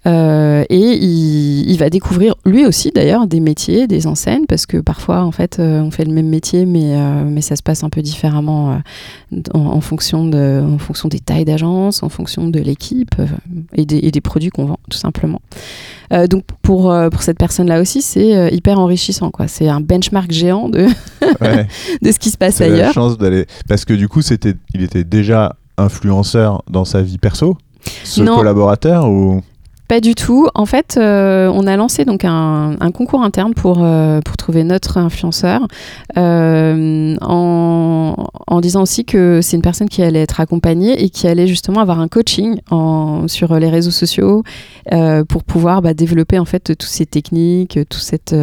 Euh, 0.05 0.63
et 0.69 0.77
il, 0.79 1.69
il 1.69 1.77
va 1.77 1.89
découvrir 1.89 2.35
lui 2.45 2.65
aussi 2.65 2.91
d'ailleurs 2.95 3.27
des 3.27 3.41
métiers, 3.41 3.87
des 3.87 4.07
enseignes, 4.07 4.45
parce 4.47 4.65
que 4.65 4.77
parfois 4.77 5.23
en 5.23 5.31
fait 5.33 5.57
euh, 5.59 5.81
on 5.81 5.91
fait 5.91 6.05
le 6.05 6.13
même 6.13 6.29
métier, 6.29 6.65
mais, 6.65 6.95
euh, 6.95 7.23
mais 7.25 7.41
ça 7.41 7.57
se 7.57 7.63
passe 7.63 7.83
un 7.83 7.89
peu 7.89 8.01
différemment 8.01 8.79
en, 9.53 9.59
en 9.59 9.81
fonction 9.81 10.25
de, 10.25 10.63
en 10.63 10.77
fonction 10.77 11.09
des 11.09 11.19
tailles 11.19 11.43
d'agence, 11.43 12.03
en 12.03 12.09
fonction 12.09 12.47
de 12.47 12.59
l'équipe 12.59 13.15
et, 13.73 13.85
des, 13.85 13.97
et 13.97 14.11
des 14.11 14.21
produits 14.21 14.49
qu'on 14.49 14.65
vend 14.65 14.79
tout 14.89 14.97
simplement. 14.97 15.41
Donc 16.29 16.43
pour, 16.61 16.93
pour 17.11 17.21
cette 17.21 17.37
personne-là 17.37 17.81
aussi, 17.81 18.01
c'est 18.01 18.53
hyper 18.53 18.79
enrichissant. 18.79 19.29
quoi. 19.29 19.49
C'est 19.49 19.67
un 19.67 19.81
benchmark 19.81 20.31
géant 20.31 20.69
de, 20.69 20.85
Ouais. 21.41 21.67
de 22.01 22.11
ce 22.13 22.19
qui 22.19 22.29
se 22.29 22.37
passe 22.37 22.55
C'est 22.55 22.69
la 22.69 22.75
ailleurs. 22.75 22.93
chance 22.93 23.17
d'aller. 23.17 23.45
Parce 23.67 23.83
que 23.83 23.93
du 23.93 24.07
coup, 24.07 24.21
c'était, 24.21 24.53
il 24.73 24.83
était 24.83 25.03
déjà 25.03 25.57
influenceur 25.77 26.63
dans 26.69 26.85
sa 26.85 27.01
vie 27.01 27.17
perso, 27.17 27.57
ce 28.03 28.21
Non. 28.21 28.35
collaborateur 28.37 29.07
ou 29.07 29.41
Pas 29.87 30.01
du 30.01 30.15
tout. 30.15 30.47
En 30.53 30.65
fait, 30.65 30.97
euh, 30.97 31.49
on 31.53 31.65
a 31.65 31.77
lancé 31.77 32.03
donc 32.03 32.25
un, 32.25 32.75
un 32.79 32.91
concours 32.91 33.23
interne 33.23 33.53
pour, 33.53 33.77
euh, 33.81 34.19
pour 34.19 34.35
trouver 34.35 34.65
notre 34.65 34.97
influenceur, 34.97 35.61
euh, 36.17 37.15
en, 37.21 38.15
en 38.47 38.61
disant 38.61 38.81
aussi 38.81 39.05
que 39.05 39.39
c'est 39.41 39.55
une 39.55 39.61
personne 39.61 39.87
qui 39.87 40.01
allait 40.03 40.21
être 40.21 40.41
accompagnée 40.41 41.01
et 41.03 41.09
qui 41.09 41.27
allait 41.27 41.47
justement 41.47 41.79
avoir 41.79 41.99
un 42.01 42.07
coaching 42.09 42.57
en, 42.69 43.27
sur 43.29 43.55
les 43.59 43.69
réseaux 43.69 43.91
sociaux 43.91 44.43
pour 45.29 45.43
pouvoir 45.43 45.81
bah, 45.81 45.93
développer 45.93 46.39
en 46.39 46.45
fait 46.45 46.59
toutes 46.77 46.83
ces 46.83 47.05
techniques, 47.05 47.79
tout, 47.89 47.99
cette, 47.99 48.31
tout 48.31 48.35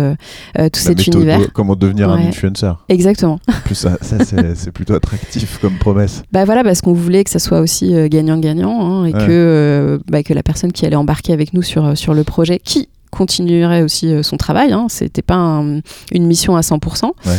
la 0.54 0.68
cet 0.72 1.06
univers. 1.06 1.52
comment 1.52 1.76
devenir 1.76 2.10
un 2.10 2.14
Ouais. 2.18 2.28
influencer. 2.28 2.72
Exactement. 2.88 3.38
En 3.48 3.52
plus, 3.64 3.74
ça, 3.74 3.98
ça, 4.00 4.16
c'est, 4.54 4.70
plutôt 4.72 4.94
attractif 4.94 5.58
comme 5.60 5.74
promesse. 5.78 6.22
Bah 6.32 6.44
voilà, 6.44 6.62
parce 6.62 6.80
qu'on 6.80 6.92
voulait 6.92 7.24
que 7.24 7.30
ça 7.30 7.38
soit 7.38 7.60
aussi 7.60 7.92
gagnant-gagnant 8.08 8.80
hein, 8.80 9.04
et 9.06 9.12
Ouais. 9.14 9.26
que, 9.26 10.00
bah, 10.08 10.22
que 10.22 10.32
la 10.34 10.42
personne 10.42 10.72
qui 10.72 10.86
allait 10.86 10.96
embarquer 10.96 11.33
avec 11.34 11.52
nous 11.52 11.62
sur, 11.62 11.96
sur 11.98 12.14
le 12.14 12.24
projet, 12.24 12.58
qui 12.58 12.88
continuerait 13.10 13.82
aussi 13.82 14.08
euh, 14.12 14.22
son 14.22 14.36
travail, 14.38 14.72
hein, 14.72 14.86
c'était 14.88 15.22
pas 15.22 15.34
un- 15.36 15.80
une 16.10 16.26
mission 16.26 16.56
à 16.56 16.62
100%, 16.62 17.12
Ouais. 17.26 17.32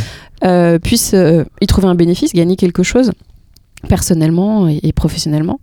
euh, 0.44 0.78
puisse 0.78 1.12
euh, 1.14 1.44
y 1.60 1.66
trouver 1.66 1.88
un 1.88 1.94
bénéfice, 1.96 2.32
gagner 2.32 2.56
quelque 2.56 2.82
chose 2.82 3.10
personnellement 3.88 4.68
et, 4.68 4.80
et 4.82 4.92
professionnellement. 4.92 5.60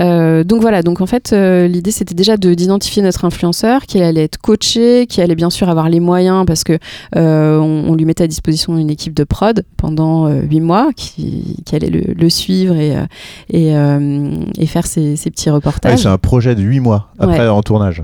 Euh, 0.00 0.44
donc 0.44 0.62
voilà, 0.62 0.82
donc 0.82 1.02
en 1.02 1.06
fait 1.06 1.32
euh, 1.34 1.66
l'idée 1.68 1.90
c'était 1.90 2.14
déjà 2.14 2.38
de 2.38 2.54
d'identifier 2.54 3.02
notre 3.02 3.26
influenceur, 3.26 3.82
qui 3.82 4.00
allait 4.00 4.24
être 4.24 4.38
coaché, 4.38 5.06
qui 5.06 5.20
allait 5.20 5.34
bien 5.34 5.50
sûr 5.50 5.68
avoir 5.68 5.90
les 5.90 6.00
moyens 6.00 6.46
parce 6.46 6.64
que 6.64 6.78
euh, 7.16 7.58
on, 7.58 7.90
on 7.90 7.94
lui 7.94 8.06
mettait 8.06 8.24
à 8.24 8.26
disposition 8.26 8.78
une 8.78 8.88
équipe 8.88 9.12
de 9.12 9.24
prod 9.24 9.62
pendant 9.76 10.28
huit 10.30 10.60
mois 10.60 10.90
qui, 10.96 11.56
qui 11.66 11.76
allait 11.76 11.90
le, 11.90 12.14
le 12.14 12.30
suivre 12.30 12.76
et, 12.76 12.94
et, 13.50 13.72
et 14.58 14.66
faire 14.66 14.86
ses, 14.86 15.16
ses 15.16 15.30
petits 15.30 15.50
Ah, 15.50 15.54
reportages. 15.54 15.98
c'est 15.98 16.08
un 16.08 16.16
projet 16.18 16.54
de 16.54 16.62
8 16.62 16.80
mois 16.80 17.08
après 17.18 17.40
Ouais. 17.40 17.48
en 17.48 17.60
tournage. 17.62 18.02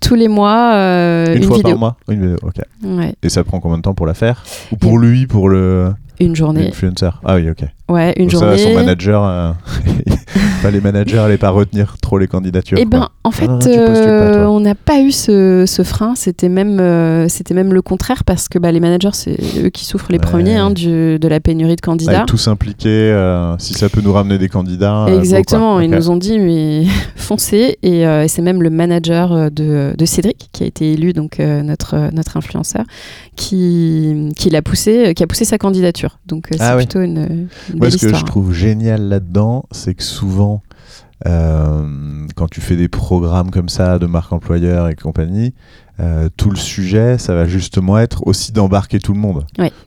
Tous 0.00 0.14
les 0.14 0.28
mois, 0.28 0.72
euh, 0.74 1.26
une, 1.34 1.42
une, 1.42 1.42
fois 1.44 1.56
vidéo. 1.56 1.72
par 1.72 1.78
mois 1.78 1.96
Une 2.08 2.20
vidéo, 2.20 2.36
ok. 2.42 2.56
Ouais, 2.84 3.14
Et 3.22 3.28
ça 3.28 3.42
prend 3.44 3.60
combien 3.60 3.78
de 3.78 3.82
temps 3.82 3.94
pour 3.94 4.06
la 4.06 4.14
faire 4.14 4.44
Ou 4.72 4.76
pour 4.76 4.98
lui, 4.98 5.26
pour 5.26 5.48
le 5.48 5.92
une 6.18 6.34
journée. 6.34 6.64
l'influencer 6.66 7.10
Ah 7.24 7.34
oui, 7.36 7.50
ok. 7.50 7.64
Ouais, 7.90 8.14
une 8.16 8.26
Donc 8.28 8.40
journée. 8.40 8.56
Ça, 8.58 8.64
son 8.68 8.74
manager, 8.74 9.22
euh, 9.22 9.52
enfin, 10.58 10.70
les 10.70 10.80
managers 10.80 11.16
n'allaient 11.16 11.36
pas 11.38 11.50
retenir 11.50 11.96
trop 12.00 12.18
les 12.18 12.26
candidatures. 12.26 12.78
Eh 12.80 12.84
quoi. 12.86 12.98
ben, 13.00 13.08
en 13.22 13.30
fait, 13.30 13.46
pas, 13.46 13.66
euh, 13.66 14.46
on 14.46 14.58
n'a 14.60 14.74
pas 14.74 15.00
eu 15.00 15.12
ce, 15.12 15.64
ce 15.66 15.82
frein. 15.82 16.14
C'était 16.16 16.48
même, 16.48 16.80
euh, 16.80 17.28
c'était 17.28 17.54
même 17.54 17.72
le 17.74 17.82
contraire 17.82 18.24
parce 18.24 18.48
que 18.48 18.58
bah, 18.58 18.72
les 18.72 18.80
managers, 18.80 19.10
c'est 19.12 19.36
eux 19.62 19.68
qui 19.68 19.84
souffrent 19.84 20.10
les 20.10 20.16
Ouais. 20.18 20.24
premiers 20.24 20.56
hein, 20.56 20.70
du, 20.70 21.18
de 21.18 21.28
la 21.28 21.38
pénurie 21.38 21.76
de 21.76 21.80
candidats. 21.82 22.12
Avec 22.16 22.26
tous 22.26 22.48
impliqués, 22.48 22.88
euh, 22.88 23.56
si 23.58 23.74
ça 23.74 23.88
peut 23.90 24.00
nous 24.00 24.12
ramener 24.12 24.38
des 24.38 24.48
candidats. 24.48 25.06
Exactement, 25.08 25.78
ils 25.80 25.90
nous 25.90 26.10
ont 26.10 26.16
dit 26.16 26.38
mais 26.38 26.84
foncez 27.16 27.78
et, 27.82 28.00
et 28.00 28.28
c'est 28.28 28.42
même 28.42 28.62
le 28.62 28.70
manager 28.70 29.50
de, 29.50 29.85
de 29.94 30.04
Cédric 30.06 30.48
qui 30.52 30.64
a 30.64 30.66
été 30.66 30.92
élu 30.92 31.12
donc 31.12 31.38
euh, 31.40 31.62
notre 31.62 31.94
euh, 31.94 32.10
notre 32.12 32.36
influenceur 32.36 32.84
qui 33.36 34.32
qui 34.36 34.50
l'a 34.50 34.62
poussé 34.62 35.12
qui 35.14 35.22
a 35.22 35.26
poussé 35.26 35.44
sa 35.44 35.58
candidature 35.58 36.18
donc 36.26 36.46
euh, 36.52 36.56
c'est 36.58 36.62
Ah 36.64 36.76
oui. 36.76 36.84
plutôt 36.84 37.00
une, 37.02 37.48
Moi, 37.74 37.90
ce 37.90 37.96
que 37.98 38.14
je 38.14 38.24
trouve 38.24 38.52
génial 38.52 39.02
là-dedans, 39.08 39.64
c'est 39.70 39.94
que 39.94 40.02
souvent, 40.02 40.62
euh, 41.26 42.26
quand 42.34 42.48
tu 42.48 42.60
fais 42.60 42.76
des 42.76 42.88
programmes 42.88 43.50
comme 43.50 43.68
ça 43.68 43.98
de 43.98 44.06
marque 44.06 44.32
employeur 44.32 44.88
et 44.88 44.94
compagnie, 44.94 45.54
euh, 45.98 46.28
tout 46.36 46.50
le 46.50 46.56
sujet, 46.56 47.16
ça 47.18 47.34
va 47.34 47.46
justement 47.46 47.98
être 47.98 48.26
aussi 48.26 48.52
d'embarquer 48.52 48.98
tout 48.98 49.14
le 49.14 49.18
monde. 49.20 49.44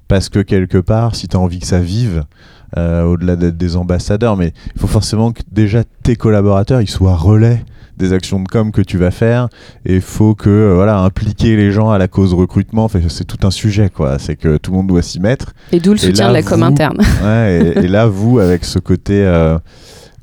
Parce 0.07 0.29
que 0.29 0.39
quelque 0.39 0.77
part, 0.79 1.15
si 1.15 1.27
tu 1.27 1.37
as 1.37 1.39
envie 1.39 1.59
que 1.59 1.67
ça 1.67 1.79
vive, 1.79 2.23
euh, 2.77 3.03
au-delà 3.03 3.35
d'être 3.35 3.57
des 3.57 3.75
ambassadeurs, 3.75 4.37
mais 4.37 4.53
il 4.75 4.79
faut 4.81 4.87
forcément 4.87 5.31
que 5.31 5.41
déjà 5.51 5.83
tes 6.03 6.15
collaborateurs, 6.15 6.81
ils 6.81 6.89
soient 6.89 7.15
relais 7.15 7.63
des 7.99 8.13
actions 8.13 8.39
de 8.41 8.47
com 8.47 8.71
que 8.71 8.81
tu 8.81 8.97
vas 8.97 9.11
faire 9.11 9.49
et 9.85 9.99
faut 9.99 10.33
que 10.33 10.49
euh, 10.49 10.73
voilà 10.75 10.99
impliquer 11.01 11.55
les 11.55 11.71
gens 11.71 11.91
à 11.91 11.97
la 11.97 12.07
cause 12.07 12.33
recrutement 12.33 12.85
Enfin, 12.85 12.99
c'est 13.09 13.25
tout 13.25 13.45
un 13.45 13.51
sujet 13.51 13.89
quoi 13.89 14.17
c'est 14.19 14.35
que 14.35 14.57
tout 14.57 14.71
le 14.71 14.77
monde 14.77 14.87
doit 14.87 15.01
s'y 15.01 15.19
mettre 15.19 15.53
et 15.71 15.79
d'où 15.79 15.91
le 15.91 15.97
et 15.97 15.99
soutien 15.99 16.25
là, 16.25 16.29
de 16.29 16.33
la 16.35 16.43
com 16.43 16.59
vous- 16.59 16.65
interne. 16.65 16.97
Ouais, 17.23 17.73
et, 17.75 17.85
et 17.85 17.87
là, 17.87 18.07
vous, 18.07 18.39
avec 18.39 18.63
ce 18.65 18.79
côté 18.79 19.23
euh, 19.25 19.57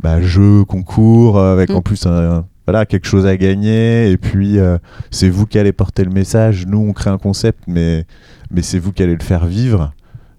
bah, 0.01 0.21
jeu, 0.23 0.65
concours, 0.65 1.39
euh, 1.39 1.53
avec 1.53 1.71
Mm. 1.71 1.77
en 1.77 1.83
plus 1.83 2.07
un- 2.07 2.45
voilà, 2.67 2.85
quelque 2.87 3.07
chose 3.07 3.27
à 3.27 3.37
gagner, 3.37 4.11
et 4.11 4.17
puis 4.17 4.59
euh, 4.59 4.79
c'est 5.13 5.29
vous 5.29 5.47
qui 5.47 5.57
allez 5.59 5.73
porter 5.73 6.03
le 6.05 6.11
message. 6.11 6.67
Nous, 6.67 6.79
on 6.79 6.93
crée 6.93 7.11
un 7.11 7.19
concept, 7.19 7.61
mais, 7.69 8.05
mais 8.51 8.63
c'est 8.63 8.79
vous 8.81 8.91
qui 8.93 9.03
allez 9.05 9.15
le 9.15 9.23
faire 9.23 9.47
vivre. 9.47 9.93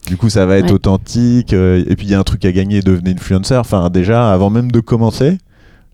Du 0.08 0.18
coup, 0.18 0.30
ça 0.30 0.46
va 0.46 0.58
être 0.58 0.66
Ouais. 0.66 0.72
authentique, 0.74 1.54
euh, 1.54 1.84
et 1.88 1.96
puis 1.96 2.08
il 2.08 2.12
y 2.12 2.16
a 2.16 2.20
un 2.20 2.24
truc 2.24 2.44
à 2.46 2.52
gagner, 2.52 2.82
devenez 2.82 3.12
influenceur. 3.12 3.62
Enfin, 3.62 3.90
déjà, 3.90 4.32
avant 4.34 4.50
même 4.50 4.72
de 4.72 4.80
commencer 4.82 5.38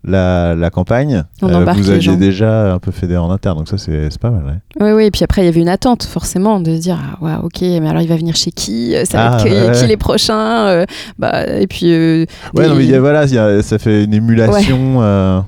la, 0.05 0.53
la 0.55 0.69
campagne, 0.69 1.23
On 1.41 1.49
euh, 1.49 1.65
vous 1.73 1.89
aviez 1.89 2.15
déjà 2.17 2.73
un 2.73 2.79
peu 2.79 2.91
fédéré 2.91 3.19
en 3.19 3.31
interne, 3.31 3.57
donc 3.59 3.67
ça, 3.69 3.77
c'est 3.77 4.17
pas 4.19 4.31
mal. 4.31 4.43
ouais. 4.45 4.85
Oui, 4.85 4.91
oui, 4.91 5.03
et 5.05 5.11
puis 5.11 5.23
après, 5.23 5.41
il 5.43 5.45
y 5.45 5.47
avait 5.47 5.61
une 5.61 5.69
attente, 5.69 6.03
forcément, 6.03 6.59
de 6.59 6.75
se 6.75 6.81
dire, 6.81 6.99
ah, 7.01 7.23
ouais, 7.23 7.35
ok, 7.43 7.61
mais 7.61 7.87
alors 7.87 8.01
il 8.01 8.07
va 8.09 8.15
venir 8.17 8.35
chez 8.35 8.51
qui? 8.51 8.93
Ça 9.05 9.17
va 9.17 9.31
Ah, 9.31 9.37
être 9.39 9.45
qui, 9.45 9.51
ouais. 9.53 9.71
qui 9.79 9.87
les 9.87 9.97
prochains 9.97 10.67
Euh, 10.67 10.85
bah, 11.19 11.45
Et 11.47 11.67
puis, 11.67 11.93
euh, 11.93 12.25
Ouais, 12.53 12.63
des- 12.63 12.69
non, 12.69 12.75
mais 12.75 12.83
il 12.85 12.89
y 12.89 12.95
a- 12.95 12.99
voilà, 12.99 13.25
il 13.25 13.33
y 13.33 13.37
a- 13.37 13.61
ça 13.61 13.77
fait 13.79 14.03
une 14.03 14.13
émulation. 14.13 15.01
euh, 15.01 15.39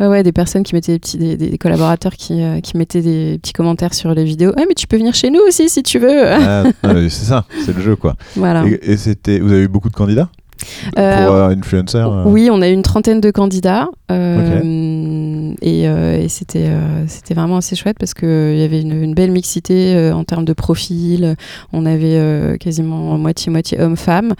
ouais, 0.00 0.06
ouais, 0.06 0.22
des 0.22 0.32
personnes 0.32 0.62
qui 0.62 0.74
mettaient 0.74 0.92
des, 0.92 0.98
petits, 0.98 1.18
des, 1.18 1.36
des 1.36 1.58
collaborateurs 1.58 2.12
qui, 2.14 2.42
euh, 2.42 2.60
qui 2.60 2.76
mettaient 2.76 3.02
des 3.02 3.38
petits 3.42 3.52
commentaires 3.52 3.94
sur 3.94 4.14
les 4.14 4.24
vidéos. 4.24 4.52
Ah, 4.56 4.62
mais 4.68 4.74
tu 4.74 4.86
peux 4.86 4.96
venir 4.96 5.14
chez 5.14 5.30
nous 5.30 5.40
aussi 5.46 5.68
si 5.68 5.82
tu 5.82 5.98
veux. 5.98 6.26
ah, 6.32 6.64
c'est 6.82 7.10
ça, 7.10 7.44
c'est 7.64 7.74
le 7.74 7.82
jeu, 7.82 7.96
quoi. 7.96 8.14
voilà. 8.36 8.64
Et, 8.66 8.92
et 8.92 8.96
c'était, 8.96 9.38
vous 9.40 9.52
avez 9.52 9.62
eu 9.62 9.68
beaucoup 9.68 9.90
de 9.90 9.94
candidats? 9.96 10.28
Euh, 10.30 10.47
pour 10.94 11.02
euh, 11.04 11.48
influencer 11.50 11.98
euh, 11.98 12.24
Oui, 12.26 12.48
on 12.52 12.60
a 12.62 12.68
eu 12.68 12.72
une 12.72 12.82
trentaine 12.82 13.20
de 13.20 13.30
candidats 13.30 13.88
euh, 14.10 15.52
et, 15.62 15.88
euh, 15.88 16.18
et 16.22 16.28
c'était 16.28 16.66
euh, 16.68 17.04
c'était 17.06 17.34
vraiment 17.34 17.56
assez 17.58 17.76
chouette 17.76 17.96
parce 17.98 18.14
qu'il 18.14 18.56
y 18.56 18.62
avait 18.62 18.80
une, 18.80 19.02
une 19.02 19.14
belle 19.14 19.30
mixité 19.30 19.94
euh, 19.94 20.12
en 20.14 20.24
termes 20.24 20.44
de 20.44 20.52
profil. 20.52 21.36
On 21.72 21.86
avait 21.86 22.16
euh, 22.18 22.56
quasiment 22.56 23.16
moitié-moitié 23.18 23.80
hommes-femmes 23.80 24.34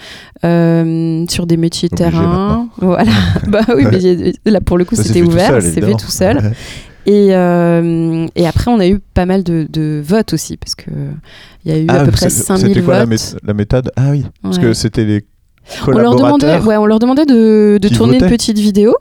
euh, 0.44 1.24
sur 1.28 1.46
des 1.46 1.56
métiers 1.56 1.88
de 1.88 1.94
terrain. 1.96 2.68
Voilà. 2.78 3.10
bah 3.48 3.60
oui, 3.76 3.84
mais 3.90 4.50
là 4.50 4.60
pour 4.60 4.78
le 4.78 4.84
coup 4.84 4.94
ça 4.96 5.02
c'était 5.04 5.22
ouvert, 5.22 5.60
c'est 5.62 5.80
fait 5.82 5.92
tout 5.94 6.10
seul. 6.10 6.52
Et, 7.06 7.28
euh, 7.34 8.26
et 8.36 8.46
après, 8.46 8.70
on 8.70 8.78
a 8.80 8.86
eu 8.86 8.98
pas 9.14 9.24
mal 9.24 9.42
de, 9.42 9.66
de 9.70 10.02
votes 10.04 10.34
aussi, 10.34 10.58
parce 10.58 10.74
que 10.74 10.90
il 11.64 11.72
y 11.72 11.74
a 11.74 11.78
eu 11.78 11.86
à 11.88 12.00
Ah, 12.02 12.04
peu 12.04 12.10
près 12.10 12.28
c'est- 12.28 12.42
5000 12.42 12.68
C'était 12.68 12.82
quoi 12.82 12.98
la, 12.98 13.04
votes. 13.06 13.14
mé- 13.14 13.36
la 13.44 13.54
méthode? 13.54 13.90
Ah 13.96 14.10
oui, 14.10 14.26
parce 14.42 14.58
Ouais. 14.58 14.62
que 14.64 14.72
c'était 14.74 15.06
les 15.06 15.24
on 15.86 15.90
leur 15.92 16.16
demandait, 16.16 16.58
ouais, 16.60 16.76
on 16.76 16.86
leur 16.86 16.98
demandait 16.98 17.26
de, 17.26 17.78
tourner 17.94 18.18
une 18.18 18.28
petite 18.28 18.58
vidéo. 18.58 18.96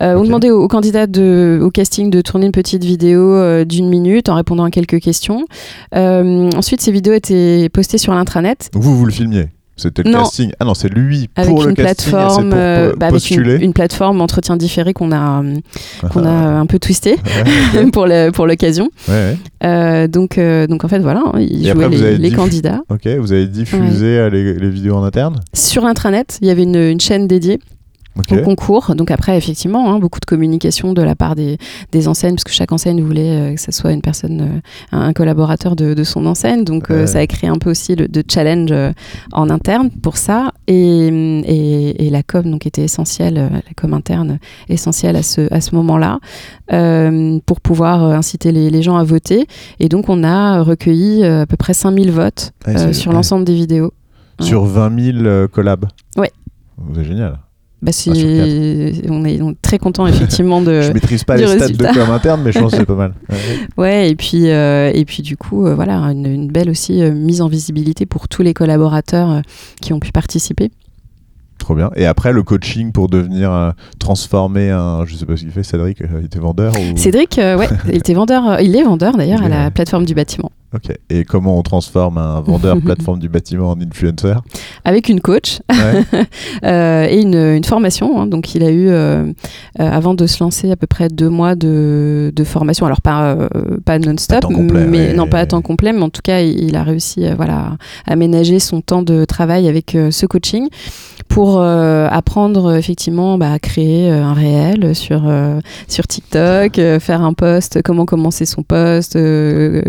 Euh, 0.00 0.16
On 0.16 0.24
demandait 0.24 0.50
aux, 0.50 0.62
aux 0.62 0.68
candidats 0.68 1.06
de, 1.06 1.60
au 1.62 1.70
casting 1.70 2.10
de 2.10 2.20
tourner 2.20 2.46
une 2.46 2.52
petite 2.52 2.84
vidéo 2.84 3.32
euh, 3.32 3.64
d'une 3.64 3.88
minute 3.88 4.28
en 4.28 4.34
répondant 4.34 4.64
à 4.64 4.70
quelques 4.70 5.00
questions. 5.00 5.46
Euh, 5.94 6.50
ensuite, 6.56 6.80
ces 6.80 6.92
vidéos 6.92 7.12
étaient 7.12 7.68
postées 7.72 7.98
sur 7.98 8.12
l'intranet 8.12 8.70
vous, 8.74 8.96
vous 8.96 9.04
le 9.04 9.12
filmiez 9.12 9.48
C'était 9.82 10.02
le 10.04 10.10
Non. 10.10 10.20
casting 10.20 10.52
Ah 10.60 10.64
non, 10.64 10.74
c'est 10.74 10.88
lui 10.88 11.28
avec 11.36 11.50
pour 11.50 11.62
le 11.64 11.70
une 11.70 11.76
casting, 11.76 12.10
plateforme, 12.12 12.50
pour 12.50 12.58
euh, 12.58 12.92
bah, 12.96 13.06
avec 13.08 13.30
une, 13.30 13.62
une 13.62 13.72
plateforme 13.72 14.20
entretien 14.20 14.56
différé 14.56 14.92
qu'on 14.92 15.12
a, 15.12 15.42
euh, 15.42 15.56
qu'on 16.10 16.24
a 16.24 16.30
Ah, 16.30 16.58
un 16.60 16.66
peu 16.66 16.78
twisté 16.78 17.16
ouais, 17.74 17.90
pour 17.92 18.06
le- 18.06 18.30
pour 18.30 18.46
l'occasion. 18.46 18.88
ouais, 19.08 19.14
ouais. 19.14 19.36
Euh, 19.64 20.08
donc, 20.08 20.38
euh, 20.38 20.66
donc 20.66 20.84
en 20.84 20.88
fait, 20.88 20.98
voilà, 21.00 21.22
hein, 21.26 21.32
vous 21.34 21.68
avez 21.68 21.88
les, 21.88 22.18
les 22.18 22.30
candidats. 22.30 22.80
Ok, 22.90 23.06
vous 23.18 23.32
avez 23.32 23.46
diffusé 23.46 24.06
euh, 24.18 24.30
les, 24.30 24.54
les 24.54 24.70
vidéos 24.70 24.94
en 24.96 25.04
interne? 25.04 25.40
Sur 25.54 25.82
l'intranet, 25.84 26.38
il 26.42 26.48
y 26.48 26.50
avait 26.50 26.62
une, 26.64 26.76
une 26.76 27.00
chaîne 27.00 27.26
dédiée 27.26 27.58
Ok. 28.18 28.32
au 28.32 28.42
concours. 28.42 28.94
Donc 28.94 29.10
après, 29.10 29.36
effectivement, 29.38 29.90
hein, 29.92 29.98
beaucoup 29.98 30.20
de 30.20 30.24
communication 30.26 30.92
de 30.92 31.00
la 31.02 31.14
part 31.14 31.34
des, 31.34 31.56
des 31.92 32.08
enseignes, 32.08 32.34
parce 32.34 32.44
que 32.44 32.50
chaque 32.52 32.70
enseigne 32.72 33.02
voulait 33.02 33.30
euh, 33.52 33.54
que 33.54 33.60
ce 33.60 33.72
soit 33.72 33.92
une 33.92 34.02
personne, 34.02 34.40
euh, 34.40 34.60
un, 34.96 35.12
collaborateur 35.14 35.76
de, 35.76 35.94
de 35.94 36.04
son 36.04 36.26
enseigne. 36.26 36.64
Donc 36.64 36.90
euh, 36.90 37.00
Ouais. 37.02 37.06
ça 37.06 37.18
a 37.20 37.26
créé 37.26 37.48
un 37.48 37.56
peu 37.56 37.70
aussi 37.70 37.96
le, 37.96 38.08
de 38.08 38.22
challenge 38.28 38.72
en 39.32 39.48
interne 39.50 39.90
pour 39.90 40.16
ça. 40.18 40.52
Et, 40.66 41.06
et, 41.08 42.06
et 42.06 42.10
la 42.10 42.22
com 42.22 42.50
donc 42.50 42.66
était 42.66 42.82
essentielle, 42.82 43.34
la 43.34 43.72
com 43.76 43.94
interne 43.94 44.38
essentielle 44.68 45.16
à 45.16 45.22
ce, 45.22 45.52
à 45.52 45.60
ce 45.60 45.74
moment-là, 45.74 46.18
pour 47.46 47.60
pouvoir 47.60 48.02
inciter 48.04 48.52
les, 48.52 48.70
les 48.70 48.82
gens 48.82 48.96
à 48.96 49.04
voter. 49.04 49.46
Et 49.80 49.88
donc 49.88 50.08
on 50.08 50.22
a 50.24 50.62
recueilli 50.62 51.24
à 51.24 51.46
peu 51.46 51.56
près 51.56 51.74
5000 51.74 52.10
votes 52.10 52.52
Ouais, 52.66 52.92
sur 52.92 53.12
l'ensemble 53.12 53.44
des 53.44 53.54
vidéos. 53.54 53.92
Sur 54.40 54.64
20 54.64 55.00
000 55.12 55.18
euh, 55.24 55.48
collabs 55.48 55.86
Ouais. 56.16 56.30
C'est 56.94 57.04
génial. 57.04 57.38
Bah, 57.82 57.90
c'est- 57.90 58.10
Un 58.10 58.14
sur 58.14 59.10
on, 59.10 59.24
est, 59.24 59.40
très 59.60 59.78
content 59.78 60.06
effectivement 60.06 60.60
de. 60.60 60.80
Je 60.82 60.92
maîtrise 60.92 61.24
pas 61.24 61.36
les 61.36 61.46
stats 61.48 61.58
résultat. 61.66 61.92
de 61.92 61.98
com 61.98 62.10
interne, 62.10 62.42
mais 62.44 62.52
je 62.52 62.60
pense 62.60 62.70
que 62.70 62.78
c'est 62.78 62.86
pas 62.86 62.94
mal. 62.94 63.12
Ouais. 63.28 63.36
Ouais, 63.76 64.10
et 64.10 64.14
puis, 64.14 64.50
euh, 64.50 64.92
et 64.94 65.04
puis 65.04 65.22
du 65.22 65.36
coup, 65.36 65.66
euh, 65.66 65.74
voilà, 65.74 65.94
une, 66.12 66.26
une 66.26 66.48
belle 66.48 66.70
aussi 66.70 67.02
euh, 67.02 67.10
mise 67.12 67.42
en 67.42 67.48
visibilité 67.48 68.06
pour 68.06 68.28
tous 68.28 68.42
les 68.42 68.54
collaborateurs 68.54 69.30
euh, 69.30 69.40
qui 69.80 69.92
ont 69.92 69.98
pu 69.98 70.12
participer. 70.12 70.70
Trop 71.62 71.76
bien. 71.76 71.90
Et 71.94 72.06
après, 72.06 72.32
le 72.32 72.42
coaching 72.42 72.90
pour 72.90 73.08
devenir 73.08 73.52
euh, 73.52 73.70
transformer 74.00 74.70
un. 74.70 75.04
Je 75.06 75.14
sais 75.14 75.24
pas 75.24 75.36
ce 75.36 75.42
qu'il 75.42 75.52
fait, 75.52 75.62
Cédric, 75.62 76.00
euh, 76.00 76.06
il 76.18 76.24
était 76.26 76.40
vendeur 76.40 76.72
ou... 76.74 76.96
Cédric, 76.96 77.38
euh, 77.38 77.56
ouais, 77.56 77.68
il 77.86 77.94
était 77.98 78.14
vendeur, 78.14 78.48
euh, 78.50 78.56
il 78.60 78.74
est 78.74 78.82
vendeur 78.82 79.16
d'ailleurs 79.16 79.38
Il 79.44 79.52
à 79.52 79.64
la 79.64 79.70
plateforme 79.70 80.04
du 80.04 80.12
bâtiment. 80.12 80.50
Ok. 80.74 80.92
Et 81.08 81.24
comment 81.24 81.56
on 81.56 81.62
transforme 81.62 82.18
un 82.18 82.40
vendeur 82.40 82.80
plateforme 82.84 83.20
du 83.20 83.28
bâtiment 83.28 83.70
en 83.70 83.80
influencer 83.80 84.34
Avec 84.84 85.08
une 85.08 85.20
coach 85.20 85.60
Ouais. 85.70 87.06
et 87.12 87.20
une, 87.20 87.36
une 87.36 87.62
formation. 87.64 88.20
hein. 88.20 88.26
donc 88.26 88.54
il 88.56 88.64
a 88.64 88.70
eu, 88.72 88.90
avant 89.78 90.14
de 90.14 90.26
se 90.26 90.42
lancer, 90.42 90.70
à 90.72 90.76
peu 90.76 90.86
près 90.88 91.08
deux 91.08 91.28
mois 91.28 91.54
de, 91.54 92.32
de 92.34 92.42
formation. 92.44 92.86
Alors 92.86 93.02
pas, 93.02 93.36
pas 93.84 93.98
non-stop, 94.00 94.44
mais 94.88 95.12
non 95.12 95.28
pas 95.28 95.40
à 95.40 95.46
temps 95.46 95.60
complet, 95.62 95.92
mais 95.92 96.02
en 96.02 96.08
tout 96.10 96.22
cas 96.24 96.40
il, 96.40 96.64
il 96.64 96.74
a 96.74 96.82
réussi 96.82 97.26
voilà, 97.36 97.76
à 98.06 98.12
aménager 98.12 98.58
son 98.58 98.80
temps 98.80 99.02
de 99.02 99.24
travail 99.26 99.68
avec 99.68 99.90
ce 100.10 100.26
coaching 100.26 100.68
pour 101.32 101.60
euh, 101.60 102.08
apprendre 102.10 102.66
euh, 102.72 102.76
effectivement 102.76 103.38
bah, 103.38 103.52
à 103.52 103.58
créer 103.58 104.10
euh, 104.10 104.22
un 104.22 104.34
réel 104.34 104.94
sur, 104.94 105.22
euh, 105.26 105.60
sur 105.88 106.06
TikTok, 106.06 106.78
euh, 106.78 107.00
faire 107.00 107.22
un 107.22 107.32
post, 107.32 107.80
comment 107.82 108.04
commencer 108.04 108.44
son 108.44 108.62
post, 108.62 109.12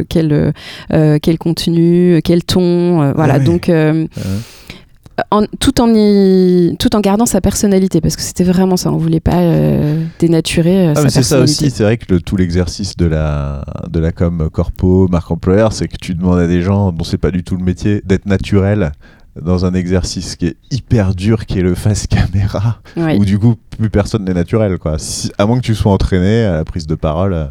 quel, 0.10 0.54
quel 1.22 1.38
contenu, 1.38 2.22
quel 2.24 2.44
ton. 2.44 3.12
voilà, 3.14 3.36
Ah 3.36 3.38
oui. 3.40 3.44
donc 3.46 3.70
en- 5.30 5.44
tout, 5.60 5.80
en 5.80 5.94
y- 5.94 6.76
tout 6.80 6.96
en 6.96 7.00
gardant 7.00 7.28
sa 7.28 7.40
personnalité, 7.40 8.02
parce 8.02 8.16
que 8.16 8.22
c'était 8.24 8.44
vraiment 8.44 8.78
ça, 8.78 8.92
on 8.92 8.98
voulait 8.98 9.20
pas 9.20 9.42
euh, 9.42 10.04
dénaturer 10.20 10.88
euh, 10.88 10.94
Ah, 10.96 11.08
c'est 11.10 11.22
ça 11.22 11.40
aussi, 11.40 11.70
c'est 11.70 11.84
vrai 11.84 11.98
que 11.98 12.06
le, 12.12 12.20
tout 12.20 12.36
l'exercice 12.36 12.98
de 12.98 13.06
la, 13.06 13.64
de 13.92 14.00
la 14.00 14.12
com 14.12 14.50
corpo, 14.52 15.08
marque 15.10 15.30
employeur, 15.30 15.72
c'est 15.72 15.88
que 15.88 15.98
tu 16.02 16.16
demandes 16.16 16.40
à 16.40 16.48
des 16.48 16.62
gens 16.62 16.92
dont 16.92 17.04
c'est 17.04 17.20
pas 17.20 17.30
du 17.32 17.44
tout 17.44 17.56
le 17.58 17.64
métier 17.64 18.02
d'être 18.06 18.26
naturel 18.26 18.92
dans 19.42 19.66
un 19.66 19.74
exercice 19.74 20.36
qui 20.36 20.48
est 20.48 20.56
hyper 20.72 21.16
dur, 21.16 21.46
qui 21.46 21.60
est 21.60 21.64
le 21.64 21.76
face 21.76 22.06
caméra, 22.08 22.80
où 23.18 23.26
du 23.26 23.40
coup 23.40 23.56
plus 23.78 23.90
personne 23.90 24.24
n'est 24.26 24.34
naturel, 24.34 24.78
quoi. 24.78 25.00
Si- 25.00 25.32
à 25.38 25.46
moins 25.46 25.58
que 25.58 25.64
tu 25.66 25.74
sois 25.76 25.92
entraîné 25.92 26.44
à 26.46 26.54
la 26.54 26.66
prise 26.66 26.86
de 26.88 26.96
parole, 26.96 27.34
euh, 27.34 27.46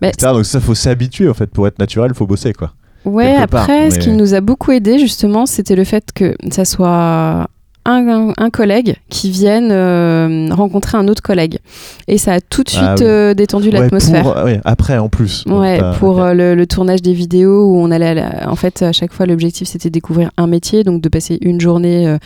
Bah, 0.00 0.08
etc. 0.08 0.32
Donc 0.32 0.44
ça, 0.46 0.60
faut 0.60 0.74
s'habituer 0.74 1.28
en 1.28 1.34
fait. 1.34 1.46
Pour 1.46 1.66
être 1.68 1.78
naturel, 1.78 2.12
faut 2.14 2.26
bosser, 2.26 2.52
quoi. 2.52 2.72
Ouais, 3.04 3.36
après, 3.36 3.46
part, 3.86 3.92
ce 3.92 3.98
qui 4.00 4.10
nous 4.10 4.34
a 4.34 4.40
beaucoup 4.40 4.72
aidé, 4.72 4.98
justement, 4.98 5.46
c'était 5.46 5.76
le 5.76 5.84
fait 5.84 6.12
que 6.12 6.34
ça 6.50 6.64
soit 6.64 7.48
un, 7.92 8.32
un 8.36 8.50
collègue 8.50 8.96
qui 9.08 9.30
vienne 9.30 9.70
euh, 9.72 10.48
rencontrer 10.50 10.98
un 10.98 11.08
autre 11.08 11.22
collègue. 11.22 11.58
Et 12.06 12.18
ça 12.18 12.34
a 12.34 12.40
tout 12.40 12.62
de 12.62 12.68
suite 12.68 12.82
Ah 12.84 12.94
oui. 12.98 13.04
euh, 13.04 13.34
détendu 13.34 13.68
Ouais, 13.70 13.80
l'atmosphère. 13.80 14.22
pour- 14.22 14.44
ouais, 14.44 14.60
après, 14.64 14.98
en 14.98 15.08
plus. 15.08 15.44
Donc, 15.46 15.60
Ouais, 15.60 15.78
pas- 15.78 15.92
pour 15.94 16.20
euh, 16.22 16.34
le, 16.34 16.54
le 16.54 16.66
tournage 16.66 17.02
des 17.02 17.12
vidéos 17.14 17.64
où 17.66 17.76
on 17.78 17.90
allait, 17.90 18.14
la- 18.14 18.50
en 18.50 18.56
fait, 18.56 18.82
à 18.82 18.92
chaque 18.92 19.12
fois, 19.12 19.26
l'objectif 19.26 19.66
c'était 19.68 19.88
de 19.88 19.94
découvrir 19.94 20.30
un 20.36 20.46
métier, 20.46 20.84
donc 20.84 21.00
de 21.00 21.08
passer 21.08 21.38
une 21.40 21.60
journée 21.60 22.06
euh, 22.06 22.18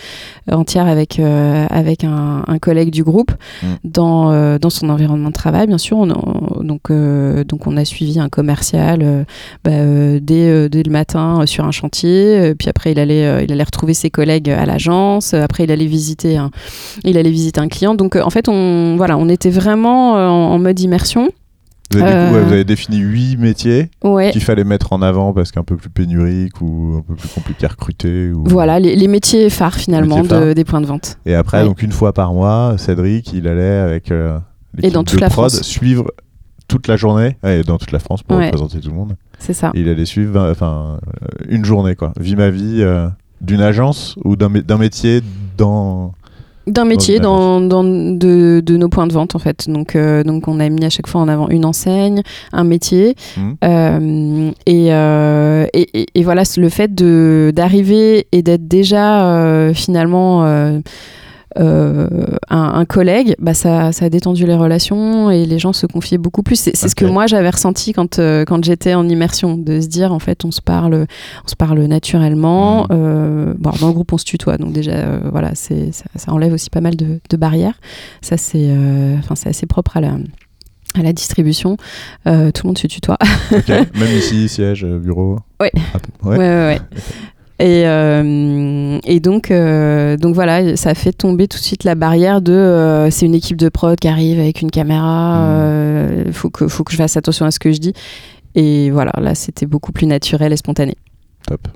entière 0.50 0.86
avec 0.86 1.18
avec 1.20 2.04
un, 2.04 2.42
un 2.46 2.58
collègue 2.58 2.90
du 2.90 3.04
groupe 3.04 3.30
Mm. 3.62 3.66
dans 3.84 4.58
dans 4.58 4.70
son 4.70 4.88
environnement 4.88 5.28
de 5.28 5.34
travail, 5.34 5.66
bien 5.66 5.78
sûr. 5.78 5.96
On, 5.98 6.10
on- 6.10 6.62
donc 6.64 6.90
donc 6.90 7.66
on 7.66 7.76
a 7.76 7.84
suivi 7.84 8.18
un 8.20 8.28
commercial 8.28 9.24
bah, 9.64 9.70
dès 10.20 10.68
dès 10.68 10.82
le 10.82 10.90
matin 10.90 11.44
sur 11.46 11.64
un 11.64 11.70
chantier, 11.70 12.54
puis 12.58 12.68
après 12.68 12.92
il 12.92 12.98
allait 12.98 13.44
il 13.44 13.52
allait 13.52 13.62
retrouver 13.62 13.94
ses 13.94 14.10
collègues 14.10 14.50
à 14.50 14.66
l'agence, 14.66 15.34
après 15.52 15.64
il 15.64 15.70
allait 15.70 15.86
visiter 15.86 16.36
un 16.36 16.50
il 17.04 17.16
allait 17.18 17.30
visiter 17.30 17.60
un 17.60 17.68
client. 17.68 17.94
Donc 17.94 18.16
euh, 18.16 18.22
en 18.22 18.30
fait 18.30 18.48
on 18.48 18.96
voilà 18.96 19.16
on 19.18 19.28
était 19.28 19.50
vraiment 19.50 20.16
euh, 20.16 20.26
en, 20.28 20.52
en 20.54 20.58
mode 20.58 20.80
immersion. 20.80 21.28
Vous 21.92 21.98
avez, 22.00 22.10
euh, 22.10 22.32
ouais, 22.32 22.40
vous 22.42 22.52
avez 22.54 22.64
défini 22.64 22.96
huit 22.96 23.36
métiers 23.36 23.90
Ouais. 24.02 24.30
qu'il 24.30 24.40
fallait 24.42 24.64
mettre 24.64 24.94
en 24.94 25.02
avant 25.02 25.34
parce 25.34 25.52
qu'un 25.52 25.62
peu 25.62 25.76
plus 25.76 25.90
pénurique 25.90 26.58
ou 26.62 26.94
un 26.96 27.02
peu 27.02 27.14
plus 27.14 27.28
compliqué 27.28 27.66
à 27.66 27.68
recruter. 27.68 28.32
Ou... 28.32 28.44
Voilà, 28.46 28.80
les, 28.80 28.96
les 28.96 29.08
métiers 29.08 29.50
phares 29.50 29.74
finalement 29.74 30.16
Métiers 30.16 30.30
phares. 30.30 30.46
de- 30.46 30.52
des 30.54 30.64
points 30.64 30.80
de 30.80 30.86
vente. 30.86 31.18
Et 31.26 31.34
après, 31.34 31.58
Ouais. 31.60 31.64
donc 31.66 31.82
une 31.82 31.92
fois 31.92 32.14
par 32.14 32.32
mois, 32.32 32.76
Cédric, 32.78 33.34
il 33.34 33.46
allait 33.46 33.76
avec 33.76 34.10
euh, 34.10 34.38
l'équipe 34.74 34.96
de 34.98 35.02
toute 35.04 35.20
la 35.20 35.28
prod 35.28 35.50
France. 35.50 35.60
suivre 35.62 36.06
toute 36.66 36.88
la 36.88 36.96
journée, 36.96 37.36
et 37.46 37.62
dans 37.62 37.76
toute 37.76 37.92
la 37.92 37.98
France 37.98 38.22
pour 38.22 38.38
représenter 38.38 38.80
tout 38.80 38.88
le 38.88 38.94
monde. 38.96 39.16
C'est 39.38 39.52
ça. 39.52 39.70
Et 39.74 39.80
il 39.80 39.88
allait 39.90 40.06
suivre, 40.06 40.48
enfin, 40.50 40.98
une 41.50 41.66
journée 41.66 41.94
quoi. 41.94 42.12
Vie 42.18 42.36
ma 42.36 42.48
vie 42.48 42.78
euh, 42.80 43.08
d'une 43.42 43.60
agence 43.60 44.14
ou 44.24 44.36
d'un 44.36 44.48
mé- 44.48 44.62
d'un 44.62 44.78
métier 44.78 45.20
dans. 45.58 46.12
D'un 46.68 46.84
métier, 46.84 47.18
dans, 47.18 47.60
dans 47.60 47.82
de, 47.82 48.62
de 48.64 48.76
nos 48.76 48.88
points 48.88 49.08
de 49.08 49.12
vente 49.12 49.34
en 49.34 49.40
fait. 49.40 49.68
Donc, 49.68 49.96
euh, 49.96 50.22
donc 50.22 50.46
on 50.46 50.60
a 50.60 50.68
mis 50.68 50.84
à 50.84 50.90
chaque 50.90 51.08
fois 51.08 51.20
en 51.20 51.26
avant 51.26 51.48
une 51.48 51.64
enseigne, 51.64 52.22
un 52.52 52.62
métier. 52.62 53.16
Hmm. 53.36 53.50
Euh, 53.64 54.50
et, 54.66 54.94
euh, 54.94 55.66
et, 55.74 55.88
et- 56.02 56.06
et 56.14 56.22
voilà, 56.22 56.44
le 56.56 56.68
fait 56.68 56.94
de- 56.94 57.50
d'arriver 57.52 58.28
et 58.30 58.42
d'être 58.42 58.68
déjà 58.68 59.72
finalement 59.74 60.44
un, 61.56 62.38
un 62.50 62.84
collègue, 62.84 63.34
bah 63.38 63.54
ça, 63.54 63.92
ça 63.92 64.06
a 64.06 64.08
détendu 64.08 64.46
les 64.46 64.54
relations 64.54 65.30
et 65.30 65.44
les 65.46 65.58
gens 65.58 65.72
se 65.72 65.86
confiaient 65.86 66.18
beaucoup 66.18 66.42
plus. 66.42 66.56
C'est 66.56 66.76
ce 66.88 66.94
que 66.94 67.04
moi 67.04 67.26
j'avais 67.26 67.50
ressenti 67.50 67.92
quand, 67.92 68.18
euh, 68.18 68.44
quand 68.44 68.64
j'étais 68.64 68.94
en 68.94 69.08
immersion, 69.08 69.56
de 69.56 69.80
se 69.80 69.88
dire 69.88 70.12
en 70.12 70.18
fait 70.18 70.44
on 70.44 70.50
se 70.50 70.60
parle, 70.60 71.06
on 71.44 71.48
se 71.48 71.56
parle 71.56 71.80
naturellement. 71.84 72.82
Mhm. 72.84 72.88
Euh, 72.92 73.54
bon, 73.58 73.70
dans 73.80 73.86
le 73.88 73.92
groupe 73.92 74.12
on 74.12 74.18
se 74.18 74.24
tutoie, 74.24 74.56
donc 74.58 74.72
déjà 74.72 74.92
euh, 74.92 75.20
voilà, 75.30 75.54
ça, 75.54 75.74
ça 76.16 76.32
enlève 76.32 76.52
aussi 76.52 76.70
pas 76.70 76.80
mal 76.80 76.96
de, 76.96 77.20
de 77.28 77.36
barrières. 77.36 77.78
Ça 78.20 78.36
c'est 78.36 78.68
euh, 78.68 79.16
assez 79.44 79.66
propre 79.66 79.96
à 79.96 80.00
la 80.00 80.12
à 80.94 81.00
la 81.02 81.14
distribution, 81.14 81.78
Euh, 82.26 82.50
tout 82.52 82.64
le 82.64 82.68
monde 82.68 82.76
se 82.78 82.86
tutoie. 82.86 83.16
Même 83.68 84.16
ici, 84.18 84.46
siège, 84.50 84.84
euh, 84.84 84.98
bureau. 84.98 85.38
Ah, 85.58 85.64
Ouais, 85.64 85.72
ouais. 86.24 86.36
ouais, 86.38 86.38
ouais. 86.38 86.80
Et, 87.58 87.86
euh, 87.86 88.98
et 89.04 89.20
donc, 89.20 89.50
euh, 89.50 90.16
donc 90.16 90.34
voilà, 90.34 90.76
ça 90.76 90.94
fait 90.94 91.12
tomber 91.12 91.46
tout 91.46 91.58
de 91.58 91.62
suite 91.62 91.84
la 91.84 91.94
barrière 91.94 92.40
de 92.42 92.52
euh, 92.52 93.10
c'est 93.10 93.26
une 93.26 93.34
équipe 93.34 93.56
de 93.56 93.68
prod 93.68 93.96
qui 93.98 94.08
arrive 94.08 94.40
avec 94.40 94.62
une 94.62 94.70
caméra, 94.70 95.38
Mhm. 95.38 95.46
euh, 95.48 96.32
faut, 96.32 96.50
que, 96.50 96.66
faut 96.66 96.82
que 96.82 96.90
je 96.92 96.96
fasse 96.96 97.16
attention 97.16 97.46
à 97.46 97.50
ce 97.52 97.58
que 97.60 97.70
je 97.72 97.78
dis. 97.78 97.92
Et 98.54 98.90
voilà, 98.90 99.12
là 99.20 99.34
c'était 99.34 99.66
beaucoup 99.66 99.92
plus 99.92 100.06
naturel 100.06 100.52
et 100.52 100.56
spontané. 100.56 100.96
Top. 101.46 101.68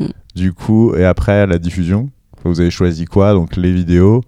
Hmm. 0.00 0.06
Du 0.34 0.52
coup, 0.52 0.94
et 0.96 1.04
après 1.04 1.46
la 1.46 1.58
diffusion, 1.58 2.08
vous 2.44 2.60
avez 2.60 2.70
choisi 2.70 3.04
quoi? 3.04 3.32
Donc 3.32 3.56
les 3.56 3.72
vidéos. 3.72 4.22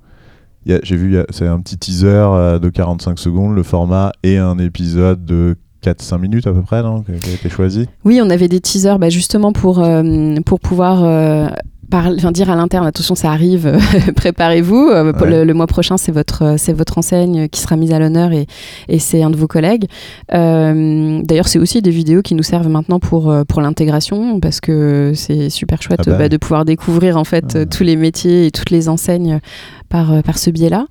Il 0.67 0.79
J'ai 0.85 0.97
vu, 0.97 1.15
il 1.15 1.25
c'est 1.31 1.47
un 1.49 1.59
petit 1.61 1.77
teaser 1.79 2.59
de 2.61 2.69
45 2.69 3.19
secondes, 3.19 3.57
le 3.57 3.65
format, 3.65 4.13
et 4.23 4.39
un 4.39 4.59
épisode 4.59 5.25
de 5.25 5.57
4-5 5.83 6.19
minutes 6.19 6.47
à 6.47 6.53
peu 6.53 6.63
près, 6.63 6.83
non 6.83 7.03
Qui 7.03 7.13
a 7.13 7.35
été 7.35 7.49
choisi 7.49 7.87
Oui, 8.05 8.21
on 8.23 8.31
avait 8.31 8.49
des 8.49 8.61
teasers 8.61 8.99
bah, 8.99 9.09
justement 9.11 9.53
pour, 9.53 9.81
euh, 9.83 10.35
pour 10.47 10.61
pouvoir 10.61 11.03
euh, 11.05 11.49
par- 11.91 12.13
dire 12.33 12.49
à 12.51 12.57
l'interne 12.57 12.87
attention, 12.87 13.15
ça 13.15 13.31
arrive, 13.31 13.77
préparez-vous. 14.17 14.89
Euh, 14.91 15.13
Ouais. 15.13 15.31
le, 15.31 15.45
le 15.45 15.55
mois 15.55 15.67
prochain, 15.67 15.97
c'est 15.99 16.13
votre, 16.13 16.43
euh, 16.43 16.55
c'est 16.57 16.73
votre 16.73 16.97
enseigne 16.99 17.49
qui 17.49 17.61
sera 17.61 17.77
mise 17.77 17.93
à 17.93 17.99
l'honneur 17.99 18.33
et, 18.33 18.47
et 18.89 18.99
c'est 18.99 19.23
un 19.23 19.31
de 19.31 19.37
vos 19.37 19.47
collègues. 19.49 19.87
D'ailleurs, 20.31 21.49
c'est 21.49 21.59
aussi 21.59 21.83
des 21.83 21.91
vidéos 21.91 22.23
qui 22.23 22.35
nous 22.35 22.43
servent 22.43 22.69
maintenant 22.69 22.99
pour, 22.99 23.35
pour 23.49 23.61
l'intégration 23.61 24.41
parce 24.41 24.61
que 24.61 25.13
c'est 25.15 25.51
super 25.51 25.83
chouette 25.83 26.01
Ah 26.07 26.11
bah 26.11 26.19
bah, 26.19 26.29
de 26.29 26.37
pouvoir 26.37 26.65
découvrir 26.65 27.17
en 27.17 27.25
fait 27.25 27.69
tous 27.69 27.83
les 27.83 27.97
métiers 27.97 28.47
et 28.47 28.51
toutes 28.51 28.71
les 28.71 28.89
enseignes 28.89 29.41
par, 29.89 30.23
par 30.23 30.39
ce 30.39 30.51
biais-là. 30.51 30.87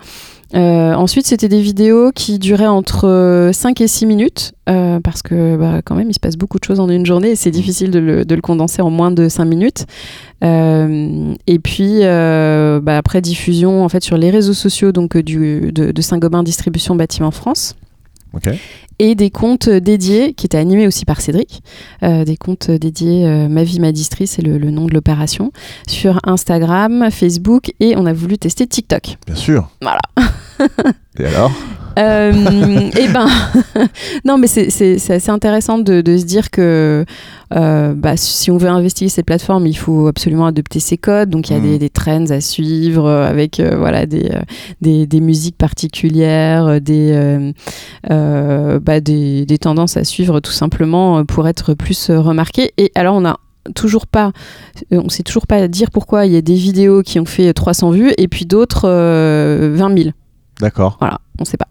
Euh, 0.54 0.93
ensuite, 0.93 1.26
c'était 1.26 1.47
des 1.47 1.62
vidéos 1.62 2.12
qui 2.14 2.39
duraient 2.39 2.68
entre 2.68 3.08
euh, 3.08 3.54
5 3.54 3.80
et 3.82 3.88
6 3.88 4.06
minutes, 4.06 4.54
euh, 4.70 4.99
parce 4.99 5.22
que 5.22 5.56
bah, 5.56 5.82
quand 5.84 5.95
même, 5.95 6.10
il 6.10 6.14
se 6.14 6.20
passe 6.20 6.36
beaucoup 6.36 6.60
de 6.60 6.64
choses 6.64 6.80
en 6.80 6.89
une 6.89 7.06
journée 7.06 7.32
et 7.32 7.36
c'est 7.36 7.52
difficile 7.52 7.91
de 7.91 7.99
le, 7.99 8.26
de 8.26 8.36
le 8.36 8.41
condenser 8.41 8.82
en 8.82 8.89
moins 8.89 9.12
de 9.12 9.30
5 9.30 9.45
minutes. 9.45 9.86
Euh, 10.43 11.34
et 11.47 11.60
puis, 11.60 11.99
euh, 12.02 12.80
bah, 12.82 12.97
après 12.97 13.22
diffusion 13.22 13.84
en 13.84 13.89
fait, 13.89 14.04
sur 14.04 14.18
les 14.18 14.30
réseaux 14.30 14.54
sociaux 14.54 14.91
donc, 14.91 15.16
euh, 15.16 15.24
du, 15.24 15.72
de, 15.72 15.91
de 15.91 16.02
Saint-Gobain 16.02 16.43
Distribution 16.43 16.95
Bâtiment 16.95 17.32
France 17.32 17.76
et 18.99 19.16
des 19.16 19.30
comptes 19.30 19.70
dédiés 19.70 20.34
qui 20.34 20.45
étaient 20.45 20.58
animés 20.58 20.88
aussi 20.88 21.06
par 21.06 21.22
Cédric, 21.22 21.64
euh, 22.04 22.24
des 22.24 22.38
comptes 22.38 22.70
dédiés 22.72 23.26
euh, 23.26 23.47
Ma 23.49 23.64
vie, 23.64 23.80
ma 23.80 23.91
distri, 23.91 24.28
c'est 24.28 24.41
le, 24.41 24.58
le 24.58 24.72
nom 24.72 24.86
de 24.86 24.93
l'opération, 24.93 25.52
sur 25.88 26.20
Instagram, 26.24 27.10
Facebook 27.12 27.72
et 27.80 27.95
on 27.97 28.06
a 28.06 28.14
voulu 28.14 28.38
tester 28.38 28.68
TikTok. 28.68 29.18
Bien 29.26 29.36
sûr. 29.36 29.70
Voilà. 29.82 29.99
Et 31.20 31.26
alors? 31.26 31.51
Euh, 31.99 32.32
et 32.97 33.09
ben, 33.09 33.28
non, 34.26 34.38
mais 34.38 34.47
c'est- 34.47 34.68
assez 35.12 35.30
intéressant 35.30 35.78
de, 35.78 35.99
de 35.99 36.16
se 36.18 36.24
dire 36.24 36.49
que 36.49 37.03
euh, 37.53 37.93
bah, 37.93 38.16
si 38.16 38.49
on 38.49 38.55
veut 38.55 38.70
investiguer 38.70 39.09
cette 39.09 39.26
plateforme, 39.26 39.68
il 39.68 39.74
faut 39.74 40.07
absolument 40.07 40.45
adopter 40.45 40.80
ses 40.80 40.97
codes. 40.97 41.30
Donc 41.30 41.49
il 41.49 41.53
y 41.53 41.55
a 41.57 41.59
Mm. 41.59 41.64
des, 41.64 41.80
des 41.80 41.89
trends 41.89 42.30
à 42.30 42.39
suivre 42.39 43.05
euh, 43.07 43.30
avec 43.30 43.59
euh, 43.59 43.76
voilà 43.78 44.05
des, 44.05 44.32
euh, 44.34 44.39
des, 44.80 45.05
des 45.05 45.20
musiques 45.20 45.57
particulières, 45.57 46.66
euh, 46.66 46.80
des, 46.80 47.12
euh, 47.12 47.51
euh, 48.09 48.80
bah, 48.80 49.01
des, 49.01 49.45
des 49.45 49.57
tendances 49.57 49.97
à 49.97 50.05
suivre 50.05 50.39
tout 50.39 50.53
simplement 50.53 51.18
euh, 51.20 51.24
pour 51.26 51.45
être 51.49 51.74
plus 51.74 52.09
euh, 52.09 52.22
remarqué. 52.22 52.72
Et 52.78 52.91
alors 52.95 53.16
on 53.16 53.26
a 53.26 53.38
toujours 53.76 54.07
pas, 54.07 54.32
on 54.91 55.09
sait 55.09 55.24
toujours 55.24 55.45
pas 55.45 55.68
dire 55.68 55.91
pourquoi 55.91 56.26
il 56.26 56.32
y 56.32 56.38
a 56.38 56.41
des 56.41 56.55
vidéos 56.55 57.01
qui 57.03 57.20
ont 57.20 57.26
fait 57.26 57.51
300 57.53 57.91
vues 57.91 58.14
et 58.18 58.30
puis 58.30 58.45
d'autres 58.45 58.88
20 58.88 59.97
000. 59.97 60.09
D'accord. 60.62 60.97
Voilà, 60.99 61.20
on 61.39 61.43
sait 61.45 61.57
pas. 61.57 61.68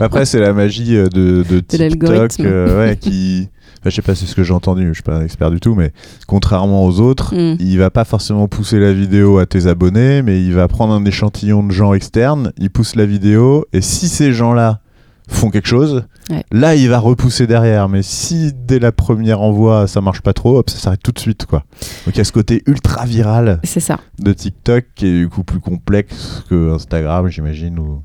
Après, 0.00 0.24
c'est 0.24 0.40
la 0.40 0.52
magie 0.52 0.94
de, 0.94 1.08
de 1.08 1.42
TikTok 1.60 1.78
l'algorithme. 1.80 2.46
ouais, 2.46 2.96
qui. 3.00 3.48
Enfin, 3.80 3.90
je 3.90 3.94
sais 3.96 4.02
pas, 4.02 4.14
c'est 4.14 4.26
ce 4.26 4.34
que 4.34 4.42
j'ai 4.42 4.52
entendu, 4.54 4.88
je 4.88 4.94
suis 4.94 5.02
pas 5.02 5.16
un 5.16 5.22
expert 5.22 5.50
du 5.50 5.60
tout, 5.60 5.74
mais 5.74 5.92
contrairement 6.26 6.84
aux 6.86 7.00
autres, 7.00 7.34
Mm. 7.34 7.56
il 7.60 7.78
va 7.78 7.90
pas 7.90 8.04
forcément 8.04 8.48
pousser 8.48 8.78
la 8.80 8.92
vidéo 8.92 9.38
à 9.38 9.46
tes 9.46 9.66
abonnés, 9.66 10.22
mais 10.22 10.42
il 10.42 10.54
va 10.54 10.66
prendre 10.66 10.92
un 10.94 11.04
échantillon 11.04 11.62
de 11.62 11.70
gens 11.72 11.92
externes, 11.94 12.52
il 12.58 12.70
pousse 12.70 12.96
la 12.96 13.06
vidéo, 13.06 13.64
et 13.72 13.80
si 13.82 14.08
ces 14.08 14.32
gens-là 14.32 14.80
font 15.28 15.50
quelque 15.50 15.68
chose, 15.68 16.04
Ouais. 16.28 16.42
là 16.50 16.74
il 16.74 16.88
va 16.88 16.98
repousser 16.98 17.46
derrière. 17.46 17.88
Mais 17.88 18.02
si 18.02 18.52
dès 18.66 18.78
la 18.80 18.90
première 18.92 19.40
envoi 19.40 19.86
ça 19.86 20.00
marche 20.00 20.20
pas 20.22 20.32
trop, 20.32 20.58
hop, 20.58 20.70
ça 20.70 20.78
s'arrête 20.78 21.02
tout 21.02 21.12
de 21.12 21.18
suite 21.20 21.46
quoi. 21.46 21.64
Donc 22.04 22.14
il 22.14 22.18
y 22.18 22.20
a 22.20 22.24
ce 22.24 22.32
côté 22.32 22.62
ultra 22.66 23.04
viral 23.04 23.60
C'est 23.64 23.80
ça. 23.80 23.98
de 24.18 24.32
TikTok 24.32 24.84
qui 24.96 25.06
est 25.06 25.18
du 25.20 25.28
coup 25.28 25.44
plus 25.44 25.60
complexe 25.60 26.42
que 26.50 26.72
Instagram, 26.74 27.28
j'imagine, 27.28 27.78
où 27.78 28.02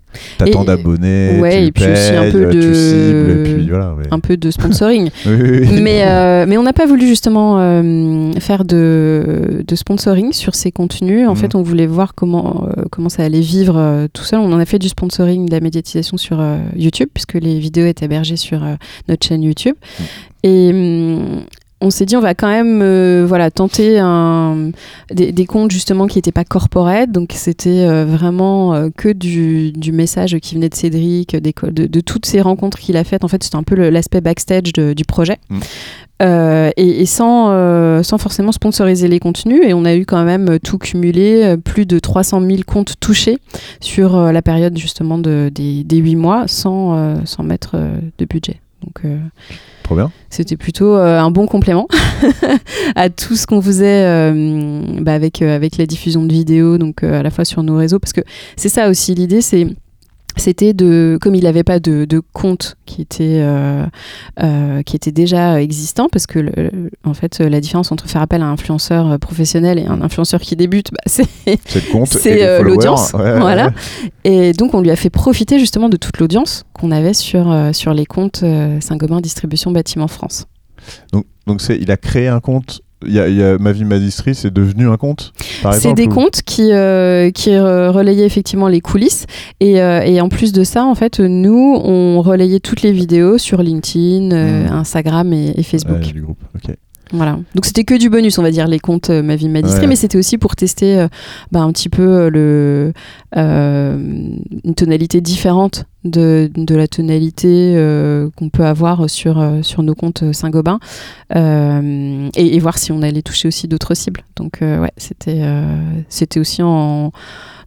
tant 0.52 0.64
d'abonnés, 0.64 1.40
ouais, 1.40 1.62
tu 1.62 1.66
et 1.68 1.72
puis 1.72 1.84
aussi 1.92 2.12
un 2.16 2.22
payes, 2.24 2.32
peu 2.34 2.50
tu 2.52 2.58
de- 2.58 2.74
cibles, 2.74 3.30
et 3.32 3.44
puis 3.56 3.70
voilà. 3.70 3.96
mais- 3.98 4.08
Un 4.12 4.20
peu 4.20 4.38
de 4.38 4.52
sponsoring. 4.52 5.10
Oui, 5.26 5.34
oui, 5.42 5.60
oui. 5.72 5.82
mais, 5.82 6.02
euh, 6.06 6.46
mais 6.48 6.58
on 6.58 6.64
n'a 6.64 6.74
pas 6.74 6.86
voulu 6.86 7.08
justement 7.08 7.58
euh, 7.60 8.32
faire 8.40 8.66
de, 8.66 9.64
de 9.66 9.76
sponsoring 9.76 10.34
sur 10.34 10.54
ces 10.56 10.72
contenus. 10.72 11.28
En 11.28 11.32
Mhm. 11.32 11.36
fait, 11.38 11.56
on 11.56 11.62
voulait 11.64 11.88
voir 11.88 12.14
comment, 12.16 12.68
euh, 12.78 12.84
comment 12.92 13.10
ça 13.10 13.24
allait 13.24 13.40
vivre 13.40 14.08
tout 14.14 14.24
seul. 14.24 14.40
On 14.40 14.52
en 14.52 14.60
a 14.60 14.66
fait 14.66 14.80
du 14.80 14.90
sponsoring, 14.90 15.48
de 15.48 15.52
la 15.52 15.60
médiatisation 15.62 16.18
sur 16.18 16.44
YouTube, 16.76 17.10
puisque 17.14 17.34
les 17.36 17.60
vidéos 17.60 17.86
étaient 17.88 18.08
sur 18.38 18.64
euh, 18.64 18.76
notre 19.08 19.28
chaîne 19.28 19.44
YouTube. 19.44 19.76
Et 20.44 20.70
hum, 20.72 21.46
on 21.82 21.90
s'est 21.90 22.06
dit, 22.06 22.16
on 22.16 22.22
va 22.22 22.36
quand 22.36 22.48
même 22.48 22.82
euh, 22.84 23.26
voilà, 23.28 23.50
tenter 23.52 23.98
un, 24.00 24.70
des, 25.12 25.32
des 25.32 25.46
comptes 25.46 25.72
justement 25.72 26.08
qui 26.08 26.18
n'étaient 26.18 26.32
pas 26.32 26.46
corporate. 26.46 27.12
Donc, 27.12 27.32
c'était 27.36 27.86
euh, 27.88 28.06
vraiment 28.06 28.74
euh, 28.74 28.90
que 28.96 29.10
du, 29.10 29.72
du 29.72 29.92
message 29.92 30.38
qui 30.40 30.56
venait 30.56 30.70
de 30.70 30.76
Cédric, 30.76 31.36
des 31.36 31.54
de, 31.64 31.88
de 31.88 32.00
toutes 32.00 32.26
ces 32.26 32.40
rencontres 32.42 32.78
qu'il 32.78 32.98
a 32.98 33.04
faites. 33.04 33.24
En 33.24 33.28
fait, 33.28 33.44
c'était 33.44 33.56
un 33.58 33.64
peu 33.64 33.76
l'aspect 33.90 34.22
backstage 34.22 34.74
de- 34.74 34.94
du 34.94 35.04
projet. 35.06 35.38
Mm. 35.50 35.60
Euh, 36.22 36.70
et, 36.78 37.02
et 37.02 37.06
sans, 37.08 37.48
euh, 37.50 38.04
sans 38.04 38.20
forcément 38.20 38.52
sponsoriser 38.52 39.08
les 39.08 39.20
contenus. 39.20 39.62
Et 39.66 39.74
on 39.74 39.84
a 39.86 39.96
eu 39.96 40.06
quand 40.06 40.24
même 40.24 40.60
tout 40.60 40.78
cumulé, 40.78 41.56
plus 41.64 41.88
de 41.88 41.98
300 41.98 42.42
000 42.42 42.60
comptes 42.68 42.94
touchés 43.00 43.40
sur 43.80 44.16
euh, 44.16 44.32
la 44.32 44.44
période 44.44 44.78
justement 44.78 45.18
de, 45.18 45.50
des, 45.52 45.84
des 45.84 45.98
8 45.98 46.16
mois 46.16 46.44
sans, 46.48 47.26
sans 47.26 47.42
mettre 47.42 47.76
de 48.20 48.26
budget. 48.26 48.62
Donc 48.84 49.02
C'était 50.30 50.58
plutôt 50.58 50.96
euh, 50.96 51.20
un 51.20 51.32
bon 51.32 51.46
complément 51.48 51.88
à 52.96 53.10
tout 53.10 53.36
ce 53.36 53.46
qu'on 53.46 53.62
faisait 53.62 54.06
euh, 54.06 54.82
bah, 55.02 55.14
avec, 55.14 55.42
euh, 55.42 55.56
avec 55.56 55.78
la 55.78 55.86
diffusion 55.86 56.24
de 56.24 56.32
vidéos, 56.32 56.78
donc 56.78 57.04
à 57.04 57.22
la 57.22 57.30
fois 57.30 57.46
sur 57.46 57.64
nos 57.64 57.76
réseaux. 57.76 58.00
Parce 58.00 58.14
que 58.14 58.22
c'est 58.56 58.70
ça 58.70 58.90
aussi 58.90 59.14
l'idée, 59.14 59.42
c'est 59.42 59.68
c'était 60.38 60.74
de 60.74 61.18
comme 61.22 61.36
il 61.36 61.44
n'avait 61.44 61.64
pas 61.64 61.80
de, 61.80 62.06
de 62.06 62.22
compte 62.34 62.78
qui 62.86 63.02
était 63.02 63.40
euh, 63.42 63.86
euh, 64.42 64.82
qui 64.84 64.96
était 64.96 65.12
déjà 65.12 65.62
existant 65.62 66.08
parce 66.10 66.26
que 66.28 66.40
le- 66.40 66.90
en 67.04 67.14
fait 67.14 67.40
la 67.40 67.60
différence 67.62 67.92
entre 67.92 68.08
faire 68.10 68.22
appel 68.22 68.42
à 68.42 68.46
un 68.46 68.52
influenceur 68.54 69.20
professionnel 69.20 69.80
et 69.80 69.86
un 69.86 70.02
influenceur 70.02 70.40
qui 70.42 70.56
débute 70.56 70.92
bah, 70.92 71.00
c'est 71.06 72.42
euh, 72.44 72.62
l'audience, 72.62 73.14
Ouais, 73.14 73.40
voilà. 73.40 73.68
ouais. 73.68 73.74
et 74.24 74.54
donc 74.54 74.74
on 74.74 74.82
lui 74.82 74.92
a 74.92 74.96
fait 74.96 75.10
profiter 75.10 75.60
justement 75.60 75.90
de 75.90 75.98
toute 75.98 76.18
l'audience 76.20 76.64
qu'on 76.74 76.92
avait 76.92 77.14
sur 77.14 77.52
euh, 77.52 77.74
sur 77.74 77.94
les 77.94 78.06
comptes 78.06 78.42
euh, 78.44 78.80
Saint-Gobain 78.82 79.22
Distribution 79.22 79.72
Bâtiment 79.72 80.08
France 80.08 80.48
Donc, 81.12 81.26
donc 81.48 81.62
il 81.70 81.92
a 81.92 81.98
créé 81.98 82.28
un 82.28 82.40
compte. 82.40 82.82
Y 83.08 83.20
a, 83.20 83.28
y 83.28 83.42
a 83.44 83.58
Ma 83.58 83.72
vie, 83.72 83.84
c'est 84.34 84.54
devenu 84.54 84.88
un 84.88 84.98
compte 84.98 85.34
par 85.64 85.74
C'est 85.74 85.94
des 85.94 86.06
ou- 86.06 86.10
comptes 86.10 86.42
qui, 86.44 86.72
euh, 86.72 87.32
qui 87.32 87.58
relayaient 87.58 88.26
effectivement 88.26 88.68
les 88.68 88.82
coulisses. 88.82 89.26
Et, 89.60 89.82
euh, 89.82 90.02
et 90.02 90.22
en 90.22 90.30
plus 90.30 90.52
de 90.54 90.64
ça, 90.64 90.86
en 90.86 90.94
fait, 90.96 91.20
nous, 91.20 91.80
on 91.84 92.22
relayait 92.22 92.60
toutes 92.60 92.82
les 92.84 92.92
vidéos 92.92 93.38
sur 93.38 93.62
LinkedIn, 93.64 94.32
euh, 94.32 94.70
Mm. 94.70 94.74
Instagram 94.74 95.34
et, 95.34 95.54
et 95.58 95.64
Facebook. 95.64 95.98
Ouais, 96.04 96.12
du 96.12 96.22
groupe. 96.22 96.40
Ok. 96.56 96.76
Voilà. 97.14 97.40
Donc 97.56 97.66
c'était 97.66 97.84
que 97.84 97.98
du 97.98 98.10
bonus, 98.10 98.38
on 98.38 98.42
va 98.42 98.52
dire, 98.52 98.68
les 98.68 98.80
comptes 98.80 99.10
euh, 99.10 99.22
Ma 99.22 99.36
vie, 99.36 99.50
ma 99.50 99.60
Ouais. 99.62 99.88
mais 99.88 99.96
c'était 99.96 100.18
aussi 100.18 100.38
pour 100.38 100.56
tester 100.56 100.98
euh, 101.00 101.08
bah, 101.52 101.60
un 101.62 101.72
petit 101.72 101.90
peu 101.90 102.02
euh, 102.04 102.30
le, 102.30 102.94
euh, 103.38 103.98
une 104.64 104.76
tonalité 104.76 105.22
différente 105.22 105.86
de, 106.04 106.50
de 106.56 106.76
la 106.76 106.88
tonalité 106.88 107.74
qu'on 108.36 108.50
peut 108.50 108.66
avoir 108.66 109.10
sur, 109.10 109.44
sur 109.62 109.84
nos 109.84 109.94
comptes 109.94 110.32
Saint-Gobain 110.34 110.80
et, 111.36 112.56
et 112.56 112.60
voir 112.60 112.78
si 112.78 112.92
on 112.92 113.02
allait 113.02 113.22
toucher 113.22 113.48
aussi 113.48 113.68
d'autres 113.68 113.94
cibles. 113.94 114.24
Donc 114.36 114.60
ouais, 114.62 114.92
c'était 114.98 115.42
c'était 116.10 116.40
aussi 116.40 116.64
en, 116.64 117.12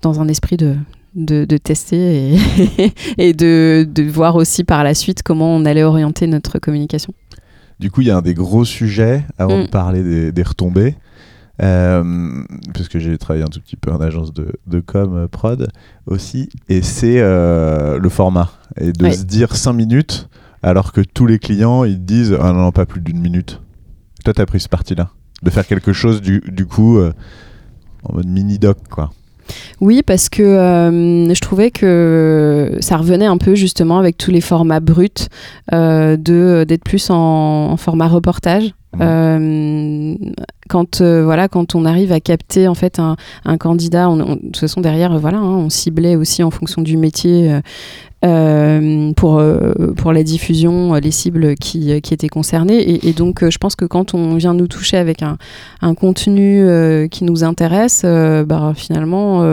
dans 0.02 0.20
un 0.20 0.26
esprit 0.28 0.56
de, 0.56 0.74
de, 1.14 1.44
de 1.44 1.56
tester 1.58 2.34
et, 2.34 2.92
et 3.18 3.32
de, 3.34 3.86
de 3.88 4.02
voir 4.02 4.34
aussi 4.34 4.64
par 4.64 4.82
la 4.82 4.94
suite 4.94 5.22
comment 5.22 5.54
on 5.54 5.64
allait 5.64 5.84
orienter 5.84 6.26
notre 6.26 6.58
communication. 6.58 7.12
Du 7.80 7.90
coup, 7.90 8.00
il 8.02 8.06
y 8.06 8.10
a 8.10 8.16
un 8.16 8.22
des 8.22 8.34
gros 8.34 8.64
sujets 8.64 9.24
avant 9.38 9.58
Mm. 9.58 9.62
de 9.64 9.68
parler 9.68 10.02
des, 10.02 10.32
des 10.32 10.42
retombées. 10.42 10.96
euh, 11.62 12.42
parce 12.74 12.88
que 12.88 12.98
j'ai 12.98 13.16
travaillé 13.16 13.44
un 13.44 13.48
tout 13.48 13.60
petit 13.60 13.76
peu 13.76 13.92
en 13.92 14.00
agence 14.00 14.32
de, 14.32 14.52
de 14.66 14.80
com 14.80 15.14
euh, 15.16 15.28
prod 15.28 15.68
aussi, 16.06 16.48
et 16.68 16.82
c'est 16.82 17.20
euh, 17.20 17.98
le 18.00 18.08
format. 18.08 18.50
Et 18.76 18.90
de 18.92 19.04
Ouais. 19.04 19.12
se 19.12 19.22
dire 19.22 19.54
5 19.54 19.72
minutes, 19.72 20.28
alors 20.64 20.92
que 20.92 21.00
tous 21.00 21.26
les 21.26 21.38
clients, 21.38 21.84
ils 21.84 22.04
disent 22.04 22.36
Ah 22.40 22.52
non, 22.52 22.60
non, 22.62 22.72
pas 22.72 22.86
plus 22.86 23.00
d'une 23.00 23.20
minute. 23.20 23.60
Toi, 24.24 24.34
t'as 24.34 24.46
pris 24.46 24.58
ce 24.58 24.68
parti-là. 24.68 25.10
De 25.44 25.50
faire 25.50 25.66
quelque 25.66 25.92
chose, 25.92 26.20
du, 26.22 26.40
du 26.48 26.66
coup, 26.66 26.98
euh, 26.98 27.12
en 28.04 28.14
mode 28.14 28.26
mini-doc, 28.26 28.78
quoi. 28.90 29.12
Oui, 29.80 30.02
parce 30.06 30.28
que 30.28 30.42
euh, 30.42 31.32
je 31.34 31.40
trouvais 31.40 31.70
que 31.70 32.76
ça 32.80 32.96
revenait 32.96 33.26
un 33.26 33.36
peu 33.38 33.54
justement 33.54 33.98
avec 33.98 34.16
tous 34.18 34.30
les 34.30 34.40
formats 34.40 34.80
bruts 34.80 35.08
euh, 35.72 36.16
de 36.16 36.64
d'être 36.66 36.84
plus 36.84 37.10
en, 37.10 37.16
en 37.72 37.76
format 37.76 38.08
reportage. 38.08 38.72
Mhm. 38.94 39.00
Euh, 39.02 40.14
quand 40.68 41.02
voilà, 41.02 41.48
quand 41.48 41.74
on 41.74 41.84
arrive 41.84 42.12
à 42.12 42.20
capter 42.20 42.68
en 42.68 42.74
fait 42.74 42.98
un, 42.98 43.16
un 43.44 43.56
candidat, 43.58 44.08
on- 44.08 44.20
on- 44.20 44.36
de 44.36 44.40
toute 44.40 44.56
façon 44.58 44.80
derrière, 44.80 45.18
voilà, 45.18 45.38
hein, 45.38 45.42
on 45.66 45.68
ciblait 45.70 46.16
aussi 46.16 46.42
en 46.42 46.50
fonction 46.50 46.80
du 46.82 46.96
métier. 46.96 47.52
Euh, 48.24 49.12
pour, 49.12 49.38
euh, 49.38 49.72
pour 49.96 50.12
la 50.12 50.22
diffusion, 50.22 50.94
euh, 50.94 51.00
les 51.00 51.10
cibles 51.10 51.54
qui, 51.56 52.00
qui 52.00 52.14
étaient 52.14 52.28
concernées. 52.28 52.78
Et, 52.78 53.08
et 53.08 53.12
donc, 53.12 53.48
je 53.48 53.58
pense 53.58 53.76
que 53.76 53.84
quand 53.84 54.14
on 54.14 54.36
vient 54.36 54.54
nous 54.54 54.68
toucher 54.68 54.96
avec 54.96 55.22
un, 55.22 55.38
un 55.80 55.94
contenu 55.94 56.66
qui 57.10 57.24
nous 57.24 57.44
intéresse, 57.44 58.04
bah, 58.04 58.72
finalement, 58.74 59.44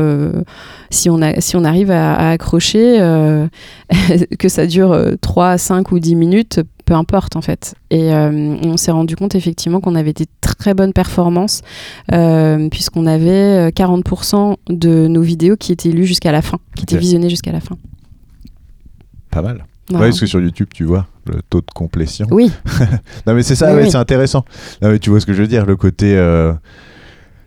si, 0.89 1.09
on 1.09 1.21
a, 1.21 1.39
si 1.41 1.55
on 1.55 1.63
arrive 1.63 1.91
à, 1.91 2.13
à 2.13 2.29
accrocher, 2.31 2.99
que 4.39 4.49
ça 4.49 4.65
dure 4.65 4.91
euh, 4.91 5.15
3, 5.21 5.57
5 5.57 5.91
ou 5.91 5.99
10 5.99 6.15
minutes, 6.15 6.61
peu 6.85 6.93
importe 6.93 7.35
en 7.35 7.41
fait. 7.41 7.75
Et 7.89 8.13
euh, 8.13 8.57
on 8.63 8.77
s'est 8.77 8.91
rendu 8.91 9.15
compte 9.15 9.35
effectivement 9.35 9.79
qu'on 9.79 9.95
avait 9.95 10.13
des 10.13 10.25
très 10.41 10.73
bonnes 10.73 10.93
performances, 10.93 11.61
euh, 12.11 12.69
puisqu'on 12.69 13.05
avait 13.05 13.69
euh, 13.69 13.69
40% 13.69 14.55
de 14.69 15.07
nos 15.07 15.21
vidéos 15.21 15.57
qui 15.57 15.71
étaient 15.71 15.91
lues 15.91 16.05
jusqu'à 16.05 16.31
la 16.31 16.41
fin, 16.41 16.57
qui 16.75 16.83
étaient 16.83 16.97
visionnées 16.97 17.29
jusqu'à 17.29 17.51
la 17.51 17.61
fin. 17.61 17.77
Pas 19.31 19.41
mal. 19.41 19.65
Voilà. 19.89 20.05
Ouais, 20.05 20.09
parce 20.09 20.19
que 20.21 20.25
sur 20.25 20.39
YouTube, 20.39 20.67
tu 20.73 20.83
vois 20.85 21.07
le 21.25 21.41
taux 21.49 21.59
de 21.61 21.71
complétion. 21.73 22.27
Oui, 22.31 22.51
Non 23.27 23.33
mais 23.33 23.43
c'est 23.43 23.55
ça, 23.55 23.69
Oui, 23.71 23.77
ouais, 23.77 23.83
oui. 23.83 23.91
c'est 23.91 23.97
intéressant. 23.97 24.45
Non 24.81 24.89
mais 24.89 24.99
tu 24.99 25.09
vois 25.09 25.19
ce 25.19 25.25
que 25.25 25.33
je 25.33 25.41
veux 25.41 25.47
dire, 25.47 25.65
le 25.65 25.75
côté 25.75 26.15
euh, 26.17 26.53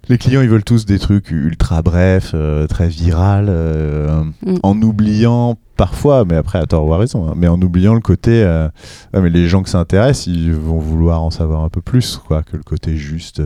les 0.09 0.19
clients 0.19 0.43
ils 0.43 0.49
veulent 0.49 0.65
tous 0.65 0.85
des 0.85 0.99
trucs 0.99 1.31
ultra 1.31 1.81
brefs, 1.83 2.33
euh, 2.35 2.67
très 2.67 2.89
viral, 2.89 3.47
euh, 3.49 4.23
Mm. 4.45 4.57
en 4.63 4.81
oubliant 4.83 5.57
parfois, 5.77 6.25
mais 6.25 6.37
après 6.37 6.59
à 6.59 6.67
tort 6.67 6.87
ou 6.87 6.93
à 6.93 6.99
raison, 6.99 7.29
hein, 7.31 7.35
mais 7.37 7.49
en 7.49 7.61
oubliant 7.63 7.95
le 7.95 8.01
côté, 8.01 8.43
euh, 8.45 8.69
ah, 9.15 9.21
mais 9.21 9.31
les 9.31 9.49
gens 9.49 9.63
que 9.63 9.69
ça 9.71 9.79
intéresse, 9.81 10.27
ils 10.27 10.53
vont 10.53 10.79
vouloir 10.79 11.23
en 11.23 11.31
savoir 11.31 11.63
un 11.65 11.69
peu 11.71 11.81
plus, 11.81 12.19
quoi, 12.29 12.43
que 12.43 12.57
le 12.57 12.63
côté 12.63 12.97
juste 12.97 13.41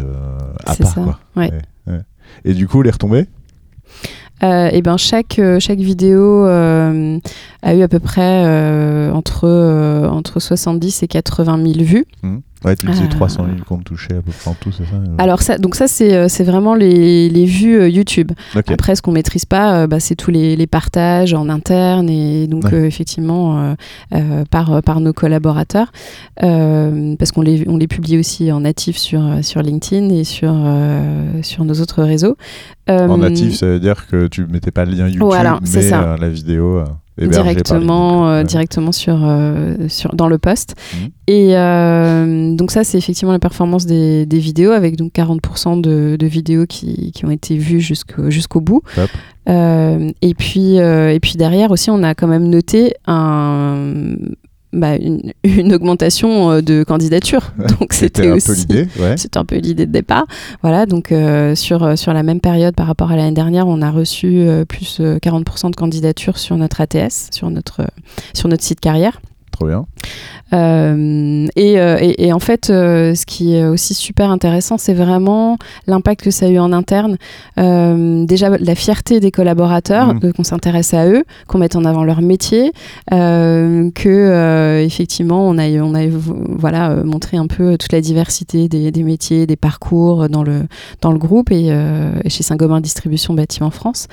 à 0.67 0.75
part, 0.75 0.89
ça. 0.89 1.01
quoi. 1.01 1.21
Ouais. 1.37 1.51
Ouais, 1.53 1.63
ouais. 1.95 2.01
Et 2.45 2.55
du 2.55 2.67
coup, 2.69 2.83
les 2.83 2.91
retombées? 2.91 3.27
Euh, 4.43 4.69
et 4.73 4.83
ben 4.83 4.97
chaque, 4.97 5.39
euh, 5.39 5.59
chaque 5.59 5.79
vidéo 5.79 6.47
euh, 6.47 7.19
a 7.63 7.75
eu 7.75 7.83
à 7.83 7.89
peu 7.89 7.99
près 7.99 8.45
euh, 8.45 9.13
entre, 9.13 9.45
euh, 9.45 10.09
entre 10.09 10.41
70 10.41 11.03
et 11.03 11.09
80 11.09 11.73
000 11.73 11.85
vues. 11.85 12.07
Hmm 12.23 12.39
Ouais, 12.65 12.75
tu 12.77 12.87
disais 12.87 13.05
Euh. 13.05 13.09
300 13.09 13.45
000 13.45 13.57
comptes 13.67 13.85
touchés 13.85 14.15
à 14.17 14.21
peu 14.23 14.33
près 14.33 14.51
en 14.51 14.55
tout, 14.55 14.73
c'est 14.73 14.85
ça 14.85 14.97
euh? 14.97 15.15
Alors 15.19 15.43
ça, 15.43 15.59
donc 15.59 15.75
ça 15.77 15.87
c'est 15.87 16.15
euh, 16.15 16.27
c'est 16.29 16.43
vraiment 16.45 16.75
les, 16.75 17.29
les 17.29 17.45
vues 17.45 17.79
euh, 17.79 17.89
YouTube. 17.89 18.33
Ok. 18.57 18.71
Après 18.71 18.97
ce 18.97 19.03
qu'on 19.03 19.13
maîtrise 19.13 19.45
pas, 19.45 19.87
bah, 19.87 20.01
c'est 20.01 20.17
tous 20.17 20.31
les, 20.33 20.57
les 20.57 20.67
partages 20.67 21.35
en 21.35 21.49
interne 21.49 22.11
et 22.11 22.47
donc 22.49 22.65
Ouais. 22.65 22.75
euh, 22.75 22.85
effectivement 22.87 23.75
euh, 24.15 24.45
par, 24.51 24.83
par 24.83 25.01
nos 25.01 25.13
collaborateurs 25.13 25.93
parce 26.41 27.33
qu'on 27.33 27.43
les, 27.43 27.65
on 27.69 27.77
les 27.77 27.87
publie 27.87 28.19
aussi 28.19 28.51
en 28.53 28.61
natif 28.61 28.97
sur, 28.97 29.23
sur 29.43 29.63
LinkedIn 29.63 30.09
et 30.11 30.25
sur, 30.25 30.55
sur 31.43 31.65
nos 31.65 31.75
autres 31.75 32.03
réseaux. 32.03 32.37
En 32.89 33.19
natif, 33.19 33.55
ça 33.55 33.67
veut 33.67 33.81
dire 33.81 34.07
que 34.09 34.27
tu 34.27 34.47
mettais 34.47 34.71
pas 34.71 34.85
le 34.85 34.93
lien 34.93 35.07
YouTube, 35.07 35.23
Voilà, 35.23 35.61
mais 35.63 35.83
ça. 35.83 36.17
la 36.19 36.29
vidéo. 36.29 36.83
Directement, 37.27 38.29
euh, 38.29 38.39
Ouais. 38.39 38.45
directement 38.45 38.93
sur, 38.93 39.21
euh, 39.25 39.75
sur, 39.89 40.15
dans 40.15 40.29
le 40.29 40.39
poste. 40.39 40.75
Mhm. 40.95 41.09
Et 41.27 41.57
euh, 41.57 42.55
donc 42.55 42.71
ça, 42.71 42.85
c'est 42.85 42.97
effectivement 42.99 43.33
la 43.33 43.39
performance 43.39 43.87
des, 43.87 44.25
des 44.27 44.39
vidéos, 44.39 44.71
avec 44.73 44.97
donc 44.97 45.13
40% 45.13 45.81
de, 45.81 46.17
de 46.19 46.27
vidéos 46.27 46.67
qui, 46.67 47.13
qui 47.13 47.25
ont 47.27 47.31
été 47.31 47.57
vues 47.59 47.81
jusqu'au 47.81 48.31
jusqu'au 48.31 48.61
bout. 48.61 48.83
Et, 49.47 50.35
puis, 50.35 50.77
et 50.77 51.19
puis 51.21 51.33
derrière 51.37 51.71
aussi, 51.71 51.91
on 51.91 52.03
a 52.03 52.15
quand 52.15 52.27
même 52.29 52.49
noté 52.49 52.95
un, 53.07 54.15
bah, 54.73 54.97
une, 54.97 55.33
une 55.45 55.73
augmentation 55.75 56.51
euh, 56.51 56.61
de 56.61 56.85
candidatures. 56.85 57.53
Donc 57.81 57.93
C'était 57.93 58.23
c'était 58.23 58.29
un 58.29 58.35
aussi... 58.35 58.49
peu 58.49 58.55
l'idée, 58.55 58.89
ouais. 59.01 59.17
C'était 59.17 59.39
un 59.39 59.45
peu 59.45 59.57
l'idée 59.57 59.87
de 59.87 59.93
départ. 59.93 60.27
Voilà, 60.63 60.87
donc 60.87 61.13
euh, 61.13 61.55
sur, 61.55 61.83
euh, 61.83 61.97
sur 61.97 62.13
la 62.13 62.23
même 62.23 62.41
période 62.41 62.75
par 62.75 62.87
rapport 62.87 63.11
à 63.11 63.17
l'année 63.17 63.35
dernière, 63.35 63.67
on 63.67 63.83
a 63.83 63.91
reçu 63.91 64.27
euh, 64.41 64.65
plus 64.65 64.99
euh, 65.01 65.19
40% 65.19 65.71
de 65.71 65.77
candidatures 65.77 66.39
sur 66.39 66.57
notre 66.57 66.81
ATS, 66.81 67.29
sur 67.33 67.51
notre, 67.51 67.81
euh, 67.81 67.87
sur 68.35 68.49
notre 68.49 68.63
site 68.63 68.81
carrière. 68.81 69.21
Trop 69.59 69.67
bien. 69.67 69.87
Euh, 70.53 71.47
et, 71.57 71.81
euh, 71.81 71.99
et- 72.01 72.27
et 72.29 72.33
en 72.33 72.39
fait, 72.39 72.71
euh, 72.71 73.15
ce 73.17 73.27
qui 73.27 73.55
est 73.57 73.67
aussi 73.67 73.93
super 73.93 74.31
intéressant, 74.31 74.79
c'est 74.79 74.95
vraiment 74.95 75.59
l'impact 75.89 76.23
que 76.23 76.31
ça 76.31 76.47
a 76.47 76.49
eu 76.49 76.59
en 76.61 76.73
interne. 76.73 77.17
Euh, 77.59 78.25
déjà, 78.25 78.51
la 78.57 78.75
fierté 78.77 79.19
des 79.19 79.31
collaborateurs, 79.33 80.15
de- 80.21 80.31
qu'on 80.33 80.45
s'intéresse 80.45 80.95
à 80.95 81.07
eux, 81.09 81.25
qu'on 81.49 81.59
mette 81.59 81.75
en 81.77 81.85
avant 81.85 82.05
leur 82.05 82.21
métier, 82.23 82.73
euh, 83.13 83.91
que 83.95 84.83
effectivement, 84.85 85.47
on 85.49 85.59
a, 85.59 85.69
on 85.83 85.95
a 85.95 86.07
voilà, 86.09 86.95
montré 87.05 87.37
un 87.37 87.47
peu 87.49 87.77
toute 87.77 87.93
la 87.93 88.01
diversité 88.01 88.69
des, 88.69 88.93
des 88.93 89.03
métiers, 89.03 89.45
des 89.47 89.57
parcours 89.57 90.29
dans 90.29 90.45
le, 90.45 90.63
dans 91.03 91.11
le 91.11 91.19
groupe 91.19 91.51
et, 91.51 91.67
et 92.25 92.31
chez 92.31 92.43
Saint-Gobain 92.45 92.81
Distribution 92.81 93.35
Bâtiment 93.35 93.71
France. 93.71 94.07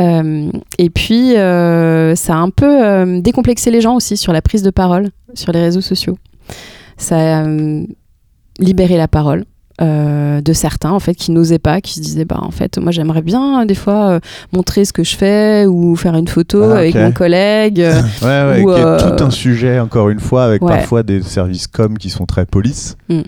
Euh, 0.00 0.50
et 0.78 0.90
puis, 0.90 1.36
euh, 1.36 2.14
ça 2.14 2.34
a 2.34 2.38
un 2.38 2.50
peu 2.50 2.84
euh, 2.84 3.20
décomplexé 3.20 3.70
les 3.70 3.80
gens 3.80 3.96
aussi 3.96 4.16
sur 4.16 4.32
la 4.32 4.42
prise 4.42 4.62
de 4.62 4.70
parole 4.70 5.10
sur 5.34 5.52
les 5.52 5.60
réseaux 5.60 5.80
sociaux. 5.80 6.18
Ça 6.96 7.40
a 7.40 7.46
libéré 8.58 8.96
la 8.96 9.08
parole. 9.08 9.44
de 9.80 10.52
certains 10.52 10.90
en 10.90 10.98
fait 10.98 11.14
qui 11.14 11.30
n'osaient 11.30 11.60
pas 11.60 11.80
qui 11.80 11.94
se 11.94 12.00
disaient 12.00 12.24
bah 12.24 12.40
en 12.42 12.50
fait 12.50 12.78
moi 12.78 12.90
j'aimerais 12.90 13.22
bien 13.22 13.64
des 13.64 13.76
fois 13.76 14.18
montrer 14.52 14.84
ce 14.84 14.92
que 14.92 15.04
je 15.04 15.14
fais 15.16 15.66
ou 15.66 15.94
faire 15.94 16.16
une 16.16 16.26
photo 16.26 16.64
Ah, 16.64 16.78
avec 16.78 16.96
mon 16.96 17.12
collègue 17.12 17.78
Ouais, 18.22 18.28
ouais, 18.28 18.62
Ou, 18.62 18.74
qui 18.74 18.80
est 18.80 19.16
tout 19.16 19.24
un 19.24 19.30
sujet, 19.30 19.78
encore 19.78 20.08
une 20.10 20.18
fois, 20.18 20.44
avec 20.44 20.62
Ouais. 20.62 20.78
parfois 20.78 21.04
des 21.04 21.22
services 21.22 21.68
com 21.68 21.96
qui 21.96 22.10
sont 22.10 22.26
très 22.26 22.44
police. 22.46 22.96
Mm. 23.08 23.20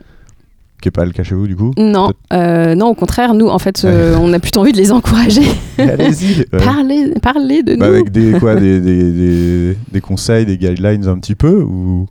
Qui 0.80 0.88
n'est 0.88 0.92
pas 0.92 1.04
le 1.04 1.12
cas 1.12 1.22
chez 1.22 1.34
vous, 1.34 1.46
du 1.46 1.56
coup. 1.56 1.72
non 1.76 2.10
euh, 2.32 2.74
non 2.74 2.86
au 2.88 2.94
contraire 2.94 3.34
nous 3.34 3.48
en 3.48 3.58
fait 3.58 3.84
euh, 3.84 4.16
on 4.20 4.32
a 4.32 4.38
plutôt 4.38 4.60
envie 4.60 4.72
de 4.72 4.76
les 4.78 4.92
encourager 4.92 5.42
Allez-y. 5.78 6.38
ouais. 6.52 6.64
parler 6.64 7.12
parler 7.22 7.62
de 7.62 7.76
Bah, 7.76 7.88
nous 7.88 7.94
avec 7.94 8.10
des, 8.10 8.32
quoi, 8.38 8.54
des, 8.56 8.80
des, 8.88 9.12
des, 9.12 9.76
des 9.92 10.00
conseils, 10.00 10.46
des 10.46 10.56
guidelines 10.58 11.06
un 11.06 11.18
petit 11.18 11.34
peu 11.34 11.60
Ou 11.62 12.06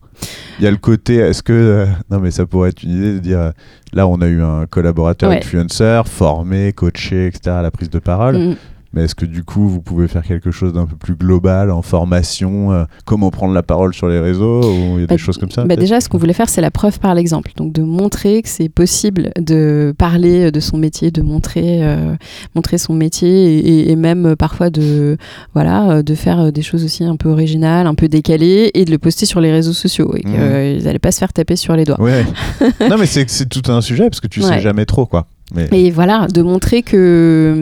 il 0.59 0.65
y 0.65 0.67
a 0.67 0.72
le 0.72 0.78
côté, 0.78 1.15
est-ce 1.15 1.41
que. 1.41 1.53
euh, 1.53 1.86
non, 2.11 2.20
mais 2.20 2.30
ça 2.32 2.45
pourrait 2.45 2.70
être 2.70 2.84
une 2.84 2.91
idée 2.91 3.13
de 3.13 3.20
dire 3.20 3.53
là, 3.93 4.05
on 4.05 4.20
a 4.22 4.28
eu 4.28 4.41
un 4.41 4.65
collaborateur 4.70 5.30
Ouais. 5.30 5.38
influenceur, 5.38 6.09
formé, 6.09 6.74
coaché, 6.74 7.28
etc., 7.28 7.55
à 7.57 7.61
la 7.61 7.72
prise 7.72 7.89
de 7.89 7.99
parole. 7.99 8.38
Mm. 8.38 8.55
Mais 8.93 9.03
est-ce 9.03 9.13
que 9.13 9.25
du 9.25 9.43
coup, 9.43 9.67
vous 9.67 9.81
pouvez 9.81 10.07
faire 10.07 10.23
quelque 10.23 10.49
chose 10.49 10.73
d'un 10.73 10.87
peu 10.87 10.95
plus 10.95 11.15
global 11.15 11.69
en 11.69 11.83
formation 11.83 12.71
euh, 12.71 12.85
Comment 13.05 13.29
prendre 13.29 13.53
la 13.53 13.61
parole 13.61 13.93
sur 13.93 14.07
les 14.07 14.19
réseaux 14.19 14.61
Ou 14.63 14.95
il 14.95 15.01
y 15.01 15.03
a 15.03 15.07
Bah, 15.07 15.15
des 15.15 15.17
choses 15.19 15.37
comme 15.37 15.51
ça 15.51 15.63
Bah 15.65 15.75
déjà, 15.75 16.01
ce 16.01 16.09
qu'on 16.09 16.17
voulait 16.17 16.33
faire, 16.33 16.49
c'est 16.49 16.61
la 16.61 16.71
preuve 16.71 16.99
par 16.99 17.13
l'exemple. 17.13 17.51
Donc, 17.55 17.71
de 17.71 17.83
montrer 17.83 18.41
que 18.41 18.49
c'est 18.49 18.67
possible 18.69 19.29
de 19.39 19.93
parler 19.97 20.51
de 20.51 20.59
son 20.59 20.77
métier, 20.77 21.11
de 21.11 21.21
montrer, 21.21 21.83
euh, 21.83 22.15
montrer 22.55 22.79
son 22.79 22.93
métier 22.93 23.89
et, 23.91 23.95
même 23.95 24.25
euh, 24.25 24.35
parfois 24.35 24.69
de, 24.71 25.17
voilà, 25.53 25.91
euh, 25.91 26.01
de 26.01 26.15
faire 26.15 26.39
euh, 26.39 26.51
des 26.51 26.61
choses 26.63 26.83
aussi 26.83 27.03
un 27.03 27.15
peu 27.15 27.29
originales, 27.29 27.85
un 27.85 27.95
peu 27.95 28.07
décalées 28.07 28.71
et 28.73 28.85
de 28.85 28.91
le 28.91 28.97
poster 28.97 29.25
sur 29.27 29.39
les 29.39 29.51
réseaux 29.51 29.73
sociaux. 29.73 30.15
Et 30.15 30.25
Mhm. 30.27 30.33
qu'ils 30.75 30.83
n'allaient 30.85 30.97
pas 30.99 31.11
se 31.11 31.19
faire 31.19 31.31
taper 31.33 31.55
sur 31.55 31.75
les 31.75 31.85
doigts. 31.85 32.01
Ouais. 32.01 32.25
non, 32.89 32.97
mais 32.99 33.05
c'est 33.05 33.25
tout 33.49 33.71
un 33.71 33.81
sujet 33.81 34.09
parce 34.09 34.19
que 34.19 34.27
tu 34.27 34.41
sais 34.41 34.49
Ouais. 34.49 34.61
jamais 34.61 34.85
trop, 34.85 35.05
quoi. 35.05 35.27
Mais 35.55 35.67
Et 35.71 35.89
voilà, 35.91 36.27
de 36.27 36.41
montrer 36.41 36.83
que 36.83 37.53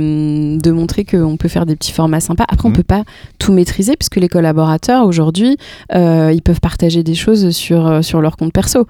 hum, 0.53 0.61
de 0.61 0.71
montrer 0.71 1.05
qu'on 1.05 1.37
peut 1.37 1.47
faire 1.47 1.65
des 1.65 1.75
petits 1.75 1.91
formats 1.93 2.19
sympas. 2.19 2.45
Après, 2.49 2.65
on 2.67 2.69
Mhm. 2.71 2.75
peut 2.77 2.83
pas 2.83 3.03
tout 3.39 3.53
maîtriser 3.53 3.95
puisque 3.97 4.17
les 4.17 4.27
collaborateurs 4.27 5.05
aujourd'hui, 5.05 5.57
euh, 5.95 6.31
ils 6.33 6.41
peuvent 6.41 6.59
partager 6.61 7.03
des 7.03 7.15
choses 7.15 7.51
sur 7.51 7.87
euh, 7.87 8.01
sur 8.01 8.21
leur 8.21 8.35
compte 8.37 8.51
perso. 8.53 8.87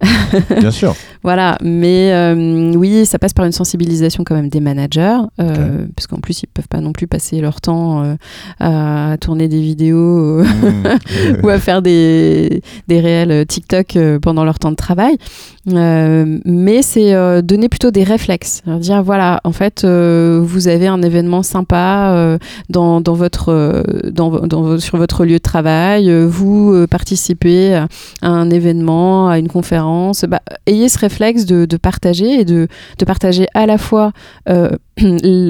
bien 0.58 0.70
sûr. 0.70 0.94
Voilà, 1.22 1.58
mais 1.62 2.10
euh, 2.12 2.72
oui, 2.74 3.04
ça 3.04 3.18
passe 3.18 3.34
par 3.34 3.44
une 3.44 3.52
sensibilisation 3.52 4.24
quand 4.24 4.34
même 4.34 4.48
des 4.48 4.60
managers, 4.60 5.18
euh, 5.40 5.84
parce 5.94 6.06
qu'en 6.06 6.16
plus 6.20 6.42
ils 6.42 6.46
peuvent 6.46 6.68
pas 6.68 6.80
non 6.80 6.92
plus 6.92 7.06
passer 7.06 7.40
leur 7.42 7.60
temps 7.60 8.02
euh, 8.02 8.14
à 8.60 9.16
tourner 9.20 9.46
des 9.48 9.60
vidéos 9.60 10.40
euh, 10.40 10.44
Mm. 10.44 11.40
ou 11.44 11.48
à 11.50 11.58
faire 11.58 11.82
des, 11.82 12.62
des 12.88 13.00
réels 13.00 13.46
TikTok 13.46 13.96
pendant 14.22 14.44
leur 14.44 14.58
temps 14.58 14.70
de 14.70 14.76
travail. 14.76 15.16
Mais 15.66 16.82
c'est 16.82 17.42
donner 17.42 17.68
plutôt 17.68 17.90
des 17.90 18.04
réflexes. 18.04 18.39
Dire 18.66 19.02
voilà, 19.02 19.40
en 19.44 19.52
fait, 19.52 19.84
euh, 19.84 20.40
vous 20.42 20.68
avez 20.68 20.86
un 20.86 21.02
événement 21.02 21.42
sympa 21.42 22.12
euh, 22.14 22.38
dans, 22.68 23.00
dans 23.00 23.14
votre, 23.14 23.50
euh, 23.50 23.82
dans, 24.10 24.30
dans 24.46 24.78
sur 24.78 24.96
votre 24.98 25.24
lieu 25.24 25.34
de 25.34 25.38
travail, 25.38 26.10
vous 26.26 26.72
euh, 26.72 26.86
participez 26.86 27.74
à 27.74 28.28
un 28.28 28.50
événement, 28.50 29.28
à 29.28 29.38
une 29.38 29.48
conférence. 29.48 30.24
Bah, 30.28 30.40
ayez 30.66 30.88
ce 30.88 30.98
réflexe 30.98 31.44
de, 31.46 31.64
de 31.66 31.76
partager 31.76 32.40
et 32.40 32.44
de, 32.44 32.68
de 32.98 33.04
partager 33.04 33.46
à 33.54 33.66
la 33.66 33.78
fois 33.78 34.12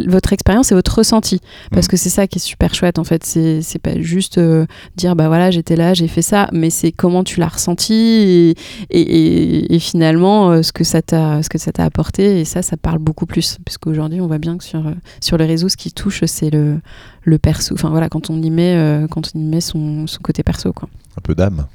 votre 0.06 0.32
expérience 0.32 0.70
et 0.72 0.74
votre 0.74 0.96
ressenti. 0.98 1.40
Parce 1.70 1.86
Mhm. 1.86 1.90
que 1.90 1.96
c'est 1.96 2.08
ça 2.08 2.26
qui 2.26 2.38
est 2.38 2.42
super 2.42 2.74
chouette 2.74 2.98
en 2.98 3.04
fait. 3.04 3.24
C'est 3.24 3.62
c'est 3.62 3.78
pas 3.78 3.98
juste 4.00 4.38
euh, 4.38 4.66
dire 4.96 5.16
bah 5.16 5.28
voilà, 5.28 5.50
j'étais 5.50 5.76
là, 5.76 5.94
j'ai 5.94 6.08
fait 6.08 6.22
ça, 6.22 6.48
mais 6.52 6.70
c'est 6.70 6.92
comment 6.92 7.24
tu 7.24 7.40
l'as 7.40 7.48
ressenti 7.48 7.94
et, 7.94 8.50
et, 8.90 9.00
et- 9.00 9.74
et 9.74 9.78
finalement 9.78 10.50
euh, 10.50 10.62
ce 10.62 10.72
que 10.72 10.84
ça 10.84 11.02
t'a 11.02 11.42
ce 11.42 11.48
que 11.48 11.58
ça 11.58 11.72
t'a 11.72 11.84
apporté. 11.84 12.40
Et 12.40 12.44
ça, 12.44 12.62
ça 12.62 12.76
parle 12.80 12.98
beaucoup 12.98 13.26
plus. 13.26 13.58
Puisqu'aujourd'hui, 13.64 14.20
on 14.20 14.26
voit 14.26 14.38
bien 14.38 14.56
que 14.58 14.64
sur, 14.64 14.86
euh, 14.86 14.92
sur 15.20 15.36
les 15.36 15.46
réseaux, 15.46 15.68
ce 15.68 15.76
qui 15.76 15.92
touche, 15.92 16.24
c'est 16.26 16.50
le, 16.50 16.80
le 17.22 17.38
perso. 17.38 17.74
Enfin 17.74 17.90
voilà, 17.90 18.08
quand 18.08 18.30
on 18.30 18.40
y 18.42 18.50
met, 18.50 18.74
euh, 18.76 19.06
quand 19.08 19.30
on 19.34 19.38
y 19.38 19.42
met 19.44 19.60
son, 19.60 20.06
son 20.06 20.20
côté 20.20 20.42
perso, 20.42 20.72
quoi. 20.72 20.88
Un 21.16 21.20
peu 21.20 21.34
d'âme. 21.34 21.66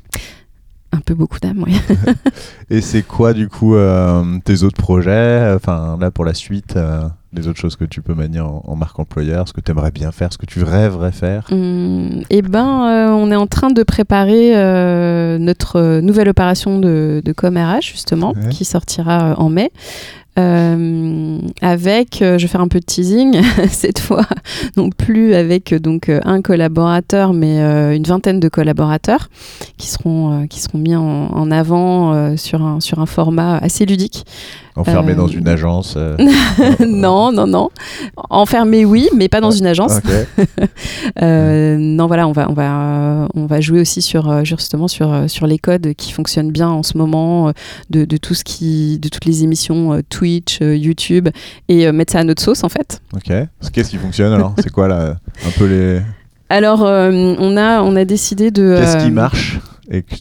Un 0.91 0.99
peu 1.01 1.13
beaucoup 1.13 1.39
d'âme, 1.39 1.63
oui. 1.65 1.75
Et 2.69 2.79
c'est 2.81 3.01
quoi, 3.03 3.33
du 3.33 3.49
coup, 3.49 3.75
euh, 3.75 4.23
tes 4.45 4.63
autres 4.63 4.77
projets 4.81 5.51
Enfin, 5.55 5.97
là, 5.99 6.09
pour 6.09 6.23
la 6.23 6.33
suite, 6.33 6.77
euh, 6.77 7.01
les 7.33 7.49
autres 7.49 7.59
choses 7.59 7.75
que 7.75 7.83
tu 7.83 8.01
peux 8.01 8.13
manier 8.13 8.39
en, 8.39 8.61
en 8.65 8.75
marque 8.77 8.97
employeur, 8.97 9.45
ce 9.45 9.51
que 9.51 9.59
tu 9.59 9.71
aimerais 9.71 9.91
bien 9.91 10.13
faire, 10.13 10.31
ce 10.31 10.37
que 10.37 10.45
tu 10.45 10.63
rêverais 10.63 11.11
faire? 11.11 11.47
Hum, 11.51 12.21
eh 12.29 12.41
ben, 12.41 12.85
euh, 12.87 13.09
on 13.09 13.29
est 13.29 13.35
en 13.35 13.47
train 13.47 13.71
de 13.71 13.83
préparer 13.83 14.51
notre 15.39 15.99
nouvelle 15.99 16.29
opération 16.29 16.79
de, 16.79 17.21
de 17.23 17.31
com 17.33 17.57
RH, 17.57 17.81
justement, 17.81 18.33
Ouais. 18.35 18.49
qui 18.49 18.63
sortira 18.63 19.35
en 19.37 19.49
mai. 19.49 19.71
Euh, 20.37 21.39
avec, 21.61 22.21
euh, 22.21 22.37
je 22.37 22.43
vais 22.43 22.47
faire 22.49 22.61
un 22.61 22.67
peu 22.67 22.79
de 22.79 22.85
teasing 22.85 23.41
cette 23.69 23.99
fois, 23.99 24.25
non 24.75 24.89
plus 24.89 25.33
avec 25.33 25.71
euh, 25.71 25.79
donc 25.79 26.09
un 26.09 26.41
collaborateur, 26.41 27.33
mais 27.33 27.61
euh, 27.61 27.95
une 27.95 28.03
vingtaine 28.03 28.39
de 28.39 28.49
collaborateurs 28.49 29.29
qui 29.77 29.87
seront 29.87 30.43
euh, 30.43 30.45
qui 30.47 30.59
seront 30.59 30.77
mis 30.77 30.95
en, 30.95 31.03
en 31.03 31.51
avant 31.51 32.35
sur 32.37 32.61
un 32.61 32.79
sur 32.79 32.99
un 32.99 33.05
format 33.05 33.57
assez 33.57 33.85
ludique. 33.85 34.25
Enfermé 34.77 35.15
dans 35.15 35.29
une 35.29 35.47
agence 35.47 35.97
non, 36.85 37.31
non, 37.31 37.47
non, 37.47 37.69
enfermé 38.29 38.83
oui, 38.83 39.07
mais 39.15 39.29
pas 39.29 39.39
dans 39.39 39.51
une 39.51 39.67
agence. 39.67 39.93
Non, 41.21 42.07
voilà, 42.07 42.27
on 42.27 42.33
va, 42.33 42.49
on 42.49 42.53
va, 42.53 43.27
on 43.35 43.45
va 43.45 43.61
jouer 43.61 43.79
aussi 43.79 44.01
sur 44.01 44.43
justement 44.43 44.87
sur 44.87 45.29
sur 45.29 45.47
les 45.47 45.57
codes 45.57 45.93
qui 45.93 46.11
fonctionnent 46.11 46.51
bien 46.51 46.69
en 46.69 46.83
ce 46.83 46.97
moment, 46.97 47.53
de, 47.89 48.05
de 48.05 48.17
tout 48.17 48.33
ce 48.33 48.43
qui, 48.43 48.99
de 48.99 49.07
toutes 49.07 49.25
les 49.25 49.43
émissions 49.43 49.93
euh, 49.93 50.01
Twitch, 50.25 50.59
euh, 50.63 50.75
YouTube, 50.75 51.29
et 51.69 51.85
euh, 51.85 51.91
mettre 51.91 52.13
ça 52.13 52.19
à 52.19 52.23
notre 52.23 52.41
sauce 52.41 52.63
en 52.63 52.69
fait. 52.69 52.99
Ok. 53.13 53.31
Qu'est-ce 53.71 53.89
qui 53.91 53.97
fonctionne 53.97 54.33
alors? 54.33 54.55
C'est 54.57 54.71
quoi 54.71 54.87
là 54.87 55.17
Un 55.45 55.51
peu 55.51 55.65
les. 55.67 56.01
Alors, 56.49 56.83
euh, 56.83 57.11
on 57.11 57.57
a, 57.57 57.81
on 57.83 57.95
a 57.95 58.05
décidé 58.05 58.49
de. 58.49 58.75
Qu'est-ce 58.79 59.05
qui 59.05 59.11
marche? 59.11 59.59
Et 59.91 60.01
que 60.01 60.15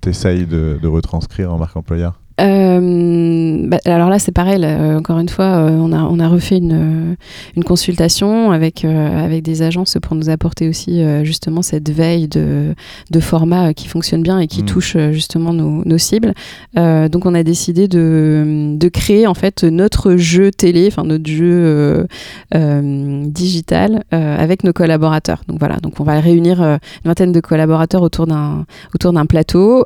t'essayes 0.00 0.46
de, 0.46 0.78
de 0.82 0.88
retranscrire 0.88 1.52
en 1.52 1.58
marque 1.58 1.76
employeur? 1.76 2.18
Euh, 2.40 3.66
bah, 3.68 3.78
alors 3.84 4.08
là, 4.08 4.18
c'est 4.18 4.32
pareil. 4.32 4.58
là, 4.58 4.68
euh, 4.68 4.98
encore 4.98 5.18
une 5.18 5.28
fois, 5.28 5.44
euh, 5.44 5.70
on, 5.70 5.92
a, 5.92 6.02
on 6.02 6.18
a 6.18 6.28
refait 6.28 6.56
une, 6.58 7.16
une 7.56 7.64
consultation 7.64 8.50
avec, 8.50 8.84
euh, 8.84 9.24
avec 9.24 9.42
des 9.42 9.62
agences 9.62 9.96
pour 10.02 10.16
nous 10.16 10.30
apporter 10.30 10.68
aussi 10.68 11.02
justement 11.22 11.62
cette 11.62 11.90
veille 11.90 12.28
de, 12.28 12.74
de 13.10 13.20
format 13.20 13.72
qui 13.74 13.88
fonctionne 13.88 14.22
bien 14.22 14.38
et 14.40 14.46
qui 14.48 14.62
Mm. 14.62 14.66
touche 14.66 14.96
justement 15.12 15.52
nos, 15.52 15.84
nos 15.84 15.98
cibles. 15.98 16.32
Donc, 16.74 17.26
on 17.26 17.34
a 17.34 17.42
décidé 17.42 17.86
de, 17.86 18.74
de 18.76 18.88
créer 18.88 19.26
en 19.26 19.34
fait 19.34 19.62
notre 19.64 20.16
jeu 20.16 20.50
télé, 20.50 20.88
enfin 20.88 21.04
notre 21.04 21.28
jeu 21.28 22.06
digital 22.52 24.04
avec 24.10 24.64
nos 24.64 24.72
collaborateurs. 24.72 25.42
Donc 25.48 25.58
voilà, 25.58 25.76
donc 25.76 26.00
on 26.00 26.04
va 26.04 26.18
réunir 26.20 26.60
une 26.62 26.78
vingtaine 27.04 27.32
de 27.32 27.40
collaborateurs 27.40 28.02
autour 28.02 28.26
d'un 28.26 28.64
autour 28.94 29.12
d'un 29.12 29.26
plateau 29.26 29.84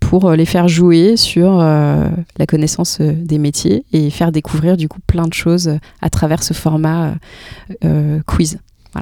pour 0.00 0.32
les 0.32 0.44
faire 0.46 0.68
jouer 0.68 1.16
sur 1.16 1.60
la 2.38 2.46
connaissance 2.46 2.98
euh, 3.00 3.12
des 3.12 3.38
métiers 3.38 3.84
et 3.92 4.10
faire 4.10 4.32
découvrir 4.32 4.76
du 4.76 4.88
coup 4.88 5.00
plein 5.06 5.26
de 5.26 5.34
choses 5.34 5.78
à 6.00 6.10
travers 6.10 6.42
ce 6.42 6.52
format 6.54 7.08
euh, 7.08 7.14
euh, 7.84 8.20
quiz. 8.26 8.58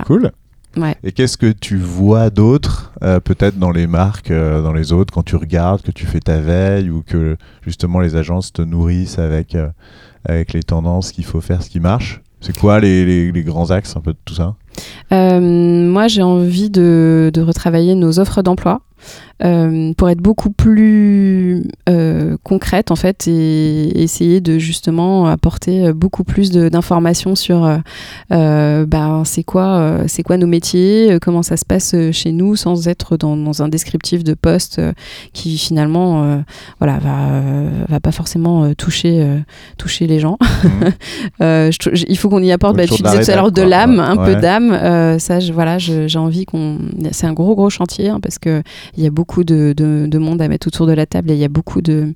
Cool. 0.06 0.32
Ouais. 0.76 0.96
Et 1.04 1.12
qu'est-ce 1.12 1.36
que 1.36 1.52
tu 1.52 1.76
vois 1.76 2.30
d'autre, 2.30 2.92
euh, 3.04 3.20
peut-être 3.20 3.58
dans 3.60 3.70
les 3.70 3.86
marques, 3.86 4.32
euh, 4.32 4.60
dans 4.60 4.72
les 4.72 4.92
autres, 4.92 5.14
quand 5.14 5.22
tu 5.22 5.36
regardes, 5.36 5.82
que 5.82 5.92
tu 5.92 6.04
fais 6.04 6.18
ta 6.18 6.40
veille 6.40 6.90
ou 6.90 7.02
que 7.06 7.36
justement 7.62 8.00
les 8.00 8.16
agences 8.16 8.52
te 8.52 8.60
nourrissent 8.62 9.20
avec, 9.20 9.54
euh, 9.54 9.68
avec 10.24 10.52
les 10.52 10.64
tendances 10.64 11.12
qu'il 11.12 11.24
faut 11.24 11.40
faire, 11.40 11.62
ce 11.62 11.70
qui 11.70 11.78
marche? 11.78 12.20
C'est 12.40 12.58
quoi 12.58 12.80
les, 12.80 13.06
les- 13.06 13.30
les 13.32 13.42
grands 13.44 13.70
axes 13.70 13.96
un 13.96 14.00
peu 14.00 14.12
de 14.12 14.18
tout 14.24 14.34
ça? 14.34 14.56
Euh, 15.12 15.40
moi, 15.88 16.08
j'ai 16.08 16.22
envie 16.22 16.70
de, 16.70 17.30
de 17.32 17.40
retravailler 17.40 17.94
nos 17.94 18.18
offres 18.18 18.42
d'emploi 18.42 18.80
euh, 19.42 19.92
pour 19.96 20.08
être 20.10 20.20
beaucoup 20.20 20.50
plus 20.50 21.64
euh, 21.88 22.36
concrète 22.44 22.90
en 22.90 22.96
fait 22.96 23.26
et 23.26 24.02
essayer 24.02 24.40
de 24.40 24.58
justement 24.58 25.26
apporter 25.26 25.92
beaucoup 25.92 26.24
plus 26.24 26.50
d'informations 26.50 27.34
sur 27.34 27.64
euh, 27.64 27.76
euh, 28.32 28.86
ben, 28.86 29.22
c'est 29.24 29.42
quoi 29.42 29.66
euh, 29.78 30.04
c'est 30.06 30.22
quoi 30.22 30.36
nos 30.36 30.46
métiers, 30.46 31.12
euh, 31.12 31.18
comment 31.20 31.42
ça 31.42 31.56
se 31.56 31.64
passe 31.64 31.94
euh, 31.94 32.12
chez 32.12 32.32
nous 32.32 32.56
sans 32.56 32.86
être 32.88 33.16
dans, 33.16 33.36
dans 33.36 33.62
un 33.62 33.68
descriptif 33.68 34.22
de 34.24 34.34
poste 34.34 34.78
euh, 34.78 34.92
qui 35.32 35.58
finalement 35.58 36.22
euh, 36.24 36.36
voilà 36.78 36.98
va 36.98 37.28
euh, 37.32 37.70
va 37.88 38.00
pas 38.00 38.12
forcément 38.12 38.64
euh, 38.64 38.74
toucher 38.74 39.20
euh, 39.20 39.38
toucher 39.78 40.06
les 40.06 40.20
gens. 40.20 40.38
Euh, 41.40 41.70
je 41.70 41.94
j- 41.94 42.06
il 42.08 42.16
faut 42.18 42.28
qu'on 42.28 42.42
y 42.42 42.52
apporte, 42.52 42.76
bah, 42.76 42.86
tu 42.86 43.02
disais 43.02 43.24
tout 43.24 43.30
à 43.30 43.34
l'heure, 43.36 43.50
de 43.52 43.62
l'âme, 43.62 43.98
un 43.98 44.16
Ouais. 44.16 44.34
peu 44.34 44.40
d'âme. 44.40 44.72
Euh, 44.72 45.18
ça, 45.18 45.40
je- 45.40 45.52
voilà, 45.52 45.78
j'ai 45.78 46.18
envie 46.18 46.44
qu'on. 46.44 46.78
C'est 47.12 47.26
un 47.26 47.32
gros, 47.32 47.54
gros 47.54 47.70
chantier 47.70 48.08
hein, 48.08 48.20
parce 48.22 48.38
qu'il 48.94 49.04
y 49.04 49.06
a 49.06 49.10
beaucoup 49.10 49.44
de 49.44 50.18
monde 50.18 50.40
à 50.40 50.48
mettre 50.48 50.68
autour 50.68 50.86
de 50.86 50.92
la 50.92 51.06
table 51.06 51.30
et 51.30 51.34
il 51.34 51.40
y 51.40 51.44
a 51.44 51.48
beaucoup 51.48 51.82
de 51.82 52.14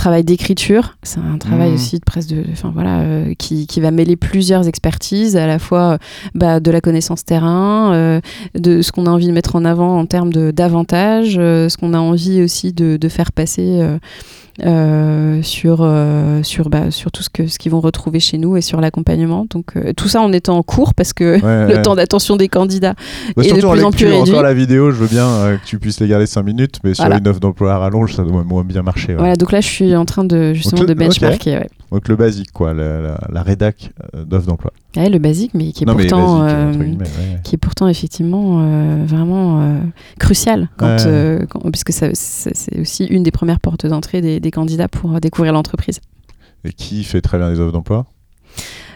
travail 0.00 0.24
d'écriture. 0.24 0.96
C'est 1.02 1.20
un 1.20 1.36
travail 1.38 1.68
Mhm. 1.68 1.74
aussi 1.74 1.98
de 1.98 2.04
presse 2.04 2.26
de. 2.26 2.42
Enfin, 2.52 2.70
voilà, 2.74 3.00
euh, 3.00 3.34
qui, 3.38 3.66
qui 3.66 3.80
va 3.80 3.90
mêler 3.90 4.16
plusieurs 4.16 4.66
expertises, 4.66 5.36
à 5.36 5.46
la 5.46 5.58
fois 5.58 5.92
euh, 5.92 5.98
bah, 6.34 6.58
de 6.60 6.70
la 6.70 6.80
connaissance 6.80 7.24
terrain, 7.24 7.92
euh, 7.92 8.20
de 8.58 8.80
ce 8.82 8.92
qu'on 8.92 9.06
a 9.06 9.10
envie 9.10 9.26
de 9.26 9.32
mettre 9.32 9.56
en 9.56 9.64
avant 9.64 9.98
en 9.98 10.06
termes 10.06 10.32
d'avantages, 10.52 11.36
euh, 11.38 11.68
ce 11.68 11.76
qu'on 11.76 11.92
a 11.94 11.98
envie 11.98 12.42
aussi 12.42 12.72
de, 12.72 12.96
de 12.96 13.08
faire 13.08 13.32
passer. 13.32 13.80
euh, 14.62 15.40
sur, 15.42 15.78
euh, 15.80 16.42
sur, 16.42 16.68
bah, 16.68 16.90
sur 16.90 17.10
tout 17.12 17.22
ce 17.22 17.30
que 17.30 17.46
ce 17.46 17.58
qu'ils 17.58 17.72
vont 17.72 17.80
retrouver 17.80 18.20
chez 18.20 18.36
nous 18.36 18.56
et 18.58 18.60
sur 18.60 18.80
l'accompagnement. 18.80 19.46
Donc 19.48 19.76
euh, 19.76 19.92
tout 19.96 20.08
ça 20.08 20.20
en 20.20 20.32
étant 20.34 20.58
en 20.58 20.62
cours 20.62 20.92
parce 20.92 21.14
que 21.14 21.40
Ouais, 21.40 21.40
le 21.68 21.76
ouais. 21.76 21.82
temps 21.82 21.94
d'attention 21.94 22.36
des 22.36 22.48
candidats 22.48 22.94
Bah, 23.36 23.42
et 23.44 23.52
de 23.52 23.54
plus 23.54 23.84
en 23.84 23.90
plus 23.90 24.06
réduit. 24.06 24.30
encore 24.32 24.42
la 24.42 24.52
vidéo, 24.52 24.90
je 24.90 24.96
veux 24.96 25.06
bien 25.06 25.24
que 25.62 25.66
tu 25.66 25.78
puisses 25.78 26.00
les 26.00 26.08
garder 26.08 26.26
5 26.26 26.42
minutes, 26.42 26.76
mais 26.84 26.92
sur 26.92 27.06
une 27.06 27.26
offre 27.28 27.40
d'emploi 27.40 27.72
à 27.74 27.78
rallonge, 27.78 28.14
ça 28.14 28.22
doit 28.24 28.44
moins 28.44 28.64
bien 28.64 28.82
marcher. 28.82 29.12
ouais. 29.12 29.18
Voilà, 29.18 29.36
donc 29.36 29.50
là 29.52 29.60
je 29.62 29.68
suis 29.68 29.89
en 29.96 30.04
train 30.04 30.24
de 30.24 30.52
justement 30.54 30.84
de 30.84 30.94
benchmarker. 30.94 31.58
ouais. 31.58 31.68
Donc 31.90 32.08
le 32.08 32.16
basique, 32.16 32.52
quoi, 32.52 32.72
la, 32.74 33.00
la, 33.00 33.20
la 33.30 33.42
rédac 33.42 33.90
euh, 34.14 34.24
d'offre 34.24 34.46
d'emploi. 34.46 34.72
Ouais, 34.96 35.08
le 35.08 35.18
basique, 35.18 35.52
mais 35.54 35.72
qui 35.72 35.84
est 35.84 35.86
non, 35.86 35.94
pourtant 35.96 36.42
euh, 36.44 36.72
ouais. 36.72 36.96
qui 37.42 37.54
est 37.54 37.58
pourtant 37.58 37.88
effectivement 37.88 38.60
euh, 38.60 39.04
vraiment 39.06 39.60
euh, 39.60 39.78
crucial 40.18 40.68
quand, 40.76 40.96
quand- 41.48 41.70
puisque 41.70 41.92
c'est 41.92 42.80
aussi 42.80 43.04
une 43.06 43.22
des 43.22 43.30
premières 43.30 43.60
portes 43.60 43.86
d'entrée 43.86 44.20
des, 44.20 44.40
des 44.40 44.50
candidats 44.50 44.88
pour 44.88 45.20
découvrir 45.20 45.52
l'entreprise. 45.52 46.00
Et 46.64 46.72
qui 46.72 47.04
fait 47.04 47.20
très 47.20 47.38
bien 47.38 47.50
les 47.50 47.58
offres 47.60 47.72
d'emploi? 47.72 48.06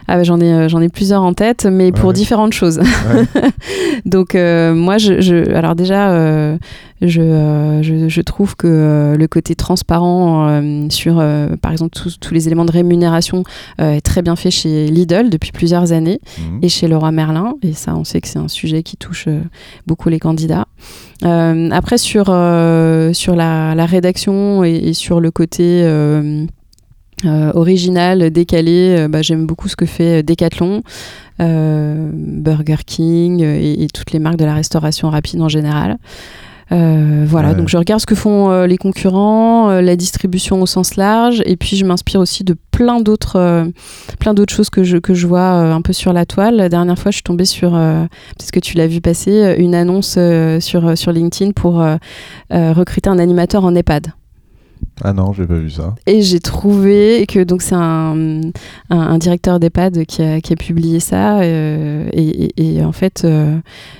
Ah 0.07 0.17
bah, 0.17 0.23
j'en 0.23 0.39
ai 0.39 0.53
euh, 0.53 0.67
j'en 0.69 0.81
ai 0.81 0.89
plusieurs 0.89 1.23
en 1.23 1.33
tête, 1.33 1.65
mais 1.65 1.91
pour 1.91 2.13
différentes 2.13 2.53
choses. 2.53 2.77
Ouais. 2.79 3.41
Donc 4.05 4.35
euh, 4.35 4.73
moi, 4.75 4.97
je, 4.97 5.19
je- 5.21 5.51
alors 5.53 5.73
déjà, 5.75 6.11
euh, 6.11 6.57
je, 7.01 7.21
euh, 7.21 7.81
je, 7.81 8.07
je 8.07 8.21
trouve 8.21 8.55
que 8.55 8.67
euh, 8.67 9.17
le 9.17 9.27
côté 9.27 9.55
transparent 9.55 10.47
euh, 10.47 10.87
sur, 10.89 11.17
euh, 11.19 11.55
par 11.61 11.71
exemple, 11.71 11.91
tous- 11.97 12.19
tous 12.19 12.33
les 12.33 12.47
éléments 12.47 12.65
de 12.65 12.71
rémunération 12.71 13.43
euh, 13.81 13.93
est 13.93 14.01
très 14.01 14.21
bien 14.21 14.35
fait 14.35 14.51
chez 14.51 14.87
Lidl 14.87 15.29
depuis 15.29 15.51
plusieurs 15.51 15.91
années 15.91 16.19
Mhm. 16.37 16.59
et 16.61 16.69
chez 16.69 16.87
Leroy 16.87 17.11
Merlin. 17.11 17.53
Et 17.63 17.73
ça, 17.73 17.95
on 17.95 18.03
sait 18.03 18.21
que 18.21 18.27
c'est 18.27 18.39
un 18.39 18.47
sujet 18.47 18.83
qui 18.83 18.97
touche 18.97 19.27
beaucoup 19.87 20.09
les 20.09 20.19
candidats. 20.19 20.65
Euh, 21.23 21.69
après, 21.71 21.97
sur, 21.97 22.25
euh, 22.29 23.11
sur 23.13 23.35
la, 23.35 23.73
la 23.73 23.85
rédaction 23.85 24.63
et, 24.63 24.75
et 24.75 24.93
sur 24.93 25.19
le 25.19 25.31
côté 25.31 25.81
euh, 27.23 27.51
original, 27.53 28.29
décalé, 28.29 28.95
euh, 28.99 29.07
bah, 29.07 29.21
j'aime 29.21 29.45
beaucoup 29.45 29.69
ce 29.69 29.75
que 29.77 29.85
fait 29.85 30.21
Decathlon, 30.21 30.81
euh, 31.41 32.09
Burger 32.13 32.83
King 32.85 33.41
et, 33.41 33.83
et 33.83 33.87
toutes 33.87 34.11
les 34.11 34.19
marques 34.19 34.37
de 34.37 34.43
la 34.45 34.53
restauration 34.53 35.09
rapide 35.09 35.41
en 35.41 35.47
général. 35.49 35.97
Voilà, 36.71 37.49
Ouais. 37.49 37.55
donc 37.55 37.69
je 37.69 37.77
regarde 37.77 38.01
ce 38.01 38.05
que 38.07 38.15
font 38.15 38.63
les 38.65 38.77
concurrents, 38.77 39.69
la 39.69 39.95
distribution 39.95 40.61
au 40.61 40.65
sens 40.65 40.95
large, 40.95 41.41
et 41.45 41.55
puis 41.57 41.77
je 41.77 41.85
m'inspire 41.85 42.19
aussi 42.19 42.43
de 42.43 42.55
plein 42.71 42.99
d'autres, 42.99 43.67
plein 44.19 44.33
d'autres 44.33 44.53
choses 44.53 44.69
que 44.71 44.83
je 44.83 44.97
que 44.97 45.13
je 45.13 45.27
vois 45.27 45.47
un 45.47 45.81
peu 45.81 45.93
sur 45.93 46.11
la 46.11 46.25
toile. 46.25 46.55
La 46.55 46.67
dernière 46.67 46.97
fois, 46.97 47.11
je 47.11 47.17
suis 47.17 47.23
tombée 47.23 47.45
sur, 47.45 47.71
parce 47.71 48.51
que 48.51 48.59
tu 48.59 48.77
l'as 48.77 48.87
vu 48.87 48.99
passer, 48.99 49.55
une 49.59 49.75
annonce 49.75 50.17
sur 50.59 50.97
sur 50.97 51.11
LinkedIn 51.11 51.51
pour 51.51 51.85
recruter 52.49 53.09
un 53.11 53.19
animateur 53.19 53.63
en 53.63 53.75
EHPAD. 53.75 54.07
Ah 55.03 55.11
non, 55.11 55.33
j'ai 55.33 55.45
pas 55.45 55.55
vu 55.55 55.69
ça. 55.69 55.93
Et 56.07 56.21
j'ai 56.21 56.39
trouvé 56.39 57.25
que 57.27 57.43
donc 57.43 57.61
c'est 57.61 57.75
un, 57.75 58.41
un, 58.89 58.97
un 58.97 59.17
directeur 59.17 59.59
d'EHPAD 59.59 60.05
qui 60.05 60.21
a, 60.21 60.39
qui 60.39 60.53
a 60.53 60.55
publié 60.55 61.01
ça 61.01 61.39
euh, 61.41 62.07
et, 62.13 62.45
et- 62.45 62.77
et 62.77 62.83
en 62.83 62.93
fait 62.93 63.23
euh, 63.25 63.57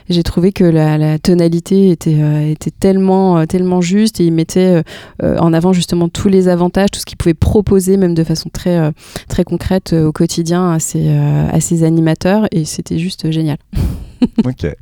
j'ai 0.09 0.23
trouvé 0.23 0.53
que 0.53 0.63
la, 0.63 0.97
la 0.97 1.19
tonalité 1.19 1.89
était, 1.89 2.15
euh, 2.21 2.49
était 2.49 2.71
tellement, 2.71 3.45
tellement 3.45 3.81
juste 3.81 4.21
et 4.21 4.25
il 4.25 4.31
mettait 4.31 4.83
en 5.21 5.51
avant 5.51 5.73
justement 5.73 6.07
tous 6.07 6.29
les 6.29 6.47
avantages, 6.47 6.91
tout 6.91 6.99
ce 7.01 7.05
qu'il 7.05 7.17
pouvait 7.17 7.33
proposer 7.33 7.97
même 7.97 8.13
de 8.13 8.23
façon 8.23 8.49
très, 8.51 8.91
très 9.27 9.43
concrète 9.43 9.91
au 9.93 10.13
quotidien 10.13 10.71
à 10.71 10.79
ses, 10.79 11.09
à 11.09 11.59
ses 11.59 11.83
animateurs 11.83 12.47
et 12.51 12.63
c'était 12.63 12.99
juste 12.99 13.29
génial. 13.31 13.57
ok. 14.45 14.73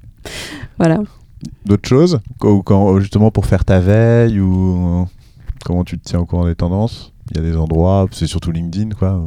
Voilà. 0.78 1.00
D'autres 1.66 1.90
choses? 1.90 2.20
Justement 3.00 3.32
pour 3.32 3.48
faire 3.48 3.66
ta 3.66 3.80
veille 3.80 4.40
ou 4.40 5.08
comment 5.66 5.84
tu 5.84 5.98
te 6.00 6.04
tiens 6.04 6.20
au 6.20 6.26
courant 6.26 6.46
des 6.46 6.56
tendances? 6.56 7.12
Il 7.32 7.38
y 7.38 7.40
a 7.40 7.44
des 7.50 7.56
endroits, 7.56 8.08
c'est 8.12 8.28
surtout 8.28 8.52
LinkedIn 8.52 8.90
quoi. 9.00 9.22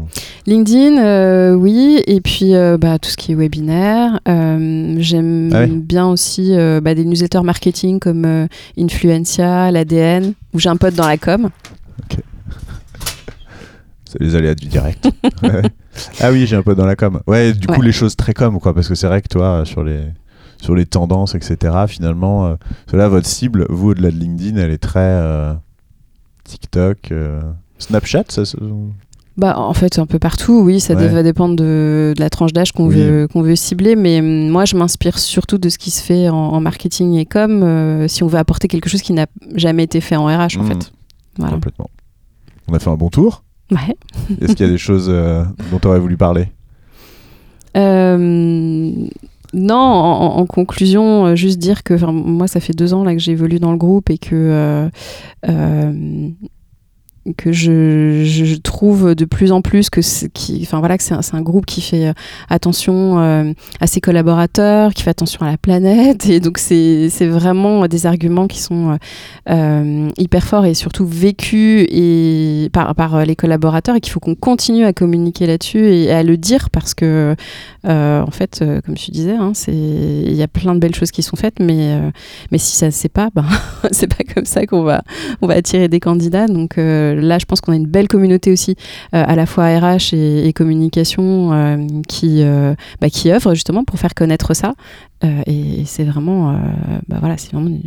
LinkedIn, 0.46 0.98
euh, 1.02 1.54
oui, 1.54 2.02
et 2.06 2.20
puis 2.20 2.54
euh, 2.54 2.76
bah, 2.76 2.98
tout 2.98 3.08
ce 3.08 3.16
qui 3.16 3.32
est 3.32 3.34
webinaire. 3.34 4.20
Euh, 4.28 4.96
J'aime 4.98 5.50
Ah 5.54 5.66
bien 5.66 6.06
aussi 6.06 6.54
bah, 6.82 6.94
des 6.94 7.04
newsletters 7.06 7.40
marketing 7.42 7.98
comme 7.98 8.48
Influencia, 8.78 9.70
l'ADN, 9.70 10.34
où 10.52 10.58
j'ai 10.58 10.68
un 10.68 10.76
pote 10.76 10.94
dans 10.94 11.06
la 11.06 11.16
com. 11.16 11.48
C'est 14.04 14.20
les 14.20 14.34
aléas 14.36 14.54
du 14.54 14.66
direct. 14.66 15.08
Ouais. 15.42 15.62
ah 16.20 16.30
oui, 16.30 16.46
j'ai 16.46 16.56
un 16.56 16.62
peu 16.62 16.74
dans 16.74 16.84
la 16.86 16.94
com. 16.96 17.20
Ouais, 17.26 17.52
du 17.54 17.66
coup 17.66 17.80
Ouais. 17.80 17.86
les 17.86 17.92
choses 17.92 18.14
très 18.16 18.34
com 18.34 18.60
quoi, 18.60 18.74
parce 18.74 18.88
que 18.88 18.94
c'est 18.94 19.06
vrai 19.06 19.22
que 19.22 19.28
toi 19.28 19.64
sur 19.64 19.82
les 19.82 20.00
sur 20.58 20.74
les 20.74 20.84
tendances 20.86 21.34
etc. 21.34 21.74
Finalement, 21.88 22.56
cela 22.90 23.08
votre 23.08 23.26
cible, 23.26 23.66
vous 23.70 23.90
au-delà 23.90 24.10
de 24.10 24.16
LinkedIn, 24.16 24.58
elle 24.60 24.70
est 24.70 24.78
très 24.78 25.56
TikTok, 26.46 27.12
euh, 27.12 27.40
Snapchat, 27.78 28.24
ça. 28.28 28.42
Bah, 29.36 29.58
en 29.58 29.74
fait, 29.74 29.98
un 29.98 30.06
peu 30.06 30.18
partout, 30.18 30.62
oui, 30.64 30.80
ça 30.80 30.94
Ouais. 30.94 31.08
va 31.08 31.22
dépendre 31.22 31.56
de, 31.56 32.14
de 32.16 32.20
la 32.20 32.30
tranche 32.30 32.54
d'âge 32.54 32.72
qu'on 32.72 32.86
Oui. 32.86 32.94
veut, 32.96 33.28
qu'on 33.30 33.42
veut 33.42 33.54
cibler, 33.56 33.94
mais 33.94 34.20
hum, 34.20 34.48
moi, 34.48 34.64
je 34.64 34.76
m'inspire 34.76 35.18
surtout 35.18 35.58
de 35.58 35.68
ce 35.68 35.76
qui 35.76 35.90
se 35.90 36.02
fait 36.02 36.30
en, 36.30 36.34
en 36.36 36.60
marketing 36.60 37.14
et 37.16 37.26
com, 37.26 37.62
euh, 37.62 38.08
si 38.08 38.22
on 38.22 38.28
veut 38.28 38.38
apporter 38.38 38.66
quelque 38.66 38.88
chose 38.88 39.02
qui 39.02 39.12
n'a 39.12 39.26
jamais 39.54 39.82
été 39.84 40.00
fait 40.00 40.16
en 40.16 40.24
RH, 40.26 40.56
en 40.58 40.62
Mm. 40.62 40.66
fait. 40.68 40.92
Voilà. 41.36 41.52
Complètement. 41.52 41.90
On 42.68 42.72
a 42.74 42.78
fait 42.78 42.88
un 42.88 42.96
bon 42.96 43.10
tour. 43.10 43.42
Ouais. 43.70 43.94
Est-ce 44.40 44.54
qu'il 44.54 44.64
y 44.64 44.68
a 44.68 44.72
des 44.72 44.78
choses 44.78 45.08
euh, 45.10 45.44
dont 45.70 45.78
tu 45.80 45.86
aurais 45.88 45.98
voulu 46.00 46.16
parler? 46.16 46.48
Euh, 47.76 48.90
non, 49.56 49.74
en, 49.74 50.44
conclusion, 50.44 51.28
euh, 51.28 51.34
juste 51.34 51.58
dire 51.58 51.82
que 51.82 51.94
moi, 52.04 52.46
ça 52.46 52.60
fait 52.60 52.74
deux 52.74 52.92
ans 52.92 53.04
là 53.04 53.14
que 53.14 53.18
j'évolue 53.18 53.58
dans 53.58 53.72
le 53.72 53.78
groupe 53.78 54.10
et 54.10 54.18
que 54.18 54.34
euh, 54.34 54.88
euh, 55.48 56.28
que 57.34 57.52
je, 57.52 58.56
trouve 58.56 59.14
de 59.14 59.24
plus 59.24 59.52
en 59.52 59.62
plus 59.62 59.90
que 59.90 60.02
c'est 60.02 60.30
enfin 60.62 60.78
voilà, 60.78 60.96
que 60.96 61.02
c'est 61.02 61.14
un, 61.14 61.20
un 61.32 61.42
groupe 61.42 61.66
qui 61.66 61.80
fait 61.80 62.08
euh, 62.08 62.12
attention 62.48 63.18
euh, 63.18 63.52
à 63.80 63.86
ses 63.86 64.00
collaborateurs, 64.00 64.94
qui 64.94 65.02
fait 65.02 65.10
attention 65.10 65.44
à 65.46 65.50
la 65.50 65.56
planète, 65.56 66.26
et 66.26 66.40
donc 66.40 66.58
c'est 66.58 67.08
vraiment 67.22 67.86
des 67.88 68.06
arguments 68.06 68.46
qui 68.46 68.60
sont 68.60 68.98
euh, 69.48 70.08
hyper 70.18 70.44
forts 70.44 70.66
et 70.66 70.74
surtout 70.74 71.06
vécus 71.06 71.86
et 71.90 72.68
par 72.72 72.94
par 72.94 73.24
les 73.24 73.36
collaborateurs 73.36 73.96
et 73.96 74.00
qu'il 74.00 74.12
faut 74.12 74.20
qu'on 74.20 74.34
continue 74.34 74.84
à 74.84 74.92
communiquer 74.92 75.46
là-dessus 75.46 75.86
et 75.86 76.10
à 76.12 76.22
le 76.22 76.36
dire 76.36 76.70
parce 76.70 76.94
que 76.94 77.34
en 77.84 78.30
fait, 78.30 78.64
comme 78.84 78.96
tu 78.96 79.10
disais, 79.10 79.36
hein, 79.36 79.52
il 79.68 80.34
y 80.34 80.42
a 80.42 80.48
plein 80.48 80.74
de 80.74 80.80
belles 80.80 80.94
choses 80.94 81.10
qui 81.10 81.22
sont 81.22 81.36
faites, 81.36 81.60
mais 81.60 82.00
mais 82.50 82.58
si 82.58 82.76
ça 82.76 82.90
se 82.90 82.98
sait 82.98 83.08
pas, 83.08 83.30
ben 83.34 83.46
c'est 83.90 84.08
pas 84.08 84.24
comme 84.34 84.44
ça 84.44 84.66
qu'on 84.66 84.82
va 84.82 85.02
on 85.42 85.46
va 85.46 85.54
attirer 85.54 85.88
des 85.88 86.00
candidats. 86.00 86.46
Donc 86.46 86.76
là, 87.20 87.38
je 87.38 87.44
pense 87.46 87.60
qu'on 87.60 87.72
a 87.72 87.76
une 87.76 87.86
belle 87.86 88.08
communauté 88.08 88.52
aussi, 88.52 88.76
euh, 89.14 89.22
à 89.26 89.34
la 89.36 89.46
fois 89.46 89.64
RH 89.78 90.12
et, 90.14 90.46
et 90.48 90.52
communication, 90.52 91.52
euh, 91.52 91.76
qui 92.08 92.42
euh, 92.42 92.74
bah, 93.00 93.10
qui 93.10 93.30
œuvre 93.30 93.54
justement 93.54 93.84
pour 93.84 93.98
faire 93.98 94.14
connaître 94.14 94.54
ça. 94.54 94.74
Et 95.46 95.82
c'est 95.86 96.04
vraiment, 96.04 96.52
bah 97.08 97.16
voilà, 97.20 97.36
c'est 97.38 97.50
vraiment 97.52 97.70
un 97.74 97.80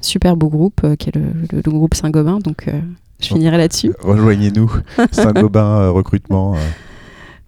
super 0.00 0.36
beau 0.36 0.48
groupe 0.48 0.80
qui 0.96 1.10
est 1.10 1.14
le, 1.14 1.22
le- 1.52 1.62
le 1.64 1.70
groupe 1.70 1.94
Saint-Gobain. 1.94 2.38
Donc 2.42 2.66
je 3.20 3.26
finirai 3.26 3.58
là-dessus. 3.58 3.92
Rejoignez-nous, 4.02 4.72
Saint-Gobain 5.12 5.90
recrutement. 5.90 6.54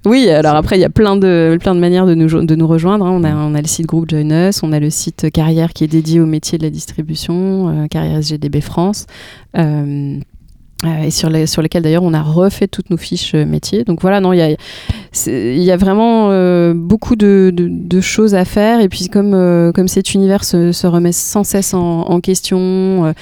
Oui, 0.06 0.28
alors 0.28 0.54
après, 0.56 0.76
il 0.76 0.80
y 0.80 0.84
a 0.84 0.90
plein 0.90 1.16
de, 1.16 1.56
plein 1.58 1.74
de 1.74 1.80
manières 1.80 2.04
de 2.04 2.14
nous, 2.14 2.28
de 2.44 2.54
nous 2.54 2.66
rejoindre. 2.66 3.06
hein. 3.06 3.10
On, 3.18 3.24
a, 3.24 3.34
on 3.34 3.54
a 3.54 3.62
le 3.62 3.66
site 3.66 3.86
groupe 3.86 4.10
Join 4.10 4.30
Us, 4.30 4.62
on 4.62 4.70
a 4.72 4.78
le 4.78 4.90
site 4.90 5.30
Carrière 5.32 5.72
qui 5.72 5.82
est 5.84 5.88
dédié 5.88 6.20
au 6.20 6.26
métier 6.26 6.58
de 6.58 6.62
la 6.64 6.68
distribution, 6.70 7.70
euh, 7.70 7.86
Carrière 7.86 8.18
SGDB 8.18 8.60
France. 8.60 9.06
Euh, 9.56 10.18
et 11.04 11.10
sur, 11.10 11.30
les, 11.30 11.46
sur 11.46 11.62
lesquels 11.62 11.82
d'ailleurs 11.82 12.02
on 12.02 12.14
a 12.14 12.22
refait 12.22 12.68
toutes 12.68 12.90
nos 12.90 12.96
fiches 12.96 13.34
euh, 13.34 13.44
métiers. 13.46 13.84
Donc 13.84 14.00
voilà, 14.00 14.20
non, 14.20 14.32
il 14.32 14.38
y 14.38 14.42
a, 14.42 14.50
il 15.26 15.62
y 15.62 15.70
a 15.70 15.76
vraiment 15.76 16.28
euh, 16.30 16.72
beaucoup 16.74 17.16
de, 17.16 17.52
de- 17.54 17.68
de 17.70 18.00
choses 18.00 18.34
à 18.34 18.44
faire. 18.44 18.80
Et 18.80 18.88
puis 18.88 19.08
comme, 19.08 19.32
euh, 19.34 19.72
comme 19.72 19.88
cet 19.88 20.14
univers 20.14 20.44
se, 20.44 20.72
se 20.72 20.86
remet 20.86 21.12
sans 21.12 21.44
cesse 21.44 21.74
en, 21.74 22.00
en 22.02 22.20
question, 22.20 22.58
euh, 23.06 23.12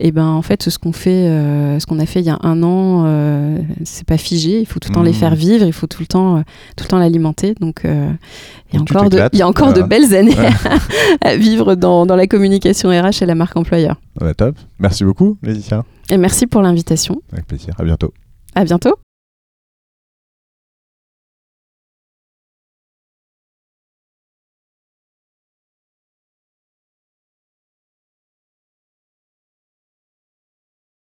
et 0.00 0.10
ben 0.12 0.26
en 0.26 0.42
fait 0.42 0.68
ce 0.68 0.78
qu'on 0.78 0.92
fait, 0.92 1.10
euh, 1.28 1.78
ce 1.78 1.86
qu'on 1.86 1.98
a 1.98 2.06
fait 2.06 2.20
il 2.20 2.26
y 2.26 2.30
a 2.30 2.38
un 2.42 2.62
an, 2.62 3.04
euh, 3.06 3.58
c'est 3.84 4.06
pas 4.06 4.16
figé. 4.18 4.60
Il 4.60 4.66
faut 4.66 4.80
tout 4.80 4.88
le 4.90 4.94
temps 4.94 5.02
les 5.02 5.12
faire 5.12 5.34
vivre, 5.34 5.64
il 5.66 5.72
faut 5.72 5.86
tout 5.86 6.00
le 6.00 6.06
temps, 6.06 6.36
euh, 6.36 6.40
tout 6.76 6.84
le 6.84 6.88
temps 6.88 6.98
l'alimenter. 6.98 7.54
Donc 7.60 7.84
euh, 7.84 8.08
il 8.72 8.76
y 8.76 8.78
a 8.78 8.82
encore, 8.82 9.10
de, 9.10 9.16
il 9.32 9.38
y 9.38 9.42
a 9.42 9.48
encore 9.48 9.72
de 9.74 9.82
belles 9.82 10.14
années 10.14 10.34
à 11.20 11.36
vivre 11.36 11.74
dans, 11.74 12.06
dans 12.06 12.16
la 12.16 12.26
communication 12.26 12.88
RH 12.88 13.22
et 13.22 13.26
la 13.26 13.34
marque 13.34 13.56
employeur. 13.56 13.96
Top. 14.36 14.56
Merci 14.78 15.04
beaucoup, 15.04 15.38
Laetitia. 15.42 15.84
Et 16.10 16.16
merci 16.16 16.46
pour 16.46 16.62
l'invitation. 16.62 17.20
Avec 17.32 17.46
plaisir. 17.46 17.74
À 17.78 17.84
bientôt. 17.84 18.12
À 18.54 18.64
bientôt. 18.64 18.94